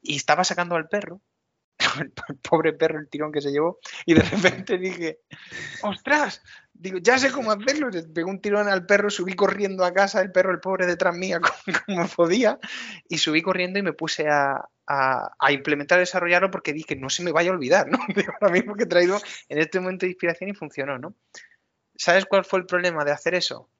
Y 0.00 0.16
estaba 0.16 0.44
sacando 0.44 0.76
al 0.76 0.88
perro, 0.88 1.20
el, 2.00 2.12
pobre 2.40 2.72
perro, 2.72 2.98
el 2.98 3.08
tirón 3.08 3.32
que 3.32 3.40
se 3.40 3.50
llevó, 3.50 3.78
y 4.06 4.14
de 4.14 4.22
repente 4.22 4.78
dije, 4.78 5.18
¡ostras! 5.82 6.42
Digo, 6.78 6.98
ya 6.98 7.18
sé 7.18 7.30
cómo 7.30 7.50
hacerlo. 7.50 7.90
Le 7.90 8.02
pegué 8.02 8.24
un 8.24 8.40
tirón 8.40 8.68
al 8.68 8.86
perro, 8.86 9.10
subí 9.10 9.34
corriendo 9.34 9.84
a 9.84 9.92
casa, 9.92 10.20
el 10.20 10.32
perro, 10.32 10.52
el 10.52 10.60
pobre 10.60 10.86
detrás 10.86 11.16
mía, 11.16 11.40
como, 11.86 12.08
podía, 12.08 12.58
y 13.08 13.18
subí 13.18 13.42
corriendo 13.42 13.78
y 13.78 13.82
me 13.82 13.92
puse 13.92 14.28
a, 14.28 14.68
a, 14.86 15.52
implementar, 15.52 15.98
desarrollarlo 15.98 16.50
porque 16.50 16.72
dije, 16.72 16.96
no 16.96 17.10
se 17.10 17.22
me 17.22 17.32
vaya 17.32 17.50
a 17.50 17.54
olvidar, 17.54 17.88
¿no? 17.88 17.98
ahora 18.40 18.52
mismo 18.52 18.74
que 18.74 18.84
he 18.84 18.86
traído 18.86 19.18
en 19.48 19.58
este 19.58 19.80
momento 19.80 20.06
de 20.06 20.10
inspiración 20.10 20.50
y 20.50 20.54
funcionó, 20.54 20.98
¿no? 20.98 21.14
¿Sabes 21.96 22.26
cuál 22.26 22.44
fue 22.44 22.58
el 22.60 22.66
problema 22.66 23.04
de 23.04 23.12
hacer 23.12 23.34
eso? 23.34 23.70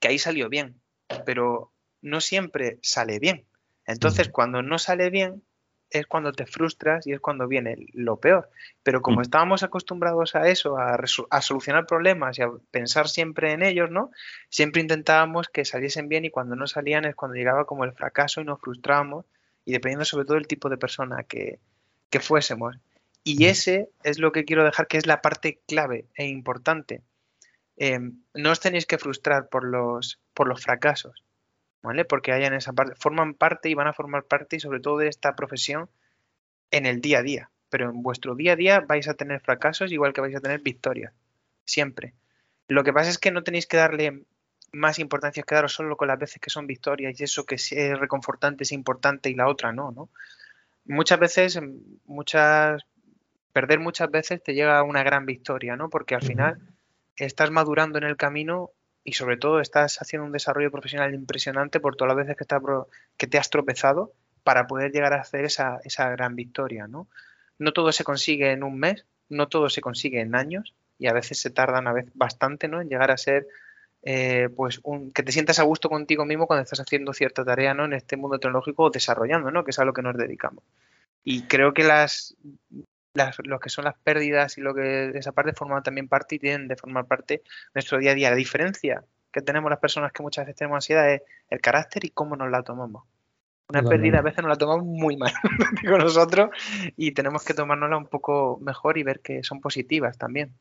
Que 0.00 0.08
ahí 0.08 0.18
salió 0.18 0.48
bien, 0.48 0.80
pero 1.24 1.72
no 2.02 2.20
siempre 2.20 2.78
sale 2.82 3.18
bien. 3.18 3.46
Entonces, 3.86 4.28
cuando 4.28 4.62
no 4.62 4.78
sale 4.78 5.08
bien, 5.08 5.42
es 5.90 6.06
cuando 6.06 6.32
te 6.32 6.46
frustras 6.46 7.06
y 7.06 7.12
es 7.12 7.20
cuando 7.20 7.48
viene 7.48 7.76
lo 7.92 8.18
peor. 8.18 8.50
Pero 8.82 9.00
como 9.02 9.22
estábamos 9.22 9.62
acostumbrados 9.62 10.34
a 10.34 10.48
eso, 10.48 10.78
a, 10.78 10.98
a, 11.30 11.42
solucionar 11.42 11.86
problemas 11.86 12.38
y 12.38 12.42
a 12.42 12.50
pensar 12.70 13.08
siempre 13.08 13.52
en 13.52 13.62
ellos, 13.62 13.90
¿no? 13.90 14.10
Siempre 14.50 14.82
intentábamos 14.82 15.48
que 15.48 15.64
saliesen 15.64 16.08
bien 16.08 16.24
y 16.24 16.30
cuando 16.30 16.56
no 16.56 16.66
salían 16.66 17.04
es 17.04 17.14
cuando 17.14 17.36
llegaba 17.36 17.64
como 17.64 17.84
el 17.84 17.92
fracaso 17.92 18.40
y 18.40 18.44
nos 18.44 18.60
frustrábamos 18.60 19.24
y 19.64 19.72
dependiendo 19.72 20.06
sobre 20.06 20.24
todo 20.24 20.36
del 20.36 20.46
tipo 20.46 20.70
de 20.70 20.78
persona 20.78 21.24
que, 21.24 21.60
fuésemos. 22.20 22.76
Y 23.22 23.44
ese 23.44 23.90
es 24.02 24.18
lo 24.18 24.32
que 24.32 24.46
quiero 24.46 24.64
dejar, 24.64 24.86
que 24.86 24.96
es 24.96 25.06
la 25.06 25.20
parte 25.20 25.60
clave 25.66 26.06
e 26.14 26.26
importante. 26.26 27.02
Em, 27.76 28.22
no 28.32 28.50
os 28.50 28.60
tenéis 28.60 28.86
que 28.86 28.96
frustrar 28.96 29.50
por 29.50 29.64
los, 29.64 30.18
por 30.32 30.48
los 30.48 30.62
fracasos, 30.62 31.22
¿vale? 31.82 32.04
Porque 32.04 32.32
hayan 32.32 32.54
esa 32.54 32.72
parte, 32.72 32.94
forman 32.98 33.34
parte 33.34 33.68
y 33.68 33.74
van 33.74 33.86
a 33.86 33.92
formar 33.92 34.24
parte 34.24 34.56
y 34.56 34.60
sobre 34.60 34.80
todo 34.80 34.98
de 34.98 35.08
esta 35.08 35.34
profesión 35.36 35.88
en 36.70 36.86
el 36.86 37.00
día 37.00 37.18
a 37.18 37.22
día. 37.22 37.50
Pero 37.70 37.90
en 37.90 38.02
vuestro 38.02 38.34
día 38.34 38.52
a 38.52 38.56
día 38.56 38.80
vais 38.80 39.08
a 39.08 39.14
tener 39.14 39.40
fracasos 39.40 39.92
igual 39.92 40.12
que 40.12 40.20
vais 40.20 40.36
a 40.36 40.40
tener 40.40 40.60
victorias, 40.60 41.12
siempre. 41.64 42.14
Lo 42.66 42.84
que 42.84 42.92
pasa 42.92 43.10
es 43.10 43.18
que 43.18 43.30
no 43.30 43.42
tenéis 43.42 43.66
que 43.66 43.76
darle 43.76 44.24
más 44.72 44.98
importancia 44.98 45.42
quedaros 45.42 45.72
solo 45.72 45.96
con 45.96 46.08
las 46.08 46.18
veces 46.18 46.40
que 46.40 46.50
son 46.50 46.66
victorias 46.66 47.18
y 47.18 47.24
eso 47.24 47.44
que 47.44 47.54
es 47.54 47.98
reconfortante 47.98 48.64
es 48.64 48.72
importante 48.72 49.30
y 49.30 49.34
la 49.34 49.48
otra 49.48 49.72
no, 49.72 49.90
¿no? 49.90 50.10
Muchas 50.84 51.18
veces, 51.18 51.60
muchas, 52.04 52.82
perder 53.52 53.78
muchas 53.78 54.10
veces 54.10 54.42
te 54.42 54.54
llega 54.54 54.78
a 54.78 54.82
una 54.82 55.02
gran 55.02 55.26
victoria, 55.26 55.76
¿no? 55.76 55.90
Porque 55.90 56.14
al 56.14 56.22
final 56.22 56.58
estás 57.16 57.50
madurando 57.50 57.98
en 57.98 58.04
el 58.04 58.16
camino 58.16 58.70
y 59.08 59.12
sobre 59.12 59.38
todo 59.38 59.60
estás 59.60 60.02
haciendo 60.02 60.26
un 60.26 60.32
desarrollo 60.32 60.70
profesional 60.70 61.14
impresionante 61.14 61.80
por 61.80 61.96
todas 61.96 62.14
las 62.14 62.26
veces 62.26 62.36
que, 62.36 62.44
estás, 62.44 62.60
que 63.16 63.26
te 63.26 63.38
has 63.38 63.48
tropezado 63.48 64.12
para 64.44 64.66
poder 64.66 64.92
llegar 64.92 65.14
a 65.14 65.22
hacer 65.22 65.46
esa, 65.46 65.78
esa 65.82 66.10
gran 66.10 66.36
victoria, 66.36 66.86
¿no? 66.86 67.08
No 67.58 67.72
todo 67.72 67.90
se 67.90 68.04
consigue 68.04 68.52
en 68.52 68.62
un 68.62 68.78
mes, 68.78 69.06
no 69.30 69.48
todo 69.48 69.70
se 69.70 69.80
consigue 69.80 70.20
en 70.20 70.34
años 70.34 70.74
y 70.98 71.06
a 71.06 71.14
veces 71.14 71.40
se 71.40 71.48
tardan 71.48 71.86
a 71.86 71.94
veces 71.94 72.12
bastante, 72.14 72.68
¿no? 72.68 72.82
En 72.82 72.90
llegar 72.90 73.10
a 73.10 73.16
ser 73.16 73.46
eh, 74.02 74.50
pues 74.54 74.78
un, 74.82 75.10
que 75.10 75.22
te 75.22 75.32
sientas 75.32 75.58
a 75.58 75.62
gusto 75.62 75.88
contigo 75.88 76.26
mismo 76.26 76.46
cuando 76.46 76.64
estás 76.64 76.80
haciendo 76.80 77.14
cierta 77.14 77.46
tarea 77.46 77.72
¿no? 77.72 77.86
en 77.86 77.94
este 77.94 78.18
mundo 78.18 78.38
tecnológico 78.38 78.84
o 78.84 78.90
desarrollando, 78.90 79.50
¿no? 79.50 79.64
que 79.64 79.70
es 79.70 79.78
a 79.78 79.86
lo 79.86 79.94
que 79.94 80.02
nos 80.02 80.18
dedicamos. 80.18 80.62
Y 81.24 81.44
creo 81.44 81.72
que 81.72 81.82
las, 81.82 82.36
lo 83.44 83.60
que 83.60 83.70
son 83.70 83.84
las 83.84 83.96
pérdidas 83.96 84.58
y 84.58 84.60
lo 84.60 84.74
que 84.74 85.10
esa 85.14 85.32
parte 85.32 85.52
forman 85.52 85.82
también 85.82 86.08
parte 86.08 86.36
y 86.36 86.38
tienen 86.38 86.68
de 86.68 86.76
formar 86.76 87.06
parte 87.06 87.34
de 87.34 87.42
nuestro 87.74 87.98
día 87.98 88.12
a 88.12 88.14
día. 88.14 88.30
La 88.30 88.36
diferencia 88.36 89.04
que 89.32 89.42
tenemos 89.42 89.70
las 89.70 89.78
personas 89.78 90.12
que 90.12 90.22
muchas 90.22 90.46
veces 90.46 90.56
tenemos 90.56 90.76
ansiedad 90.76 91.12
es 91.12 91.22
el 91.50 91.60
carácter 91.60 92.04
y 92.04 92.10
cómo 92.10 92.36
nos 92.36 92.50
la 92.50 92.62
tomamos. 92.62 93.04
Una 93.70 93.82
pérdida 93.82 94.20
a 94.20 94.22
veces 94.22 94.38
nos 94.38 94.48
la 94.48 94.56
tomamos 94.56 94.86
muy 94.86 95.18
mal 95.18 95.32
con 95.86 95.98
nosotros 95.98 96.50
y 96.96 97.12
tenemos 97.12 97.44
que 97.44 97.52
tomárnosla 97.52 97.98
un 97.98 98.06
poco 98.06 98.58
mejor 98.62 98.96
y 98.96 99.02
ver 99.02 99.20
que 99.20 99.42
son 99.42 99.60
positivas 99.60 100.16
también. 100.16 100.54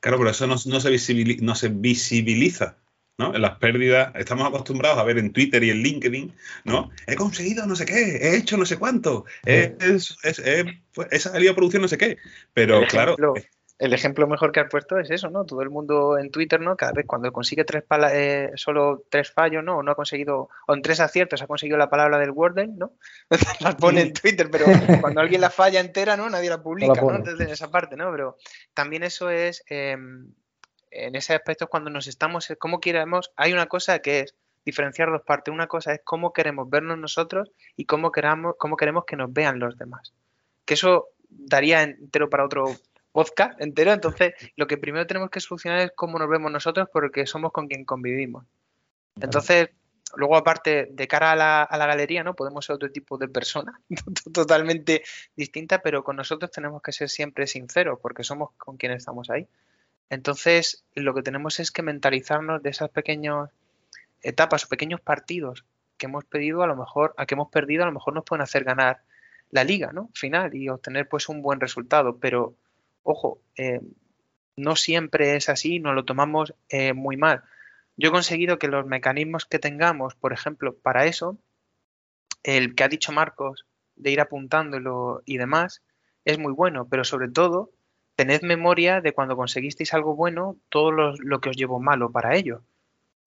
Claro, 0.00 0.16
pero 0.16 0.30
eso 0.30 0.46
no, 0.46 0.56
se, 0.56 0.90
visibiliza, 0.90 1.44
no 1.44 1.54
se 1.54 1.68
visibiliza. 1.68 2.76
¿No? 3.18 3.34
En 3.34 3.42
las 3.42 3.58
pérdidas 3.58 4.12
estamos 4.14 4.46
acostumbrados 4.46 4.98
a 4.98 5.04
ver 5.04 5.18
en 5.18 5.32
Twitter 5.32 5.62
y 5.64 5.70
en 5.70 5.78
LinkedIn, 5.78 6.32
¿no? 6.64 6.90
He 7.06 7.16
conseguido 7.16 7.66
no 7.66 7.76
sé 7.76 7.84
qué, 7.84 8.16
he 8.16 8.36
hecho 8.36 8.56
no 8.56 8.64
sé 8.64 8.78
cuánto, 8.78 9.24
he, 9.44 9.98
salido 11.18 11.52
a 11.52 11.54
producción 11.56 11.82
no 11.82 11.88
sé 11.88 11.98
qué. 11.98 12.16
Pero 12.54 12.86
claro, 12.86 13.16
el 13.78 13.92
ejemplo 13.92 14.26
mejor 14.26 14.50
que 14.50 14.60
has 14.60 14.68
puesto 14.68 14.98
es 14.98 15.10
eso, 15.10 15.30
¿no? 15.30 15.44
Todo 15.44 15.62
el 15.62 15.70
mundo 15.70 16.18
en 16.18 16.30
Twitter, 16.30 16.60
¿no? 16.60 16.76
Cada 16.76 16.92
vez 16.92 17.06
cuando 17.06 17.32
consigue 17.32 17.64
tres 17.64 17.84
eh, 18.12 18.50
solo 18.56 19.04
tres 19.08 19.30
fallos, 19.30 19.62
¿no? 19.62 19.78
O 19.78 19.82
no 19.82 19.92
ha 19.92 19.94
conseguido, 19.94 20.48
o 20.66 20.74
en 20.74 20.82
tres 20.82 20.98
aciertos 20.98 21.42
ha 21.42 21.46
conseguido 21.46 21.78
la 21.78 21.88
palabra 21.88 22.18
del 22.18 22.32
Wordle, 22.32 22.68
¿no? 22.68 22.92
las 23.60 23.76
pone 23.76 24.02
en 24.02 24.12
Twitter, 24.12 24.48
pero 24.50 24.66
cuando 25.00 25.20
alguien 25.20 25.40
la 25.40 25.50
falla 25.50 25.80
entera, 25.80 26.16
¿no? 26.16 26.28
Nadie 26.28 26.50
la 26.50 26.62
publica, 26.62 27.00
¿no? 27.00 27.14
Entonces, 27.14 27.46
en 27.46 27.52
esa 27.52 27.70
parte, 27.70 27.96
¿no? 27.96 28.10
Pero 28.10 28.36
también 28.74 29.04
eso 29.04 29.30
es, 29.30 29.64
em, 29.68 30.32
en 30.90 31.14
ese 31.14 31.34
aspecto, 31.34 31.68
cuando 31.68 31.90
nos 31.90 32.06
estamos, 32.06 32.48
cómo 32.58 32.80
queremos, 32.80 33.32
hay 33.36 33.52
una 33.52 33.66
cosa 33.66 33.98
que 34.00 34.20
es 34.20 34.34
diferenciar 34.64 35.10
dos 35.10 35.22
partes. 35.22 35.52
Una 35.52 35.66
cosa 35.66 35.94
es 35.94 36.00
cómo 36.04 36.32
queremos 36.32 36.68
vernos 36.68 36.98
nosotros 36.98 37.50
y 37.76 37.86
cómo, 37.86 38.12
queramos, 38.12 38.54
cómo 38.58 38.76
queremos 38.76 39.04
que 39.06 39.16
nos 39.16 39.32
vean 39.32 39.58
los 39.58 39.78
demás. 39.78 40.12
Que 40.64 40.74
eso 40.74 41.08
daría 41.28 41.82
entero 41.82 42.28
para 42.28 42.44
otro 42.44 42.76
podcast 43.12 43.60
entero. 43.60 43.92
Entonces, 43.92 44.34
lo 44.56 44.66
que 44.66 44.76
primero 44.76 45.06
tenemos 45.06 45.30
que 45.30 45.40
solucionar 45.40 45.80
es 45.80 45.92
cómo 45.94 46.18
nos 46.18 46.28
vemos 46.28 46.52
nosotros 46.52 46.88
porque 46.92 47.26
somos 47.26 47.52
con 47.52 47.66
quien 47.66 47.84
convivimos. 47.84 48.44
Entonces, 49.20 49.70
luego 50.16 50.36
aparte, 50.36 50.88
de 50.90 51.08
cara 51.08 51.32
a 51.32 51.36
la, 51.36 51.62
a 51.62 51.76
la, 51.76 51.86
galería, 51.86 52.22
¿no? 52.22 52.34
Podemos 52.34 52.64
ser 52.64 52.76
otro 52.76 52.90
tipo 52.90 53.18
de 53.18 53.28
persona, 53.28 53.80
totalmente 54.32 55.02
distinta, 55.34 55.80
pero 55.80 56.04
con 56.04 56.16
nosotros 56.16 56.50
tenemos 56.50 56.82
que 56.82 56.92
ser 56.92 57.08
siempre 57.08 57.46
sinceros 57.46 57.98
porque 58.00 58.22
somos 58.22 58.50
con 58.56 58.76
quien 58.76 58.92
estamos 58.92 59.30
ahí. 59.30 59.48
Entonces, 60.10 60.84
lo 60.94 61.14
que 61.14 61.22
tenemos 61.22 61.60
es 61.60 61.70
que 61.70 61.82
mentalizarnos 61.82 62.62
de 62.62 62.70
esas 62.70 62.90
pequeñas 62.90 63.50
etapas 64.22 64.64
o 64.64 64.68
pequeños 64.68 65.00
partidos 65.00 65.64
que 65.96 66.06
hemos 66.06 66.24
pedido, 66.24 66.62
a 66.62 66.66
lo 66.66 66.76
mejor, 66.76 67.14
a 67.16 67.26
que 67.26 67.34
hemos 67.34 67.50
perdido, 67.50 67.82
a 67.82 67.86
lo 67.86 67.92
mejor 67.92 68.14
nos 68.14 68.24
pueden 68.24 68.42
hacer 68.42 68.64
ganar 68.64 69.02
la 69.50 69.64
liga, 69.64 69.92
¿no? 69.92 70.10
Final 70.14 70.54
y 70.54 70.68
obtener 70.68 71.08
pues 71.08 71.28
un 71.28 71.42
buen 71.42 71.60
resultado, 71.60 72.18
pero 72.18 72.54
Ojo, 73.10 73.40
eh, 73.56 73.80
no 74.56 74.76
siempre 74.76 75.36
es 75.36 75.48
así, 75.48 75.80
nos 75.80 75.94
lo 75.94 76.04
tomamos 76.04 76.52
eh, 76.68 76.92
muy 76.92 77.16
mal. 77.16 77.42
Yo 77.96 78.10
he 78.10 78.12
conseguido 78.12 78.58
que 78.58 78.68
los 78.68 78.84
mecanismos 78.84 79.46
que 79.46 79.58
tengamos, 79.58 80.14
por 80.14 80.34
ejemplo, 80.34 80.76
para 80.76 81.06
eso, 81.06 81.38
el 82.42 82.74
que 82.74 82.84
ha 82.84 82.88
dicho 82.88 83.10
Marcos 83.10 83.64
de 83.96 84.10
ir 84.10 84.20
apuntándolo 84.20 85.22
y 85.24 85.38
demás, 85.38 85.82
es 86.26 86.38
muy 86.38 86.52
bueno, 86.52 86.86
pero 86.86 87.02
sobre 87.02 87.28
todo, 87.28 87.70
tened 88.18 88.42
memoria 88.42 89.00
de 89.00 89.12
cuando 89.12 89.36
conseguisteis 89.36 89.94
algo 89.94 90.16
bueno, 90.16 90.56
todo 90.70 90.90
lo 90.90 91.40
que 91.40 91.50
os 91.50 91.56
llevó 91.56 91.78
malo 91.78 92.10
para 92.10 92.34
ello. 92.34 92.64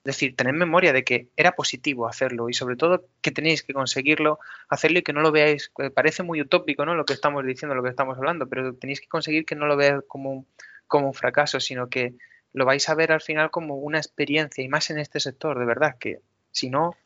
Es 0.03 0.15
decir, 0.15 0.35
tened 0.35 0.53
memoria 0.53 0.91
de 0.91 1.05
que 1.05 1.29
era 1.37 1.53
positivo 1.53 2.09
hacerlo 2.09 2.49
y 2.49 2.53
sobre 2.53 2.75
todo 2.75 3.05
que 3.21 3.31
tenéis 3.31 3.63
que 3.63 3.71
conseguirlo, 3.71 4.39
hacerlo 4.67 4.99
y 4.99 5.01
que 5.01 5.13
no 5.13 5.21
lo 5.21 5.31
veáis, 5.31 5.71
parece 5.95 6.23
muy 6.23 6.41
utópico 6.41 6.83
¿no? 6.85 6.93
lo 6.93 7.05
que 7.05 7.13
estamos 7.13 7.45
diciendo, 7.45 7.73
lo 7.73 7.83
que 7.83 7.89
estamos 7.89 8.17
hablando, 8.17 8.49
pero 8.49 8.75
tenéis 8.75 8.99
que 8.99 9.07
conseguir 9.07 9.45
que 9.45 9.55
no 9.55 9.65
lo 9.65 9.77
veáis 9.77 10.03
como 10.09 10.33
un, 10.33 10.47
como 10.87 11.07
un 11.07 11.13
fracaso, 11.13 11.61
sino 11.61 11.87
que 11.87 12.15
lo 12.51 12.65
vais 12.65 12.89
a 12.89 12.93
ver 12.93 13.13
al 13.13 13.21
final 13.21 13.49
como 13.49 13.75
una 13.75 13.97
experiencia 13.97 14.61
y 14.61 14.67
más 14.67 14.89
en 14.89 14.99
este 14.99 15.21
sector, 15.21 15.57
de 15.57 15.63
verdad, 15.63 15.95
que 15.97 16.19
si 16.51 16.69
no, 16.69 16.97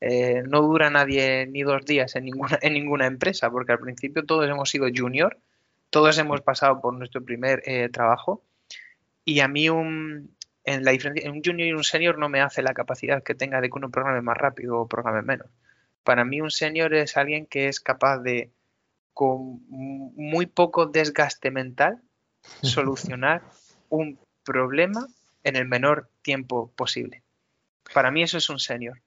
eh, 0.00 0.42
no 0.48 0.62
dura 0.62 0.88
nadie 0.88 1.46
ni 1.46 1.62
dos 1.62 1.84
días 1.84 2.16
en 2.16 2.24
ninguna, 2.24 2.58
en 2.62 2.72
ninguna 2.72 3.04
empresa, 3.04 3.50
porque 3.50 3.72
al 3.72 3.80
principio 3.80 4.24
todos 4.24 4.48
hemos 4.48 4.70
sido 4.70 4.86
junior, 4.94 5.36
todos 5.94 6.18
hemos 6.18 6.40
pasado 6.40 6.80
por 6.80 6.92
nuestro 6.92 7.24
primer 7.24 7.62
eh, 7.66 7.88
trabajo 7.88 8.42
y 9.24 9.38
a 9.38 9.46
mí 9.46 9.68
un, 9.68 10.34
en 10.64 10.84
la 10.84 10.90
diferencia, 10.90 11.30
un 11.30 11.40
junior 11.40 11.68
y 11.68 11.72
un 11.72 11.84
senior 11.84 12.18
no 12.18 12.28
me 12.28 12.40
hace 12.40 12.62
la 12.62 12.74
capacidad 12.74 13.22
que 13.22 13.36
tenga 13.36 13.60
de 13.60 13.68
que 13.68 13.78
uno 13.78 13.92
programe 13.92 14.20
más 14.20 14.36
rápido 14.36 14.80
o 14.80 14.88
programe 14.88 15.22
menos. 15.22 15.46
Para 16.02 16.24
mí 16.24 16.40
un 16.40 16.50
senior 16.50 16.92
es 16.94 17.16
alguien 17.16 17.46
que 17.46 17.68
es 17.68 17.78
capaz 17.78 18.18
de, 18.18 18.50
con 19.12 19.62
muy 19.68 20.46
poco 20.46 20.86
desgaste 20.86 21.52
mental, 21.52 22.02
solucionar 22.62 23.42
un 23.88 24.18
problema 24.42 25.06
en 25.44 25.54
el 25.54 25.68
menor 25.68 26.08
tiempo 26.22 26.72
posible. 26.74 27.22
Para 27.92 28.10
mí 28.10 28.24
eso 28.24 28.38
es 28.38 28.50
un 28.50 28.58
senior. 28.58 29.00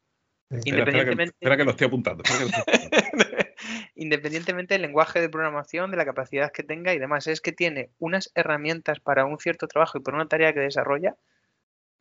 Independientemente... 0.63 1.36
Espera 1.38 1.58
que, 1.58 1.65
lo 1.65 1.71
estoy 1.71 1.88
apuntando. 1.88 2.23
Independientemente 3.96 4.74
del 4.74 4.84
lenguaje 4.84 5.22
de 5.22 5.30
programación, 5.30 5.91
de 5.91 5.98
la 5.98 6.06
capacidad 6.06 6.52
que 6.52 6.63
tenga 6.63 6.93
y 6.93 7.00
demás, 7.00 7.28
es 7.28 7.41
que 7.41 7.52
tiene 7.52 7.89
unas 8.00 8.32
herramientas 8.36 9.00
para 9.00 9.26
un 9.26 9.39
cierto 9.39 9.67
trabajo 9.67 9.98
y 9.98 10.02
para 10.02 10.17
una 10.17 10.28
tarea 10.28 10.54
que 10.54 10.60
desarrolla 10.62 11.15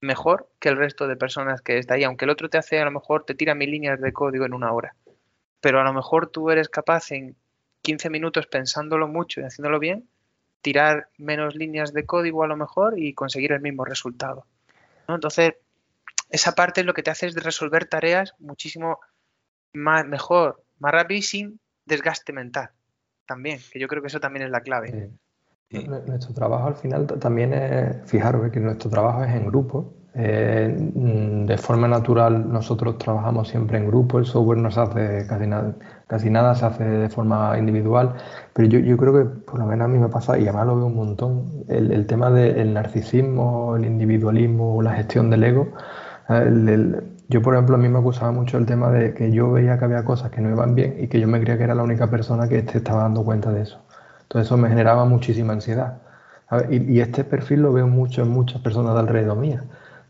mejor 0.00 0.48
que 0.60 0.68
el 0.68 0.76
resto 0.76 1.08
de 1.08 1.16
personas 1.16 1.62
que 1.62 1.78
está 1.78 1.94
ahí, 1.94 2.04
aunque 2.04 2.26
el 2.26 2.30
otro 2.30 2.48
te 2.48 2.58
hace 2.58 2.78
a 2.80 2.84
lo 2.84 2.90
mejor 2.90 3.24
te 3.24 3.34
tira 3.34 3.54
mil 3.54 3.70
líneas 3.70 4.00
de 4.00 4.12
código 4.12 4.44
en 4.44 4.54
una 4.54 4.72
hora, 4.72 4.94
pero 5.60 5.80
a 5.80 5.84
lo 5.84 5.92
mejor 5.92 6.28
tú 6.28 6.50
eres 6.50 6.68
capaz 6.68 7.12
en 7.12 7.36
15 7.82 8.10
minutos 8.10 8.46
pensándolo 8.46 9.08
mucho 9.08 9.40
y 9.40 9.44
haciéndolo 9.44 9.78
bien, 9.78 10.08
tirar 10.60 11.08
menos 11.16 11.54
líneas 11.54 11.92
de 11.92 12.04
código 12.04 12.42
a 12.42 12.48
lo 12.48 12.56
mejor 12.56 12.98
y 12.98 13.14
conseguir 13.14 13.52
el 13.52 13.60
mismo 13.60 13.84
resultado. 13.84 14.46
Entonces, 15.08 15.54
esa 16.30 16.52
parte 16.54 16.82
lo 16.82 16.92
que 16.92 17.02
te 17.02 17.10
hace 17.10 17.26
es 17.26 17.34
resolver 17.36 17.86
tareas 17.86 18.34
muchísimo 18.38 18.98
más, 19.72 20.06
mejor, 20.06 20.62
más 20.78 20.92
rápido 20.92 21.18
y 21.18 21.22
sin 21.22 21.60
desgaste 21.84 22.32
mental 22.32 22.70
también, 23.26 23.58
que 23.72 23.78
yo 23.78 23.88
creo 23.88 24.02
que 24.02 24.08
eso 24.08 24.20
también 24.20 24.44
es 24.44 24.50
la 24.50 24.60
clave. 24.60 25.10
Nuestro 25.70 26.32
trabajo 26.32 26.68
al 26.68 26.76
final 26.76 27.06
también 27.06 27.52
es, 27.52 28.08
fijaros 28.08 28.50
que 28.52 28.60
nuestro 28.60 28.88
trabajo 28.88 29.24
es 29.24 29.34
en 29.34 29.46
grupo. 29.46 29.92
Eh, 30.18 30.74
mm, 30.94 31.44
de 31.44 31.58
forma 31.58 31.88
natural 31.88 32.50
nosotros 32.50 32.96
trabajamos 32.96 33.48
siempre 33.48 33.76
en 33.76 33.86
grupo, 33.86 34.18
el 34.18 34.24
software 34.24 34.56
no 34.56 34.70
se 34.70 34.80
hace 34.80 35.26
casi 35.26 35.46
nada, 35.46 35.74
casi 36.06 36.30
nada 36.30 36.54
se 36.54 36.64
hace 36.64 36.84
de 36.84 37.10
forma 37.10 37.58
individual, 37.58 38.14
pero 38.54 38.66
yo, 38.66 38.78
yo 38.78 38.96
creo 38.96 39.12
que 39.12 39.24
por 39.42 39.58
lo 39.58 39.66
menos 39.66 39.84
a 39.84 39.88
mí 39.88 39.98
me 39.98 40.08
pasa, 40.08 40.38
y 40.38 40.44
además 40.44 40.68
lo 40.68 40.76
veo 40.76 40.86
un 40.86 40.96
montón, 40.96 41.64
el, 41.68 42.06
tema 42.06 42.30
del 42.30 42.72
narcisismo, 42.72 43.76
el 43.76 43.84
individualismo, 43.84 44.80
la 44.80 44.94
gestión 44.94 45.28
del 45.28 45.44
ego. 45.44 45.68
Yo, 47.28 47.42
por 47.42 47.54
ejemplo, 47.54 47.76
a 47.76 47.78
mí 47.78 47.88
me 47.88 47.98
acusaba 47.98 48.32
mucho 48.32 48.58
el 48.58 48.66
tema 48.66 48.90
de 48.90 49.14
que 49.14 49.32
yo 49.32 49.52
veía 49.52 49.78
que 49.78 49.84
había 49.84 50.04
cosas 50.04 50.30
que 50.30 50.40
no 50.40 50.50
iban 50.50 50.74
bien 50.74 50.96
y 50.98 51.08
que 51.08 51.20
yo 51.20 51.28
me 51.28 51.40
creía 51.40 51.58
que 51.58 51.64
era 51.64 51.74
la 51.74 51.82
única 51.82 52.10
persona 52.10 52.48
que 52.48 52.62
te 52.62 52.78
estaba 52.78 53.02
dando 53.02 53.24
cuenta 53.24 53.52
de 53.52 53.62
eso. 53.62 53.80
Entonces 54.22 54.48
eso 54.48 54.56
me 54.56 54.68
generaba 54.68 55.04
muchísima 55.04 55.52
ansiedad. 55.52 55.98
Y, 56.70 57.00
este 57.00 57.24
perfil 57.24 57.62
lo 57.62 57.72
veo 57.72 57.88
mucho 57.88 58.22
en 58.22 58.28
muchas 58.28 58.60
personas 58.62 58.94
de 58.94 59.00
alrededor 59.00 59.36
mía. 59.36 59.64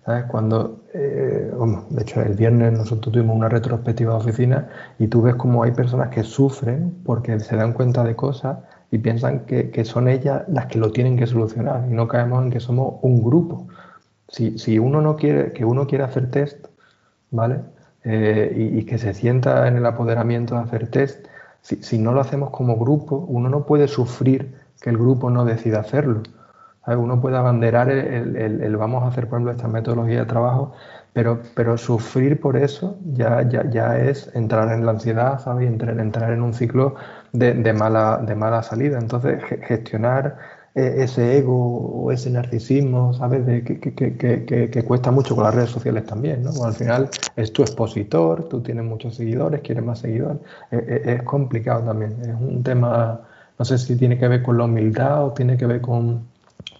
¿sabes? 0.04 0.24
Cuando, 0.26 0.84
eh, 0.94 1.50
de 1.90 2.02
hecho, 2.02 2.22
el 2.22 2.34
viernes 2.34 2.72
nosotros 2.72 3.12
tuvimos 3.12 3.36
una 3.36 3.48
retrospectiva 3.48 4.12
de 4.12 4.18
oficina 4.18 4.68
y 4.98 5.08
tú 5.08 5.22
ves 5.22 5.34
como 5.34 5.62
hay 5.62 5.72
personas 5.72 6.10
que 6.10 6.22
sufren 6.22 7.02
porque 7.04 7.40
se 7.40 7.56
dan 7.56 7.72
cuenta 7.72 8.04
de 8.04 8.14
cosas 8.14 8.58
y 8.90 8.98
piensan 8.98 9.40
que, 9.46 9.84
son 9.84 10.08
ellas 10.08 10.44
las 10.48 10.66
que 10.66 10.78
lo 10.78 10.92
tienen 10.92 11.16
que 11.16 11.26
solucionar 11.26 11.86
y 11.90 11.94
no 11.94 12.06
caemos 12.06 12.44
en 12.44 12.50
que 12.50 12.60
somos 12.60 12.96
un 13.02 13.22
grupo. 13.22 13.66
Si, 14.28 14.78
uno 14.78 15.00
no 15.00 15.16
quiere, 15.16 15.52
que 15.52 15.64
uno 15.64 15.86
quiere 15.86 16.04
hacer 16.04 16.30
test, 16.30 16.66
¿vale? 17.30 17.60
Eh, 18.04 18.72
y, 18.74 18.84
que 18.84 18.98
se 18.98 19.14
sienta 19.14 19.66
en 19.68 19.76
el 19.76 19.86
apoderamiento 19.86 20.54
de 20.54 20.60
hacer 20.62 20.88
test, 20.88 21.26
si, 21.62 21.98
no 21.98 22.12
lo 22.12 22.20
hacemos 22.20 22.50
como 22.50 22.76
grupo, 22.76 23.16
uno 23.28 23.48
no 23.48 23.66
puede 23.66 23.88
sufrir 23.88 24.54
que 24.80 24.90
el 24.90 24.98
grupo 24.98 25.30
no 25.30 25.44
decida 25.44 25.80
hacerlo. 25.80 26.22
Uno 26.86 27.20
puede 27.20 27.36
abanderar 27.36 27.90
el, 27.90 28.76
vamos 28.76 29.02
a 29.02 29.08
hacer, 29.08 29.28
por 29.28 29.38
ejemplo, 29.38 29.52
esta 29.52 29.66
metodología 29.66 30.20
de 30.20 30.26
trabajo, 30.26 30.72
pero, 31.54 31.78
sufrir 31.78 32.38
por 32.40 32.58
eso 32.58 32.98
ya, 33.14 33.40
ya, 33.42 33.98
es 33.98 34.30
entrar 34.34 34.70
en 34.70 34.84
la 34.84 34.92
ansiedad, 34.92 35.40
¿sabes? 35.40 35.66
Entrar, 35.66 35.98
entrar 35.98 36.30
en 36.30 36.42
un 36.42 36.52
ciclo 36.52 36.94
de, 37.32 37.72
mala, 37.72 38.62
salida. 38.62 38.98
Entonces, 38.98 39.42
gestionar 39.62 40.36
ese 40.76 41.38
ego 41.38 42.04
o 42.04 42.12
ese 42.12 42.28
narcisismo, 42.28 43.14
¿sabes? 43.14 43.46
De, 43.46 43.64
que, 43.64 43.80
que, 43.80 44.70
que, 44.70 44.84
cuesta 44.84 45.10
mucho 45.10 45.34
con 45.34 45.44
las 45.44 45.54
redes 45.54 45.70
sociales 45.70 46.04
también, 46.04 46.42
¿no? 46.42 46.50
al 46.64 46.74
final 46.74 47.08
es 47.34 47.50
tu 47.50 47.62
expositor, 47.62 48.46
tú 48.50 48.60
tienes 48.60 48.84
muchos 48.84 49.14
seguidores, 49.14 49.62
quieres 49.62 49.82
más 49.82 50.00
seguidores. 50.00 50.38
E, 50.70 50.76
e, 50.76 51.14
es, 51.14 51.22
complicado 51.22 51.82
también. 51.82 52.12
Es 52.20 52.34
un 52.38 52.62
tema, 52.62 53.22
no 53.58 53.64
sé 53.64 53.78
si 53.78 53.96
tiene 53.96 54.18
que 54.18 54.28
ver 54.28 54.42
con 54.42 54.58
la 54.58 54.64
humildad 54.64 55.24
o 55.24 55.32
tiene 55.32 55.56
que 55.56 55.64
ver 55.64 55.80
con 55.80 56.26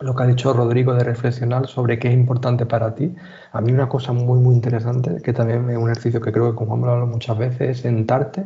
lo 0.01 0.15
que 0.15 0.23
ha 0.25 0.27
dicho 0.27 0.53
Rodrigo 0.53 0.93
de 0.93 1.03
reflexionar 1.03 1.67
sobre 1.67 1.99
qué 1.99 2.09
es 2.09 2.15
importante 2.15 2.67
para 2.67 2.95
ti. 2.95 3.15
A 3.53 3.63
mí 3.63 3.73
una 3.73 3.89
cosa 3.89 4.13
muy, 4.13 4.39
muy 4.39 4.55
interesante, 4.55 5.23
que 5.23 5.33
también 5.33 5.71
es 5.71 5.79
un 5.79 5.85
ejercicio 5.85 6.21
que 6.21 6.33
creo 6.33 6.51
que 6.51 6.57
como 6.57 6.75
hemos 6.75 6.89
hablado 6.89 7.07
muchas 7.07 7.39
veces, 7.39 7.71
es 7.71 7.79
sentarte 7.81 8.45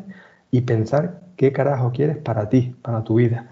y 0.53 0.61
pensar 0.61 1.23
qué 1.35 1.51
carajo 1.53 1.91
quieres 1.91 2.19
para 2.19 2.49
ti, 2.49 2.77
para 2.83 3.03
tu 3.03 3.17
vida. 3.17 3.51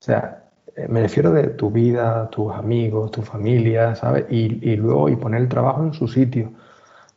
O 0.00 0.02
sea, 0.02 0.39
me 0.88 1.02
refiero 1.02 1.32
de 1.32 1.48
tu 1.48 1.70
vida, 1.70 2.28
tus 2.30 2.52
amigos, 2.52 3.10
tu 3.10 3.22
familia, 3.22 3.94
¿sabes? 3.94 4.26
Y, 4.30 4.76
luego 4.76 5.08
y 5.08 5.16
poner 5.16 5.42
el 5.42 5.48
trabajo 5.48 5.82
en 5.82 5.92
su 5.92 6.08
sitio. 6.08 6.52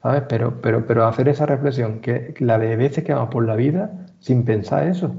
¿sabes? 0.02 0.24
Pero, 0.28 0.62
pero, 0.62 0.86
pero 0.86 1.06
hacer 1.08 1.30
esa 1.30 1.46
reflexión, 1.46 2.00
que 2.00 2.34
la 2.40 2.58
de 2.58 2.76
veces 2.76 3.04
que 3.04 3.14
vamos 3.14 3.30
por 3.30 3.46
la 3.46 3.56
vida 3.56 3.92
sin 4.20 4.44
pensar 4.46 4.88
eso, 4.88 5.16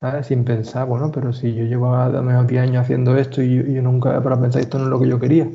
¿sabes? 0.00 0.26
Sin 0.26 0.44
pensar, 0.44 0.86
bueno, 0.86 1.10
pero 1.12 1.32
si 1.32 1.54
yo 1.54 1.64
llevo 1.64 1.94
a 1.94 2.08
menos 2.08 2.46
10 2.46 2.62
años 2.62 2.82
haciendo 2.82 3.16
esto 3.16 3.42
y 3.42 3.74
yo, 3.74 3.82
nunca 3.82 4.20
para 4.22 4.40
pensar 4.40 4.62
esto 4.62 4.78
no 4.78 4.84
es 4.84 4.90
lo 4.90 5.00
que 5.00 5.08
yo 5.08 5.18
quería, 5.18 5.48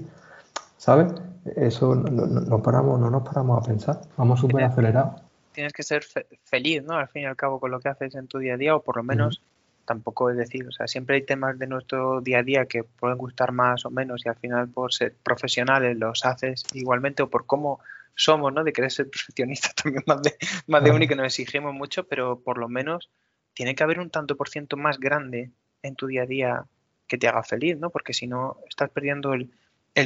¿sabes? 0.78 1.14
Eso 1.56 1.96
no, 1.96 2.62
paramos, 2.62 3.00
no 3.00 3.10
nos 3.10 3.24
paramos 3.24 3.62
a 3.62 3.68
pensar, 3.68 4.02
vamos 4.18 4.40
súper 4.40 4.66
acelerados. 4.66 5.22
Tienes 5.54 5.74
que 5.74 5.84
ser 5.84 6.04
feliz, 6.44 6.84
¿no? 6.84 6.94
Al 6.94 7.08
fin 7.08 7.24
y 7.24 7.26
al 7.26 7.36
cabo 7.36 7.60
con 7.60 7.72
lo 7.72 7.80
que 7.80 7.90
haces 7.90 8.16
en 8.16 8.28
tu 8.28 8.38
día 8.38 8.56
a 8.56 8.58
día, 8.58 8.76
o 8.76 8.82
por 8.82 8.98
lo 8.98 9.04
menos 9.04 9.42
tampoco 9.88 10.30
es 10.30 10.38
decir, 10.38 10.68
o 10.68 10.72
sea, 10.72 10.86
siempre 10.86 11.16
hay 11.16 11.22
temas 11.24 11.58
de 11.58 11.66
nuestro 11.66 12.20
día 12.20 12.40
a 12.40 12.44
día 12.44 12.66
que 12.66 12.84
pueden 12.84 13.18
gustar 13.18 13.54
más 13.54 13.86
o 13.86 13.90
menos 13.90 14.24
y 14.26 14.30
al 14.30 14.36
final 14.36 14.68
por 14.68 14.94
ser 14.94 15.16
profesionales 15.24 15.98
los 15.98 16.26
haces 16.26 16.66
igualmente 16.74 17.24
o 17.24 17.30
por 17.30 17.46
cómo 17.46 17.80
somos, 18.14 18.54
¿no? 18.54 18.66
De 18.66 18.74
querer 18.74 18.92
ser 18.92 19.10
perfeccionistas 19.10 19.74
también 19.76 20.04
más 20.06 20.22
de, 20.22 20.36
más 20.68 20.84
de 20.84 20.92
uno 20.92 21.06
y 21.06 21.08
que 21.08 21.16
nos 21.16 21.26
exigimos 21.26 21.74
mucho, 21.74 22.06
pero 22.06 22.42
por 22.42 22.58
lo 22.58 22.68
menos 22.68 23.10
tiene 23.54 23.76
que 23.76 23.84
haber 23.84 24.00
un 24.00 24.10
tanto 24.10 24.36
por 24.36 24.50
ciento 24.50 24.76
más 24.76 25.00
grande 25.00 25.52
en 25.82 25.96
tu 25.96 26.06
día 26.06 26.24
a 26.24 26.28
día 26.28 26.66
que 27.08 27.18
te 27.18 27.30
haga 27.30 27.42
feliz, 27.42 27.78
¿no? 27.78 27.90
Porque 27.90 28.14
si 28.14 28.28
no, 28.28 28.58
estás 28.70 28.90
perdiendo 28.90 29.34
el, 29.34 29.50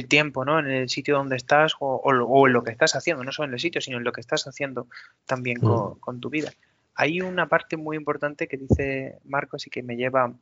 tiempo, 0.08 0.44
¿no? 0.44 0.58
En 0.58 0.70
el 0.70 0.88
sitio 0.88 1.16
donde 1.16 1.36
estás 1.36 1.74
o, 1.80 2.46
en 2.46 2.52
lo 2.52 2.62
que 2.62 2.70
estás 2.70 2.94
haciendo, 2.94 3.24
no 3.24 3.32
solo 3.32 3.48
en 3.48 3.54
el 3.54 3.60
sitio, 3.60 3.80
sino 3.80 3.98
en 3.98 4.04
lo 4.04 4.12
que 4.12 4.22
estás 4.22 4.46
haciendo 4.46 4.86
también 5.26 5.58
con, 5.58 5.98
con 5.98 6.18
tu 6.18 6.30
vida. 6.30 6.50
Hay 6.94 7.20
una 7.20 7.48
parte 7.48 7.76
muy 7.76 7.96
importante 7.96 8.48
que 8.48 8.56
dice 8.56 9.18
Marcos 9.24 9.66
y 9.66 9.70
que 9.70 9.82
me 9.82 9.96
lleva 9.96 10.34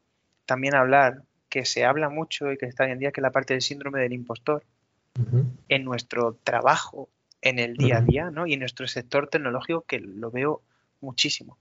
también 0.47 0.75
a 0.75 0.81
hablar, 0.81 1.23
que 1.49 1.65
se 1.65 1.85
habla 1.85 2.09
mucho 2.09 2.53
y 2.53 2.59
que 2.59 2.67
está 2.67 2.85
hoy 2.85 2.91
en 2.91 2.99
día, 2.99 3.13
que 3.13 3.21
es 3.21 3.23
la 3.23 3.31
parte 3.31 3.55
del 3.55 3.63
síndrome 3.63 4.01
del 4.01 4.13
impostor. 4.13 4.65
En 5.69 5.85
nuestro 5.85 6.39
trabajo, 6.45 7.11
en 7.43 7.59
el 7.59 7.77
día 7.77 7.99
a 7.99 8.01
día, 8.01 8.31
¿no? 8.31 8.47
Y 8.47 8.55
en 8.55 8.61
nuestro 8.61 8.87
sector 8.87 9.29
tecnológico, 9.29 9.83
que 9.83 9.99
lo 9.99 10.31
veo 10.31 10.63
muchísimo. 11.01 11.59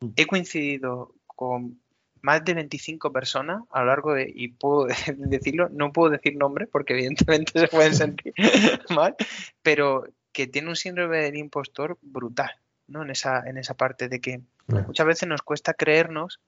Mm. 0.00 0.08
He 0.16 0.26
coincidido 0.26 1.14
con 1.26 1.78
más 2.24 2.42
de 2.44 2.54
25 2.54 3.12
personas 3.12 3.62
a 3.70 3.80
lo 3.80 3.86
largo 3.86 4.14
de, 4.14 4.32
y 4.34 4.48
puedo 4.48 4.86
decirlo, 5.16 5.68
no 5.70 5.92
puedo 5.92 6.10
decir 6.10 6.36
nombre 6.36 6.66
porque 6.66 6.94
evidentemente 6.94 7.60
se 7.60 7.68
pueden 7.68 7.94
sentir 7.94 8.32
mal, 8.90 9.14
pero 9.62 10.06
que 10.32 10.46
tiene 10.46 10.68
un 10.70 10.76
síndrome 10.76 11.18
del 11.18 11.36
impostor 11.36 11.98
brutal. 12.00 12.50
¿No? 12.86 13.02
En 13.02 13.10
esa, 13.10 13.40
en 13.46 13.58
esa 13.58 13.74
parte 13.74 14.08
de 14.08 14.20
que 14.20 14.40
muchas 14.66 15.06
veces 15.06 15.28
nos 15.28 15.42
cuesta 15.42 15.74
creernos 15.74 16.40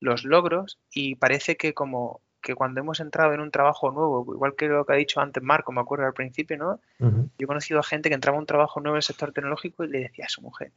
los 0.00 0.24
logros 0.24 0.78
y 0.90 1.14
parece 1.14 1.56
que 1.56 1.74
como 1.74 2.20
que 2.42 2.54
cuando 2.56 2.80
hemos 2.80 2.98
entrado 3.00 3.32
en 3.34 3.40
un 3.40 3.52
trabajo 3.52 3.92
nuevo, 3.92 4.26
igual 4.34 4.54
que 4.56 4.66
lo 4.66 4.84
que 4.84 4.92
ha 4.92 4.96
dicho 4.96 5.20
antes 5.20 5.42
Marco, 5.42 5.70
me 5.70 5.80
acuerdo 5.80 6.06
al 6.06 6.12
principio, 6.12 6.58
¿no? 6.58 6.80
Yo 6.98 7.28
he 7.38 7.46
conocido 7.46 7.78
a 7.78 7.84
gente 7.84 8.08
que 8.08 8.16
entraba 8.16 8.36
a 8.36 8.40
un 8.40 8.46
trabajo 8.46 8.80
nuevo 8.80 8.96
en 8.96 8.98
el 8.98 9.02
sector 9.04 9.32
tecnológico 9.32 9.84
y 9.84 9.88
le 9.88 10.00
decía 10.00 10.26
a 10.26 10.28
su 10.28 10.42
mujer, 10.42 10.72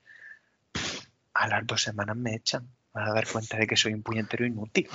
a 1.34 1.48
las 1.48 1.66
dos 1.66 1.82
semanas 1.82 2.16
me 2.16 2.36
echan, 2.36 2.68
van 2.94 3.10
a 3.10 3.14
dar 3.14 3.28
cuenta 3.28 3.58
de 3.58 3.66
que 3.66 3.76
soy 3.76 3.94
un 3.94 4.04
puñetero 4.04 4.46
inútil. 4.46 4.88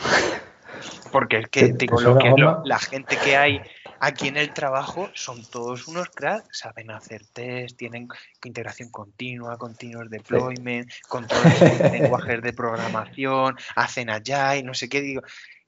Porque 1.11 1.39
es 1.39 1.49
que, 1.49 1.73
digo, 1.73 2.01
lo 2.01 2.17
que, 2.17 2.33
la 2.65 2.79
gente 2.79 3.17
que 3.23 3.37
hay 3.37 3.61
aquí 4.01 4.29
en 4.29 4.37
el 4.37 4.53
trabajo 4.53 5.11
son 5.15 5.45
todos 5.45 5.87
unos 5.87 6.09
cracks, 6.09 6.59
saben 6.59 6.91
hacer 6.91 7.23
test, 7.33 7.77
tienen 7.77 8.09
integración 8.43 8.91
continua, 8.91 9.57
continuous 9.59 10.11
deployment, 10.11 10.91
controles 11.09 11.61
de 11.61 11.91
lenguajes 12.01 12.43
de 12.43 12.53
programación, 12.53 13.57
hacen 13.77 14.11
allá 14.11 14.57
y 14.57 14.63
no 14.63 14.75
sé 14.75 14.89
qué, 14.89 15.01
digo. 15.01 15.23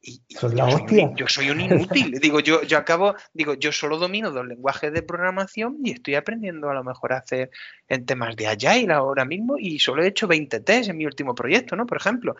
Y, 0.04 0.20
la 0.54 0.68
yo. 0.68 0.78
Soy, 0.78 1.12
yo 1.14 1.28
soy 1.28 1.50
un 1.50 1.60
inútil. 1.60 2.12
digo, 2.20 2.40
yo, 2.40 2.62
yo 2.62 2.76
acabo, 2.76 3.14
digo, 3.32 3.54
yo 3.54 3.70
solo 3.70 3.98
domino 3.98 4.32
dos 4.32 4.44
lenguajes 4.44 4.92
de 4.92 5.02
programación 5.02 5.76
y 5.84 5.92
estoy 5.92 6.16
aprendiendo 6.16 6.68
a 6.70 6.74
lo 6.74 6.82
mejor 6.82 7.12
a 7.12 7.18
hacer 7.18 7.50
en 7.86 8.04
temas 8.04 8.34
de 8.34 8.48
Agile 8.48 8.92
ahora 8.92 9.24
mismo 9.24 9.58
y 9.58 9.78
solo 9.78 10.02
he 10.02 10.08
hecho 10.08 10.26
20 10.26 10.58
tests 10.60 10.88
en 10.88 10.96
mi 10.96 11.06
último 11.06 11.36
proyecto, 11.36 11.76
¿no? 11.76 11.86
Por 11.86 11.98
ejemplo. 11.98 12.34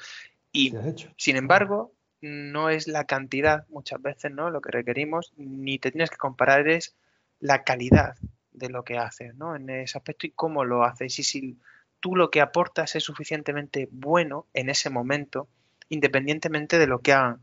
Y 0.51 0.75
sin 1.17 1.37
embargo, 1.37 1.93
no 2.23 2.71
es 2.71 2.89
la 2.89 3.05
cantidad 3.05 3.67
muchas 3.69 4.01
veces, 4.01 4.33
¿no? 4.33 4.51
Lo 4.51 4.61
que 4.61 4.71
requerimos, 4.71 5.33
ni 5.37 5.79
te 5.79 5.91
tienes 5.91 6.09
que 6.09 6.17
comparar 6.17 6.69
es 6.69 6.95
la 7.41 7.65
calidad 7.65 8.17
de 8.53 8.69
lo 8.69 8.85
que 8.85 8.97
haces, 8.97 9.35
¿no? 9.35 9.57
En 9.57 9.69
ese 9.69 9.99
aspecto 9.99 10.27
y 10.27 10.31
cómo 10.31 10.65
lo 10.65 10.85
haces. 10.85 11.19
Y 11.19 11.25
si 11.25 11.59
tú 12.01 12.17
lo 12.17 12.31
que 12.31 12.41
aportas 12.41 12.95
es 12.95 13.05
suficientemente 13.05 13.89
bueno 13.91 14.47
en 14.55 14.71
ese 14.71 14.89
momento, 14.89 15.49
independientemente 15.89 16.79
de 16.79 16.87
lo 16.87 17.01
que 17.01 17.13
hagan 17.13 17.43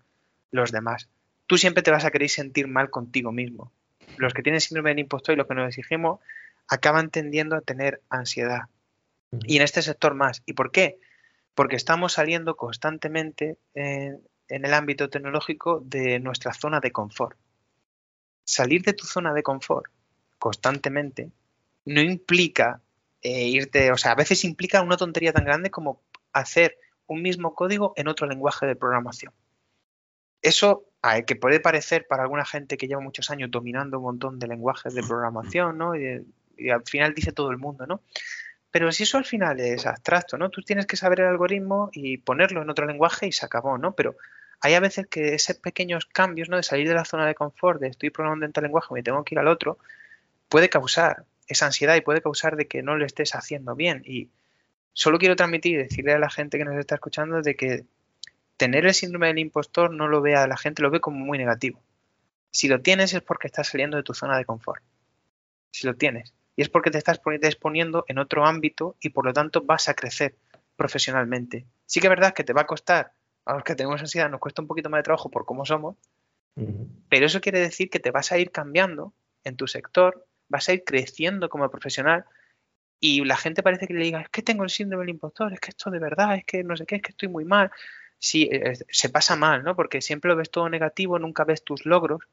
los 0.52 0.72
demás. 0.72 1.10
Tú 1.46 1.58
siempre 1.58 1.84
te 1.84 1.92
vas 1.92 2.06
a 2.06 2.12
querer 2.12 2.30
sentir 2.30 2.68
mal 2.68 2.90
contigo 2.90 3.32
mismo. 3.32 3.72
Los 4.18 4.34
que 4.34 4.44
tienen 4.44 4.62
síndrome 4.62 4.92
del 4.92 5.00
impostor 5.00 5.34
y 5.34 5.38
lo 5.38 5.48
que 5.48 5.56
nos 5.56 5.68
exigimos 5.68 6.20
acaban 6.68 7.10
tendiendo 7.10 7.56
a 7.56 7.62
tener 7.62 8.02
ansiedad. 8.10 8.64
Y 9.46 9.58
en 9.58 9.64
este 9.64 9.82
sector 9.82 10.16
más. 10.16 10.42
¿Y 10.46 10.54
por 10.54 10.72
qué? 10.72 11.00
Porque 11.54 11.76
estamos 11.76 12.14
saliendo 12.14 12.56
constantemente 12.56 13.58
en 14.50 14.66
el 14.66 14.74
ámbito 14.74 15.10
tecnológico 15.10 15.82
de 15.86 16.20
nuestra 16.20 16.54
zona 16.54 16.80
de 16.80 16.92
confort. 16.92 17.38
Salir 18.44 18.82
de 18.82 18.94
tu 18.94 19.06
zona 19.06 19.34
de 19.34 19.44
confort 19.44 19.92
constantemente 20.40 21.32
no 21.86 22.02
implica 22.02 22.82
eh, 23.22 23.48
irte, 23.48 23.92
o 23.92 23.98
sea, 23.98 24.14
a 24.14 24.16
veces 24.16 24.44
implica 24.44 24.82
una 24.82 24.98
tontería 24.98 25.34
tan 25.34 25.46
grande 25.46 25.70
como 25.70 26.02
hacer 26.34 26.78
un 27.06 27.22
mismo 27.22 27.54
código 27.54 27.94
en 27.96 28.08
otro 28.08 28.28
lenguaje 28.28 28.66
de 28.66 28.76
programación. 28.76 29.34
Eso, 30.42 30.86
que 31.28 31.36
puede 31.36 31.60
parecer 31.60 32.08
para 32.08 32.24
alguna 32.24 32.46
gente 32.46 32.78
que 32.78 32.88
lleva 32.88 33.02
muchos 33.02 33.30
años 33.30 33.52
dominando 33.52 33.98
un 33.98 34.04
montón 34.04 34.40
de 34.40 34.48
lenguajes 34.48 34.94
de 34.94 35.04
programación, 35.04 35.78
¿no? 35.78 35.96
Y, 35.96 36.26
y 36.58 36.70
al 36.70 36.84
final 36.86 37.14
dice 37.14 37.32
todo 37.32 37.52
el 37.52 37.58
mundo, 37.58 37.86
¿no? 37.88 38.02
Pero 38.72 38.92
si 38.92 39.04
eso 39.04 39.18
al 39.18 39.26
final 39.26 39.60
es 39.60 39.86
abstracto, 39.86 40.38
¿no? 40.38 40.50
Tú 40.50 40.62
tienes 40.62 40.86
que 40.86 40.96
saber 40.96 41.22
el 41.22 41.28
algoritmo 41.28 41.90
y 41.92 42.18
ponerlo 42.18 42.62
en 42.62 42.70
otro 42.70 42.86
lenguaje 42.86 43.28
y 43.28 43.32
se 43.32 43.46
acabó, 43.46 43.78
¿no? 43.78 43.96
Pero 43.96 44.16
hay 44.62 44.74
a 44.76 44.80
veces 44.80 45.08
que 45.08 45.34
esos 45.34 45.58
pequeños 45.58 46.06
cambios, 46.06 46.50
¿no? 46.50 46.58
De 46.58 46.64
salir 46.64 46.88
de 46.88 46.94
la 46.94 47.06
zona 47.06 47.26
de 47.26 47.36
confort, 47.36 47.82
de 47.82 47.88
estoy 47.88 48.10
programando 48.12 48.46
en 48.46 48.54
tal 48.54 48.64
lenguaje, 48.64 48.94
me 48.94 49.04
tengo 49.04 49.24
que 49.24 49.36
ir 49.36 49.40
al 49.40 49.48
otro, 49.48 49.80
puede 50.50 50.70
causar 50.70 51.26
esa 51.48 51.66
ansiedad 51.66 51.96
y 51.96 52.02
puede 52.02 52.22
causar 52.22 52.56
de 52.56 52.68
que 52.68 52.84
no 52.84 52.96
lo 52.96 53.06
estés 53.06 53.34
haciendo 53.34 53.76
bien. 53.76 54.04
Y 54.06 54.30
solo 54.94 55.18
quiero 55.18 55.36
transmitir 55.36 55.78
decirle 55.78 56.14
a 56.14 56.20
la 56.20 56.30
gente 56.30 56.58
que 56.58 56.66
nos 56.66 56.78
está 56.78 56.96
escuchando 56.96 57.42
de 57.42 57.56
que 57.56 57.86
tener 58.58 58.86
el 58.86 58.94
síndrome 58.94 59.28
del 59.28 59.40
impostor 59.40 59.92
no 59.92 60.08
lo 60.08 60.22
vea 60.22 60.46
la 60.46 60.58
gente, 60.58 60.82
lo 60.84 60.92
ve 60.92 61.00
como 61.00 61.18
muy 61.18 61.38
negativo. 61.38 61.82
Si 62.52 62.68
lo 62.68 62.82
tienes 62.82 63.14
es 63.14 63.22
porque 63.22 63.48
estás 63.48 63.70
saliendo 63.70 63.98
de 63.98 64.04
tu 64.04 64.14
zona 64.14 64.38
de 64.38 64.46
confort. 64.46 64.84
Si 65.72 65.88
lo 65.88 65.96
tienes. 65.96 66.34
Y 66.60 66.62
es 66.62 66.68
porque 66.68 66.92
te 66.92 66.98
estás 66.98 67.22
exponiendo 67.42 68.04
en 68.10 68.20
otro 68.20 68.46
ámbito 68.46 68.98
y 69.00 69.12
por 69.12 69.24
lo 69.24 69.32
tanto 69.32 69.62
vas 69.62 69.88
a 69.88 69.94
crecer 69.94 70.36
profesionalmente. 70.76 71.66
Sí 71.86 72.02
que 72.02 72.08
es 72.08 72.10
verdad 72.10 72.34
que 72.34 72.44
te 72.44 72.52
va 72.52 72.64
a 72.64 72.68
costar 72.68 73.14
a 73.46 73.54
los 73.54 73.64
que 73.64 73.76
tenemos 73.76 74.02
ansiedad 74.02 74.30
nos 74.30 74.42
cuesta 74.42 74.62
un 74.62 74.68
poquito 74.68 74.90
más 74.90 75.00
de 75.00 75.04
trabajo 75.04 75.32
por 75.32 75.46
cómo 75.46 75.66
somos, 75.66 75.96
pero 77.08 77.26
eso 77.26 77.40
quiere 77.40 77.62
decir 77.62 77.90
que 77.90 78.02
te 78.02 78.12
vas 78.12 78.34
a 78.34 78.38
ir 78.38 78.52
cambiando 78.52 79.14
en 79.46 79.56
tu 79.56 79.68
sector, 79.68 80.28
vas 80.50 80.68
a 80.68 80.74
ir 80.74 80.84
creciendo 80.84 81.48
como 81.48 81.72
profesional 81.72 82.26
y 83.00 83.24
la 83.24 83.38
gente 83.38 83.64
parece 83.64 83.88
que 83.88 83.94
le 83.94 84.04
diga, 84.04 84.20
es 84.20 84.28
que 84.28 84.42
tengo 84.42 84.66
el 84.66 84.70
síndrome 84.70 85.06
del 85.06 85.12
impostor, 85.12 85.54
es 85.54 85.62
que 85.62 85.70
esto 85.70 85.90
de 85.90 86.00
verdad, 86.00 86.36
es 86.36 86.44
que 86.44 86.66
no 86.66 86.76
sé 86.76 86.86
qué, 86.86 86.98
es 86.98 87.02
que 87.02 87.12
estoy 87.12 87.30
muy 87.30 87.46
mal. 87.46 87.72
Sí, 88.18 88.50
eh, 88.52 88.74
se 88.90 89.08
pasa 89.08 89.38
mal, 89.38 89.64
¿no? 89.64 89.78
Porque 89.78 90.02
siempre 90.02 90.28
lo 90.28 90.36
ves 90.36 90.52
todo 90.52 90.68
negativo, 90.68 91.20
nunca 91.20 91.46
ves 91.46 91.64
tus 91.64 91.86
logros 91.86 92.24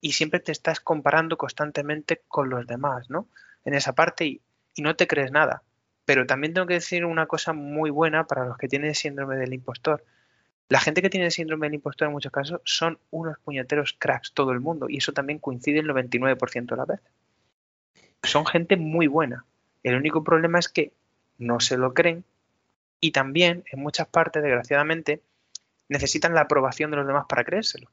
y 0.00 0.12
siempre 0.12 0.40
te 0.40 0.52
estás 0.52 0.80
comparando 0.80 1.36
constantemente 1.36 2.22
con 2.26 2.48
los 2.48 2.66
demás, 2.66 3.10
¿no? 3.10 3.28
En 3.66 3.74
esa 3.74 3.94
parte 3.94 4.24
y, 4.24 4.42
no 4.78 4.96
te 4.96 5.06
crees 5.06 5.30
nada. 5.30 5.62
Pero 6.06 6.26
también 6.26 6.54
tengo 6.54 6.66
que 6.66 6.74
decir 6.74 7.04
una 7.04 7.26
cosa 7.26 7.52
muy 7.52 7.90
buena 7.90 8.26
para 8.26 8.46
los 8.46 8.56
que 8.56 8.68
tienen 8.68 8.94
síndrome 8.94 9.36
del 9.36 9.52
impostor 9.52 10.02
la 10.68 10.80
gente 10.80 11.00
que 11.00 11.10
tiene 11.10 11.26
el 11.26 11.32
síndrome 11.32 11.66
del 11.66 11.74
impostor 11.74 12.08
en 12.08 12.12
muchos 12.12 12.32
casos 12.32 12.60
son 12.64 12.98
unos 13.10 13.38
puñeteros 13.38 13.94
cracks, 13.98 14.32
todo 14.32 14.50
el 14.50 14.60
mundo, 14.60 14.88
y 14.88 14.96
eso 14.98 15.12
también 15.12 15.38
coincide 15.38 15.78
el 15.78 15.88
99% 15.88 16.66
de 16.66 16.76
la 16.76 16.84
vez. 16.84 17.00
Son 18.24 18.44
gente 18.46 18.76
muy 18.76 19.06
buena. 19.06 19.44
El 19.84 19.94
único 19.94 20.24
problema 20.24 20.58
es 20.58 20.68
que 20.68 20.92
no 21.38 21.60
se 21.60 21.76
lo 21.76 21.94
creen 21.94 22.24
y 22.98 23.12
también, 23.12 23.64
en 23.70 23.80
muchas 23.80 24.08
partes, 24.08 24.42
desgraciadamente, 24.42 25.22
necesitan 25.88 26.34
la 26.34 26.42
aprobación 26.42 26.90
de 26.90 26.96
los 26.96 27.06
demás 27.06 27.26
para 27.28 27.44
creérselo. 27.44 27.88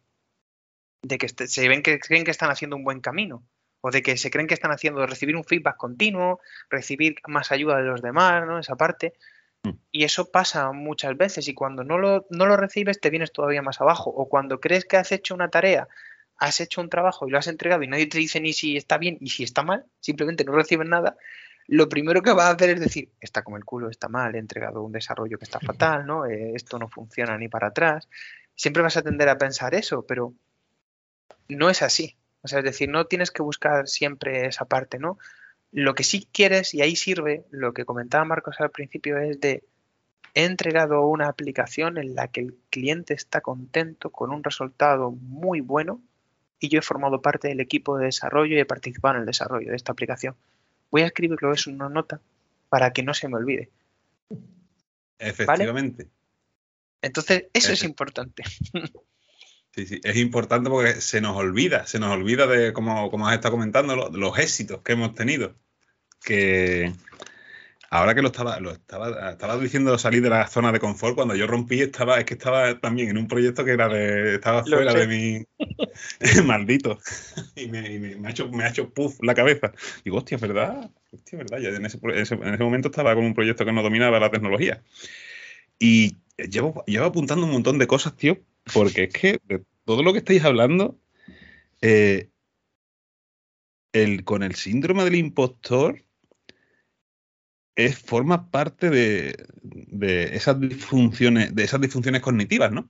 De 1.04 1.18
que 1.20 1.30
se 1.30 1.68
ven 1.68 1.84
que 1.84 2.00
creen 2.00 2.24
que 2.24 2.32
están 2.32 2.50
haciendo 2.50 2.76
un 2.76 2.84
buen 2.84 3.02
camino 3.02 3.44
o 3.86 3.92
de 3.92 4.02
que 4.02 4.16
se 4.16 4.32
creen 4.32 4.48
que 4.48 4.54
están 4.54 4.72
haciendo 4.72 5.06
recibir 5.06 5.36
un 5.36 5.44
feedback 5.44 5.76
continuo, 5.76 6.40
recibir 6.70 7.18
más 7.28 7.52
ayuda 7.52 7.76
de 7.78 7.84
los 7.84 8.02
demás, 8.02 8.48
¿no? 8.48 8.58
Esa 8.58 8.78
parte. 8.78 9.14
Mm. 9.64 9.72
Y 9.92 10.06
eso 10.06 10.32
pasa 10.32 10.72
muchas 10.72 11.18
veces 11.18 11.50
y 11.50 11.54
cuando 11.54 11.84
no 11.84 11.98
lo, 11.98 12.26
no 12.30 12.46
lo 12.46 12.56
recibes 12.56 13.02
te 13.02 13.10
vienes 13.10 13.34
todavía 13.34 13.62
más 13.62 13.82
abajo. 13.82 14.10
O 14.10 14.30
cuando 14.30 14.62
crees 14.62 14.86
que 14.86 14.96
has 14.96 15.12
hecho 15.12 15.36
una 15.36 15.50
tarea, 15.50 15.90
has 16.38 16.62
hecho 16.62 16.80
un 16.80 16.90
trabajo 16.90 17.28
y 17.28 17.32
lo 17.32 17.38
has 17.38 17.48
entregado 17.48 17.84
y 17.84 17.90
nadie 17.90 18.08
te 18.08 18.20
dice 18.20 18.40
ni 18.40 18.54
si 18.54 18.78
está 18.78 18.98
bien 18.98 19.18
ni 19.20 19.30
si 19.30 19.44
está 19.44 19.64
mal, 19.64 19.86
simplemente 20.00 20.46
no 20.46 20.54
recibes 20.54 20.88
nada, 20.88 21.18
lo 21.68 21.90
primero 21.90 22.22
que 22.22 22.32
vas 22.32 22.46
a 22.46 22.52
hacer 22.52 22.70
es 22.70 22.80
decir, 22.80 23.12
está 23.20 23.44
como 23.44 23.58
el 23.58 23.66
culo, 23.66 23.90
está 23.90 24.08
mal, 24.08 24.34
he 24.36 24.40
entregado 24.40 24.82
un 24.82 24.94
desarrollo 24.94 25.38
que 25.38 25.44
está 25.44 25.60
fatal, 25.60 26.06
¿no? 26.06 26.26
Eh, 26.26 26.54
esto 26.56 26.80
no 26.80 26.88
funciona 26.88 27.38
ni 27.38 27.50
para 27.50 27.68
atrás. 27.68 28.08
Siempre 28.56 28.82
vas 28.82 28.96
a 28.96 29.02
tender 29.02 29.28
a 29.28 29.38
pensar 29.38 29.76
eso, 29.76 30.06
pero 30.06 30.34
no 31.50 31.70
es 31.70 31.82
así. 31.82 32.16
O 32.44 32.48
sea, 32.48 32.60
es 32.60 32.66
decir, 32.66 32.90
no 32.90 33.06
tienes 33.06 33.32
que 33.32 33.42
buscar 33.42 33.88
siempre 33.88 34.46
esa 34.46 34.66
parte, 34.66 35.00
¿no? 35.00 35.18
Lo 35.72 35.96
que 35.96 36.04
sí 36.04 36.28
quieres, 36.32 36.74
y 36.74 36.82
ahí 36.82 36.96
sirve, 36.96 37.46
lo 37.50 37.74
que 37.74 37.86
comentaba 37.86 38.26
Marcos 38.26 38.58
al 38.60 38.70
principio, 38.70 39.18
es 39.18 39.40
de 39.40 39.64
he 40.36 40.46
entregado 40.46 41.08
una 41.08 41.28
aplicación 41.28 41.98
en 41.98 42.16
la 42.16 42.28
que 42.28 42.42
el 42.42 42.56
cliente 42.70 43.14
está 43.14 43.42
contento 43.42 44.10
con 44.10 44.32
un 44.32 44.44
resultado 44.44 45.12
muy 45.12 45.62
bueno 45.62 46.02
y 46.60 46.70
yo 46.70 46.80
he 46.80 46.82
formado 46.82 47.22
parte 47.22 47.50
del 47.50 47.60
equipo 47.60 47.98
de 47.98 48.06
desarrollo 48.06 48.56
y 48.56 48.60
he 48.60 48.66
participado 48.66 49.16
en 49.16 49.22
el 49.22 49.26
desarrollo 49.28 49.70
de 49.70 49.76
esta 49.76 49.92
aplicación. 49.92 50.36
Voy 50.90 51.02
a 51.02 51.08
escribirlo 51.08 51.52
eso 51.52 51.70
en 51.70 51.78
una 51.78 51.90
nota 51.90 52.20
para 52.70 52.94
que 52.94 53.04
no 53.04 53.14
se 53.14 53.28
me 53.28 53.36
olvide. 53.36 53.70
Efectivamente. 55.20 56.08
Entonces, 57.02 57.46
eso 57.54 57.74
es 57.74 57.84
importante. 57.84 58.44
Sí, 59.76 59.88
sí, 59.88 60.02
es 60.04 60.18
importante 60.18 60.70
porque 60.70 61.02
se 61.02 61.20
nos 61.20 61.36
olvida, 61.36 61.88
se 61.88 61.98
nos 61.98 62.12
olvida 62.12 62.46
de, 62.46 62.74
como, 62.74 63.10
como 63.10 63.28
has 63.28 63.34
estado 63.34 63.54
comentando, 63.54 63.96
los, 64.12 64.38
éxitos 64.38 64.84
que 64.84 64.94
hemos 64.94 65.16
tenido. 65.16 65.56
Que 66.24 66.94
ahora 67.90 68.14
que 68.14 68.22
lo 68.22 68.28
estaba, 68.28 68.60
lo 68.60 68.72
estaba, 68.72 69.32
estaba 69.32 69.58
diciendo 69.58 69.98
salir 69.98 70.22
de 70.22 70.30
la 70.30 70.48
zona 70.48 70.72
de 70.72 70.80
confort, 70.80 71.16
cuando 71.16 71.36
yo 71.36 71.48
rompí, 71.48 71.82
estaba, 71.82 72.20
es 72.20 72.26
que 72.26 72.36
estaba 72.36 72.80
también 72.80 73.10
en 73.10 73.18
un 73.18 73.28
proyecto 73.28 73.66
que 73.66 73.72
era 73.72 73.90
de, 73.90 74.36
estaba 74.36 74.64
fuera 74.64 74.94
de 74.94 75.08
mi 75.08 75.44
maldito. 76.46 77.00
Y, 77.56 77.68
me, 77.68 78.28
ha 78.28 78.30
hecho, 78.30 78.50
me 78.50 78.66
ha 78.66 78.70
hecho 78.70 78.94
puff 78.94 79.18
la 79.24 79.34
cabeza. 79.34 79.74
Digo, 80.06 80.18
hostia, 80.18 80.38
¿verdad? 80.38 80.92
Hostia, 81.12 81.40
¿verdad? 81.40 81.58
Ya 81.58 81.70
en 81.70 81.86
ese, 81.86 82.00
en 82.04 82.54
ese 82.54 82.64
momento 82.64 82.90
estaba 82.90 83.16
con 83.16 83.26
un 83.26 83.34
proyecto 83.34 83.66
que 83.66 83.74
no 83.74 83.82
dominaba 83.82 84.20
la 84.20 84.30
tecnología. 84.30 84.84
Y 85.80 86.18
llevo, 86.38 86.84
llevo 86.86 87.06
apuntando 87.06 87.46
un 87.46 87.52
montón 87.52 87.80
de 87.80 87.88
cosas, 87.88 88.16
tío, 88.16 88.40
porque 88.72 89.04
es 89.04 89.14
que 89.14 89.40
de 89.46 89.64
todo 89.86 90.04
lo 90.04 90.14
que 90.14 90.20
estáis 90.20 90.44
hablando, 90.44 91.00
eh, 91.82 92.30
el, 93.92 94.24
con 94.24 94.44
el 94.44 94.56
síndrome 94.56 95.04
del 95.04 95.16
impostor, 95.16 96.04
es, 97.76 97.98
forma 97.98 98.52
parte 98.52 98.90
de, 98.90 99.36
esas 100.36 100.60
disfunciones, 100.60 101.56
de 101.56 101.64
esas 101.64 101.82
disfunciones 101.82 102.22
cognitivas, 102.22 102.72
¿no? 102.72 102.90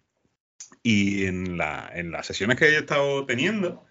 Y 0.82 1.26
en, 1.26 1.58
las 1.58 2.28
sesiones 2.28 2.58
que 2.58 2.66
he 2.66 2.78
estado 2.78 3.26
teniendo, 3.26 3.86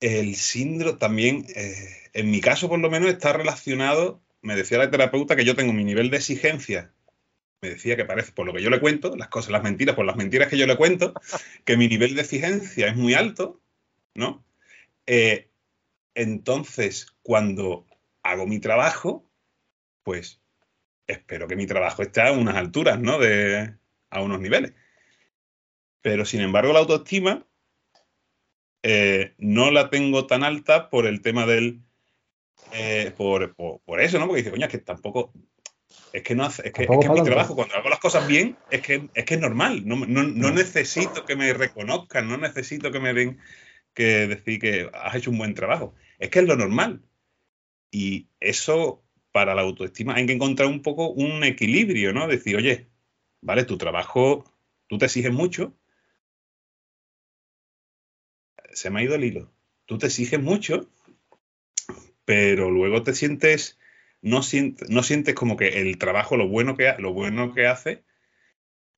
el 0.00 0.34
síndrome 0.34 0.98
también, 0.98 1.46
eh, 1.54 1.74
en 2.14 2.30
mi 2.30 2.40
caso 2.40 2.68
por 2.68 2.78
lo 2.78 2.90
menos, 2.90 3.10
está 3.10 3.32
relacionado, 3.32 4.22
me 4.42 4.56
decía 4.56 4.78
la 4.78 4.90
terapeuta 4.90 5.36
que 5.36 5.44
yo 5.44 5.54
tengo 5.54 5.72
mi 5.72 5.84
nivel 5.84 6.10
de 6.10 6.18
exigencia 6.18 6.93
me 7.64 7.70
decía 7.70 7.96
que 7.96 8.04
parece, 8.04 8.32
por 8.32 8.44
lo 8.44 8.52
que 8.52 8.62
yo 8.62 8.68
le 8.68 8.78
cuento, 8.78 9.16
las 9.16 9.28
cosas, 9.28 9.50
las 9.50 9.62
mentiras, 9.62 9.96
por 9.96 10.04
las 10.04 10.16
mentiras 10.16 10.48
que 10.48 10.58
yo 10.58 10.66
le 10.66 10.76
cuento, 10.76 11.14
que 11.64 11.78
mi 11.78 11.88
nivel 11.88 12.14
de 12.14 12.20
exigencia 12.20 12.88
es 12.88 12.94
muy 12.94 13.14
alto, 13.14 13.62
¿no? 14.14 14.44
Eh, 15.06 15.48
entonces, 16.14 17.06
cuando 17.22 17.86
hago 18.22 18.46
mi 18.46 18.58
trabajo, 18.58 19.26
pues 20.02 20.42
espero 21.06 21.48
que 21.48 21.56
mi 21.56 21.66
trabajo 21.66 22.02
esté 22.02 22.20
a 22.20 22.32
unas 22.32 22.56
alturas, 22.56 23.00
¿no? 23.00 23.18
De, 23.18 23.74
a 24.10 24.20
unos 24.20 24.40
niveles. 24.40 24.74
Pero, 26.02 26.26
sin 26.26 26.42
embargo, 26.42 26.74
la 26.74 26.80
autoestima 26.80 27.46
eh, 28.82 29.32
no 29.38 29.70
la 29.70 29.88
tengo 29.88 30.26
tan 30.26 30.44
alta 30.44 30.90
por 30.90 31.06
el 31.06 31.22
tema 31.22 31.46
del... 31.46 31.80
Eh, 32.72 33.10
por, 33.16 33.54
por, 33.54 34.00
eso, 34.02 34.18
¿no? 34.18 34.26
Porque 34.26 34.42
dice, 34.42 34.50
coño, 34.50 34.66
es 34.66 34.72
que 34.72 34.78
tampoco 34.78 35.32
es 36.14 36.22
que 36.22 36.36
no 36.36 36.44
hace, 36.44 36.68
es 36.68 36.72
que, 36.72 36.84
es 36.84 36.88
que 36.88 37.08
mi 37.08 37.24
trabajo, 37.24 37.56
cuando 37.56 37.74
hago 37.74 37.88
las 37.88 37.98
cosas 37.98 38.28
bien, 38.28 38.56
es 38.70 38.82
que 38.82 39.08
es, 39.14 39.24
que 39.24 39.34
es 39.34 39.40
normal. 39.40 39.82
No, 39.84 39.96
no, 39.96 40.22
no, 40.22 40.50
necesito 40.52 41.24
que 41.24 41.34
me 41.34 41.52
reconozcan, 41.52 42.28
no 42.28 42.36
necesito 42.36 42.92
que 42.92 43.00
me 43.00 43.12
den 43.12 43.40
que 43.94 44.28
decir 44.28 44.60
que 44.60 44.90
has 44.92 45.16
hecho 45.16 45.32
un 45.32 45.38
buen 45.38 45.54
trabajo. 45.54 45.94
Es 46.20 46.30
que 46.30 46.38
es 46.38 46.46
lo 46.46 46.56
normal. 46.56 47.02
Y 47.90 48.28
eso, 48.38 49.02
para 49.32 49.56
la 49.56 49.62
autoestima, 49.62 50.14
hay 50.14 50.26
que 50.26 50.32
encontrar 50.32 50.68
un 50.68 50.82
poco 50.82 51.10
un 51.10 51.42
equilibrio, 51.42 52.12
¿no? 52.12 52.28
Decir, 52.28 52.56
oye, 52.56 52.86
vale, 53.40 53.64
tu 53.64 53.76
trabajo, 53.76 54.44
tú 54.86 54.98
te 54.98 55.06
exiges 55.06 55.32
mucho. 55.32 55.76
Se 58.72 58.88
me 58.90 59.00
ha 59.00 59.02
ido 59.02 59.16
el 59.16 59.24
hilo. 59.24 59.52
Tú 59.84 59.98
te 59.98 60.06
exiges 60.06 60.40
mucho, 60.40 60.88
pero 62.24 62.70
luego 62.70 63.02
te 63.02 63.14
sientes 63.14 63.78
no, 64.24 64.40
no 64.88 65.02
sientes 65.02 65.34
como 65.34 65.56
que 65.56 65.80
el 65.80 65.98
trabajo, 65.98 66.36
lo 66.38 66.48
bueno 66.48 66.76
que, 66.76 66.94
lo 66.98 67.12
bueno 67.12 67.52
que 67.52 67.66
hace, 67.66 68.04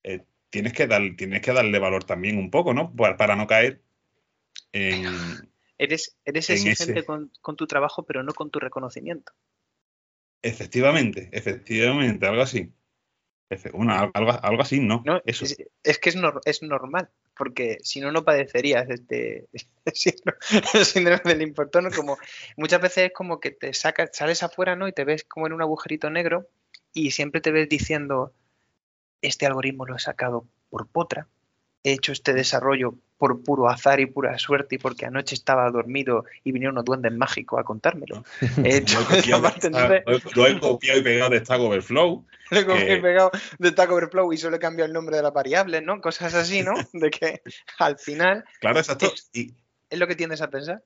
eh, 0.03 0.25
tienes, 0.49 0.71
que 0.71 0.87
dar, 0.87 1.01
tienes 1.17 1.41
que 1.41 1.51
darle 1.51 1.79
valor 1.79 2.05
también 2.05 2.37
un 2.37 2.49
poco, 2.49 2.73
¿no? 2.73 2.95
Para, 2.95 3.35
no 3.35 3.45
caer 3.45 3.81
en... 4.71 5.05
Eres, 5.77 6.17
eres 6.25 6.49
exigente 6.49 7.03
con, 7.03 7.29
tu 7.57 7.67
trabajo, 7.67 8.03
pero 8.03 8.23
no 8.23 8.33
con 8.33 8.49
tu 8.49 8.59
reconocimiento. 8.59 9.33
Efectivamente, 10.41 11.29
efectivamente, 11.33 12.25
algo 12.25 12.41
así. 12.41 12.71
Algo, 13.49 14.61
así, 14.61 14.79
¿no? 14.79 15.03
Eso. 15.25 15.45
Es, 15.83 15.99
que 15.99 16.09
es, 16.09 16.17
es 16.45 16.63
normal 16.63 17.09
porque 17.37 17.77
si 17.83 18.01
no, 18.01 18.11
no 18.11 18.25
padecerías 18.25 18.89
este, 18.89 19.47
síndrome 19.93 21.21
del 21.23 21.41
importón. 21.41 21.89
Como, 21.91 22.17
muchas 22.57 22.81
veces 22.81 23.05
es 23.05 23.13
como 23.13 23.39
que 23.39 23.51
te 23.51 23.73
sacas, 23.73 24.09
sales 24.13 24.43
afuera 24.43 24.75
¿no? 24.75 24.87
y 24.87 24.93
te 24.93 25.05
ves 25.05 25.23
como 25.23 25.47
en 25.47 25.53
un 25.53 25.61
agujerito 25.61 26.09
negro 26.09 26.47
y 26.93 27.11
siempre 27.11 27.41
te 27.41 27.51
ves 27.51 27.69
diciendo, 27.69 28.33
este 29.21 29.45
algoritmo 29.45 29.85
lo 29.85 29.95
he 29.95 29.99
sacado 29.99 30.45
por 30.69 30.87
potra, 30.87 31.27
he 31.83 31.93
hecho 31.93 32.11
este 32.11 32.33
desarrollo 32.33 32.95
por 33.17 33.43
puro 33.43 33.69
azar 33.69 33.99
y 33.99 34.05
pura 34.05 34.37
suerte 34.37 34.75
y 34.75 34.77
porque 34.77 35.05
anoche 35.05 35.35
estaba 35.35 35.69
dormido 35.71 36.25
y 36.43 36.51
vinieron 36.51 36.75
unos 36.75 36.85
duendes 36.85 37.13
mágicos 37.13 37.59
a 37.59 37.63
contármelo. 37.63 38.23
He 38.63 38.77
hecho 38.77 38.99
lo, 40.35 40.47
he 40.47 40.59
copiado 40.59 40.99
y 40.99 41.03
pegado 41.03 41.31
de 41.31 41.39
Stack 41.39 41.59
Overflow. 41.59 42.25
Lo 42.51 42.59
he 42.59 42.65
copiado 42.65 42.93
y 42.93 43.01
pegado 43.01 43.31
de 43.59 43.69
Stack 43.69 43.91
Overflow 43.91 44.31
y 44.31 44.37
solo 44.37 44.55
he 44.55 44.59
cambiado 44.59 44.87
el 44.87 44.93
nombre 44.93 45.17
de 45.17 45.23
la 45.23 45.31
variable, 45.31 45.81
¿no? 45.81 45.99
Cosas 45.99 46.33
así, 46.33 46.61
¿no? 46.61 46.73
De 46.93 47.09
que 47.09 47.41
al 47.79 47.97
final... 47.97 48.45
Claro, 48.61 48.79
exacto. 48.79 49.07
Es, 49.07 49.29
y... 49.33 49.53
es 49.89 49.99
lo 49.99 50.07
que 50.07 50.15
tiendes 50.15 50.41
a 50.41 50.49
pensar. 50.49 50.83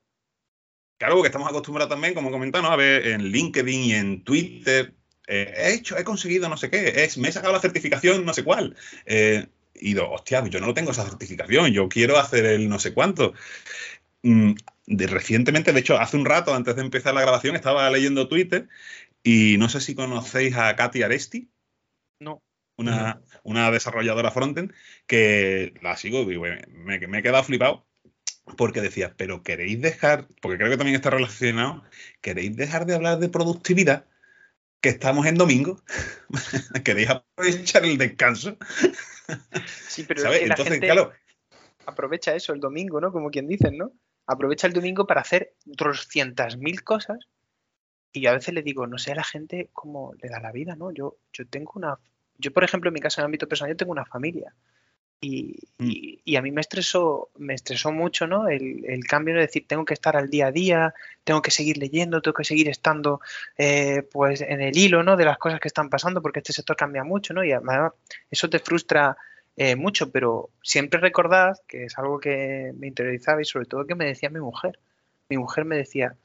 Claro, 0.98 1.14
porque 1.14 1.28
estamos 1.28 1.48
acostumbrados 1.48 1.90
también, 1.90 2.14
como 2.14 2.30
comentaba, 2.30 2.72
a 2.72 2.76
ver 2.76 3.06
en 3.08 3.24
LinkedIn 3.24 3.80
y 3.80 3.92
en 3.94 4.24
Twitter, 4.24 4.94
eh, 5.26 5.52
he 5.56 5.74
hecho, 5.74 5.96
he 5.96 6.04
conseguido 6.04 6.48
no 6.48 6.56
sé 6.56 6.70
qué, 6.70 7.04
es, 7.04 7.16
me 7.18 7.28
he 7.28 7.32
sacado 7.32 7.52
la 7.52 7.60
certificación 7.60 8.24
no 8.24 8.34
sé 8.34 8.44
cuál. 8.44 8.76
Eh, 9.06 9.46
y 9.74 9.94
digo, 9.94 10.10
hostia, 10.10 10.44
yo 10.48 10.60
no 10.60 10.74
tengo 10.74 10.92
esa 10.92 11.04
certificación, 11.04 11.72
yo 11.72 11.88
quiero 11.88 12.18
hacer 12.18 12.44
el 12.46 12.68
no 12.68 12.78
sé 12.78 12.94
cuánto. 12.94 13.34
Mm, 14.22 14.52
de, 14.86 15.06
recientemente, 15.06 15.72
de 15.72 15.80
hecho, 15.80 15.98
hace 15.98 16.16
un 16.16 16.24
rato, 16.24 16.54
antes 16.54 16.76
de 16.76 16.82
empezar 16.82 17.14
la 17.14 17.22
grabación, 17.22 17.56
estaba 17.56 17.88
leyendo 17.90 18.28
Twitter 18.28 18.68
y 19.22 19.56
no 19.58 19.68
sé 19.68 19.80
si 19.80 19.94
conocéis 19.94 20.56
a 20.56 20.74
Katy 20.76 21.02
Aresti. 21.02 21.50
No. 22.20 22.42
Una, 22.76 23.20
una 23.44 23.70
desarrolladora 23.70 24.30
frontend 24.30 24.72
que 25.06 25.74
la 25.82 25.96
sigo 25.96 26.30
y 26.32 26.38
me, 26.38 27.06
me 27.06 27.18
he 27.18 27.22
quedado 27.22 27.44
flipado 27.44 27.86
porque 28.56 28.80
decía, 28.80 29.14
pero 29.16 29.42
queréis 29.42 29.80
dejar, 29.80 30.26
porque 30.40 30.58
creo 30.58 30.70
que 30.70 30.76
también 30.76 30.96
está 30.96 31.10
relacionado, 31.10 31.82
queréis 32.20 32.56
dejar 32.56 32.86
de 32.86 32.94
hablar 32.94 33.18
de 33.18 33.28
productividad, 33.28 34.06
que 34.82 34.88
estamos 34.88 35.24
en 35.26 35.36
domingo, 35.36 35.80
queréis 36.84 37.08
aprovechar 37.08 37.84
el 37.84 37.96
descanso. 37.96 38.58
Sí, 39.88 40.04
pero 40.06 40.30
Es 40.30 40.40
que 40.40 40.46
la 40.48 40.56
gente 40.56 40.92
aprovecha 41.86 42.34
eso 42.34 42.52
el 42.52 42.60
domingo, 42.60 43.00
¿no? 43.00 43.12
Como 43.12 43.30
quien 43.30 43.46
dicen, 43.46 43.78
¿no? 43.78 43.92
Aprovecha 44.26 44.66
el 44.66 44.72
domingo 44.72 45.06
para 45.06 45.20
hacer 45.20 45.54
200.000 45.66 46.82
cosas 46.82 47.18
y 48.12 48.26
a 48.26 48.32
veces 48.32 48.54
le 48.54 48.62
digo, 48.62 48.86
no 48.86 48.98
sé 48.98 49.12
a 49.12 49.16
la 49.16 49.24
gente 49.24 49.70
cómo 49.72 50.14
le 50.20 50.28
da 50.28 50.40
la 50.40 50.52
vida, 50.52 50.74
¿no? 50.76 50.92
Yo, 50.92 51.16
yo 51.32 51.46
tengo 51.46 51.72
una... 51.76 51.98
Yo, 52.38 52.52
por 52.52 52.64
ejemplo, 52.64 52.88
en 52.88 52.94
mi 52.94 53.00
caso, 53.00 53.20
en 53.20 53.22
el 53.22 53.26
ámbito 53.26 53.48
personal, 53.48 53.72
yo 53.72 53.76
tengo 53.76 53.92
una 53.92 54.04
familia. 54.04 54.52
Mm. 55.22 55.54
Y, 56.24 56.36
a 56.36 56.42
mí 56.42 56.50
me 56.50 56.60
estresó, 56.60 57.30
me 57.38 57.54
estresó 57.54 57.92
mucho 57.92 58.26
¿no? 58.26 58.48
El, 58.48 59.04
cambio 59.08 59.34
de 59.34 59.42
decir, 59.42 59.66
tengo 59.68 59.84
que 59.84 59.94
estar 59.94 60.16
al 60.16 60.28
día 60.28 60.48
a 60.48 60.52
día, 60.52 60.94
tengo 61.24 61.42
que 61.42 61.50
seguir 61.50 61.78
leyendo, 61.78 62.20
tengo 62.20 62.34
que 62.34 62.44
seguir 62.44 62.68
estando 62.68 63.20
eh, 63.56 64.02
pues 64.10 64.40
en 64.40 64.60
el 64.60 64.76
hilo 64.76 65.02
¿no? 65.02 65.16
de 65.16 65.24
las 65.24 65.38
cosas 65.38 65.60
que 65.60 65.68
están 65.68 65.88
pasando, 65.90 66.22
porque 66.22 66.40
este 66.40 66.52
sector 66.52 66.76
cambia 66.76 67.04
mucho, 67.04 67.34
¿no? 67.34 67.44
Y 67.44 67.52
además 67.52 67.92
eso 68.30 68.50
te 68.50 68.58
frustra 68.58 69.16
eh, 69.56 69.76
mucho, 69.76 70.10
pero 70.10 70.50
siempre 70.62 71.00
recordad, 71.00 71.56
que 71.68 71.84
es 71.84 71.98
algo 71.98 72.18
que 72.18 72.72
me 72.76 72.88
interiorizaba 72.88 73.40
y 73.40 73.44
sobre 73.44 73.66
todo 73.66 73.86
que 73.86 73.94
me 73.94 74.06
decía 74.06 74.30
mi 74.30 74.40
mujer. 74.40 74.78
Mi 75.28 75.38
mujer 75.38 75.64
me 75.64 75.76
decía, 75.76 76.16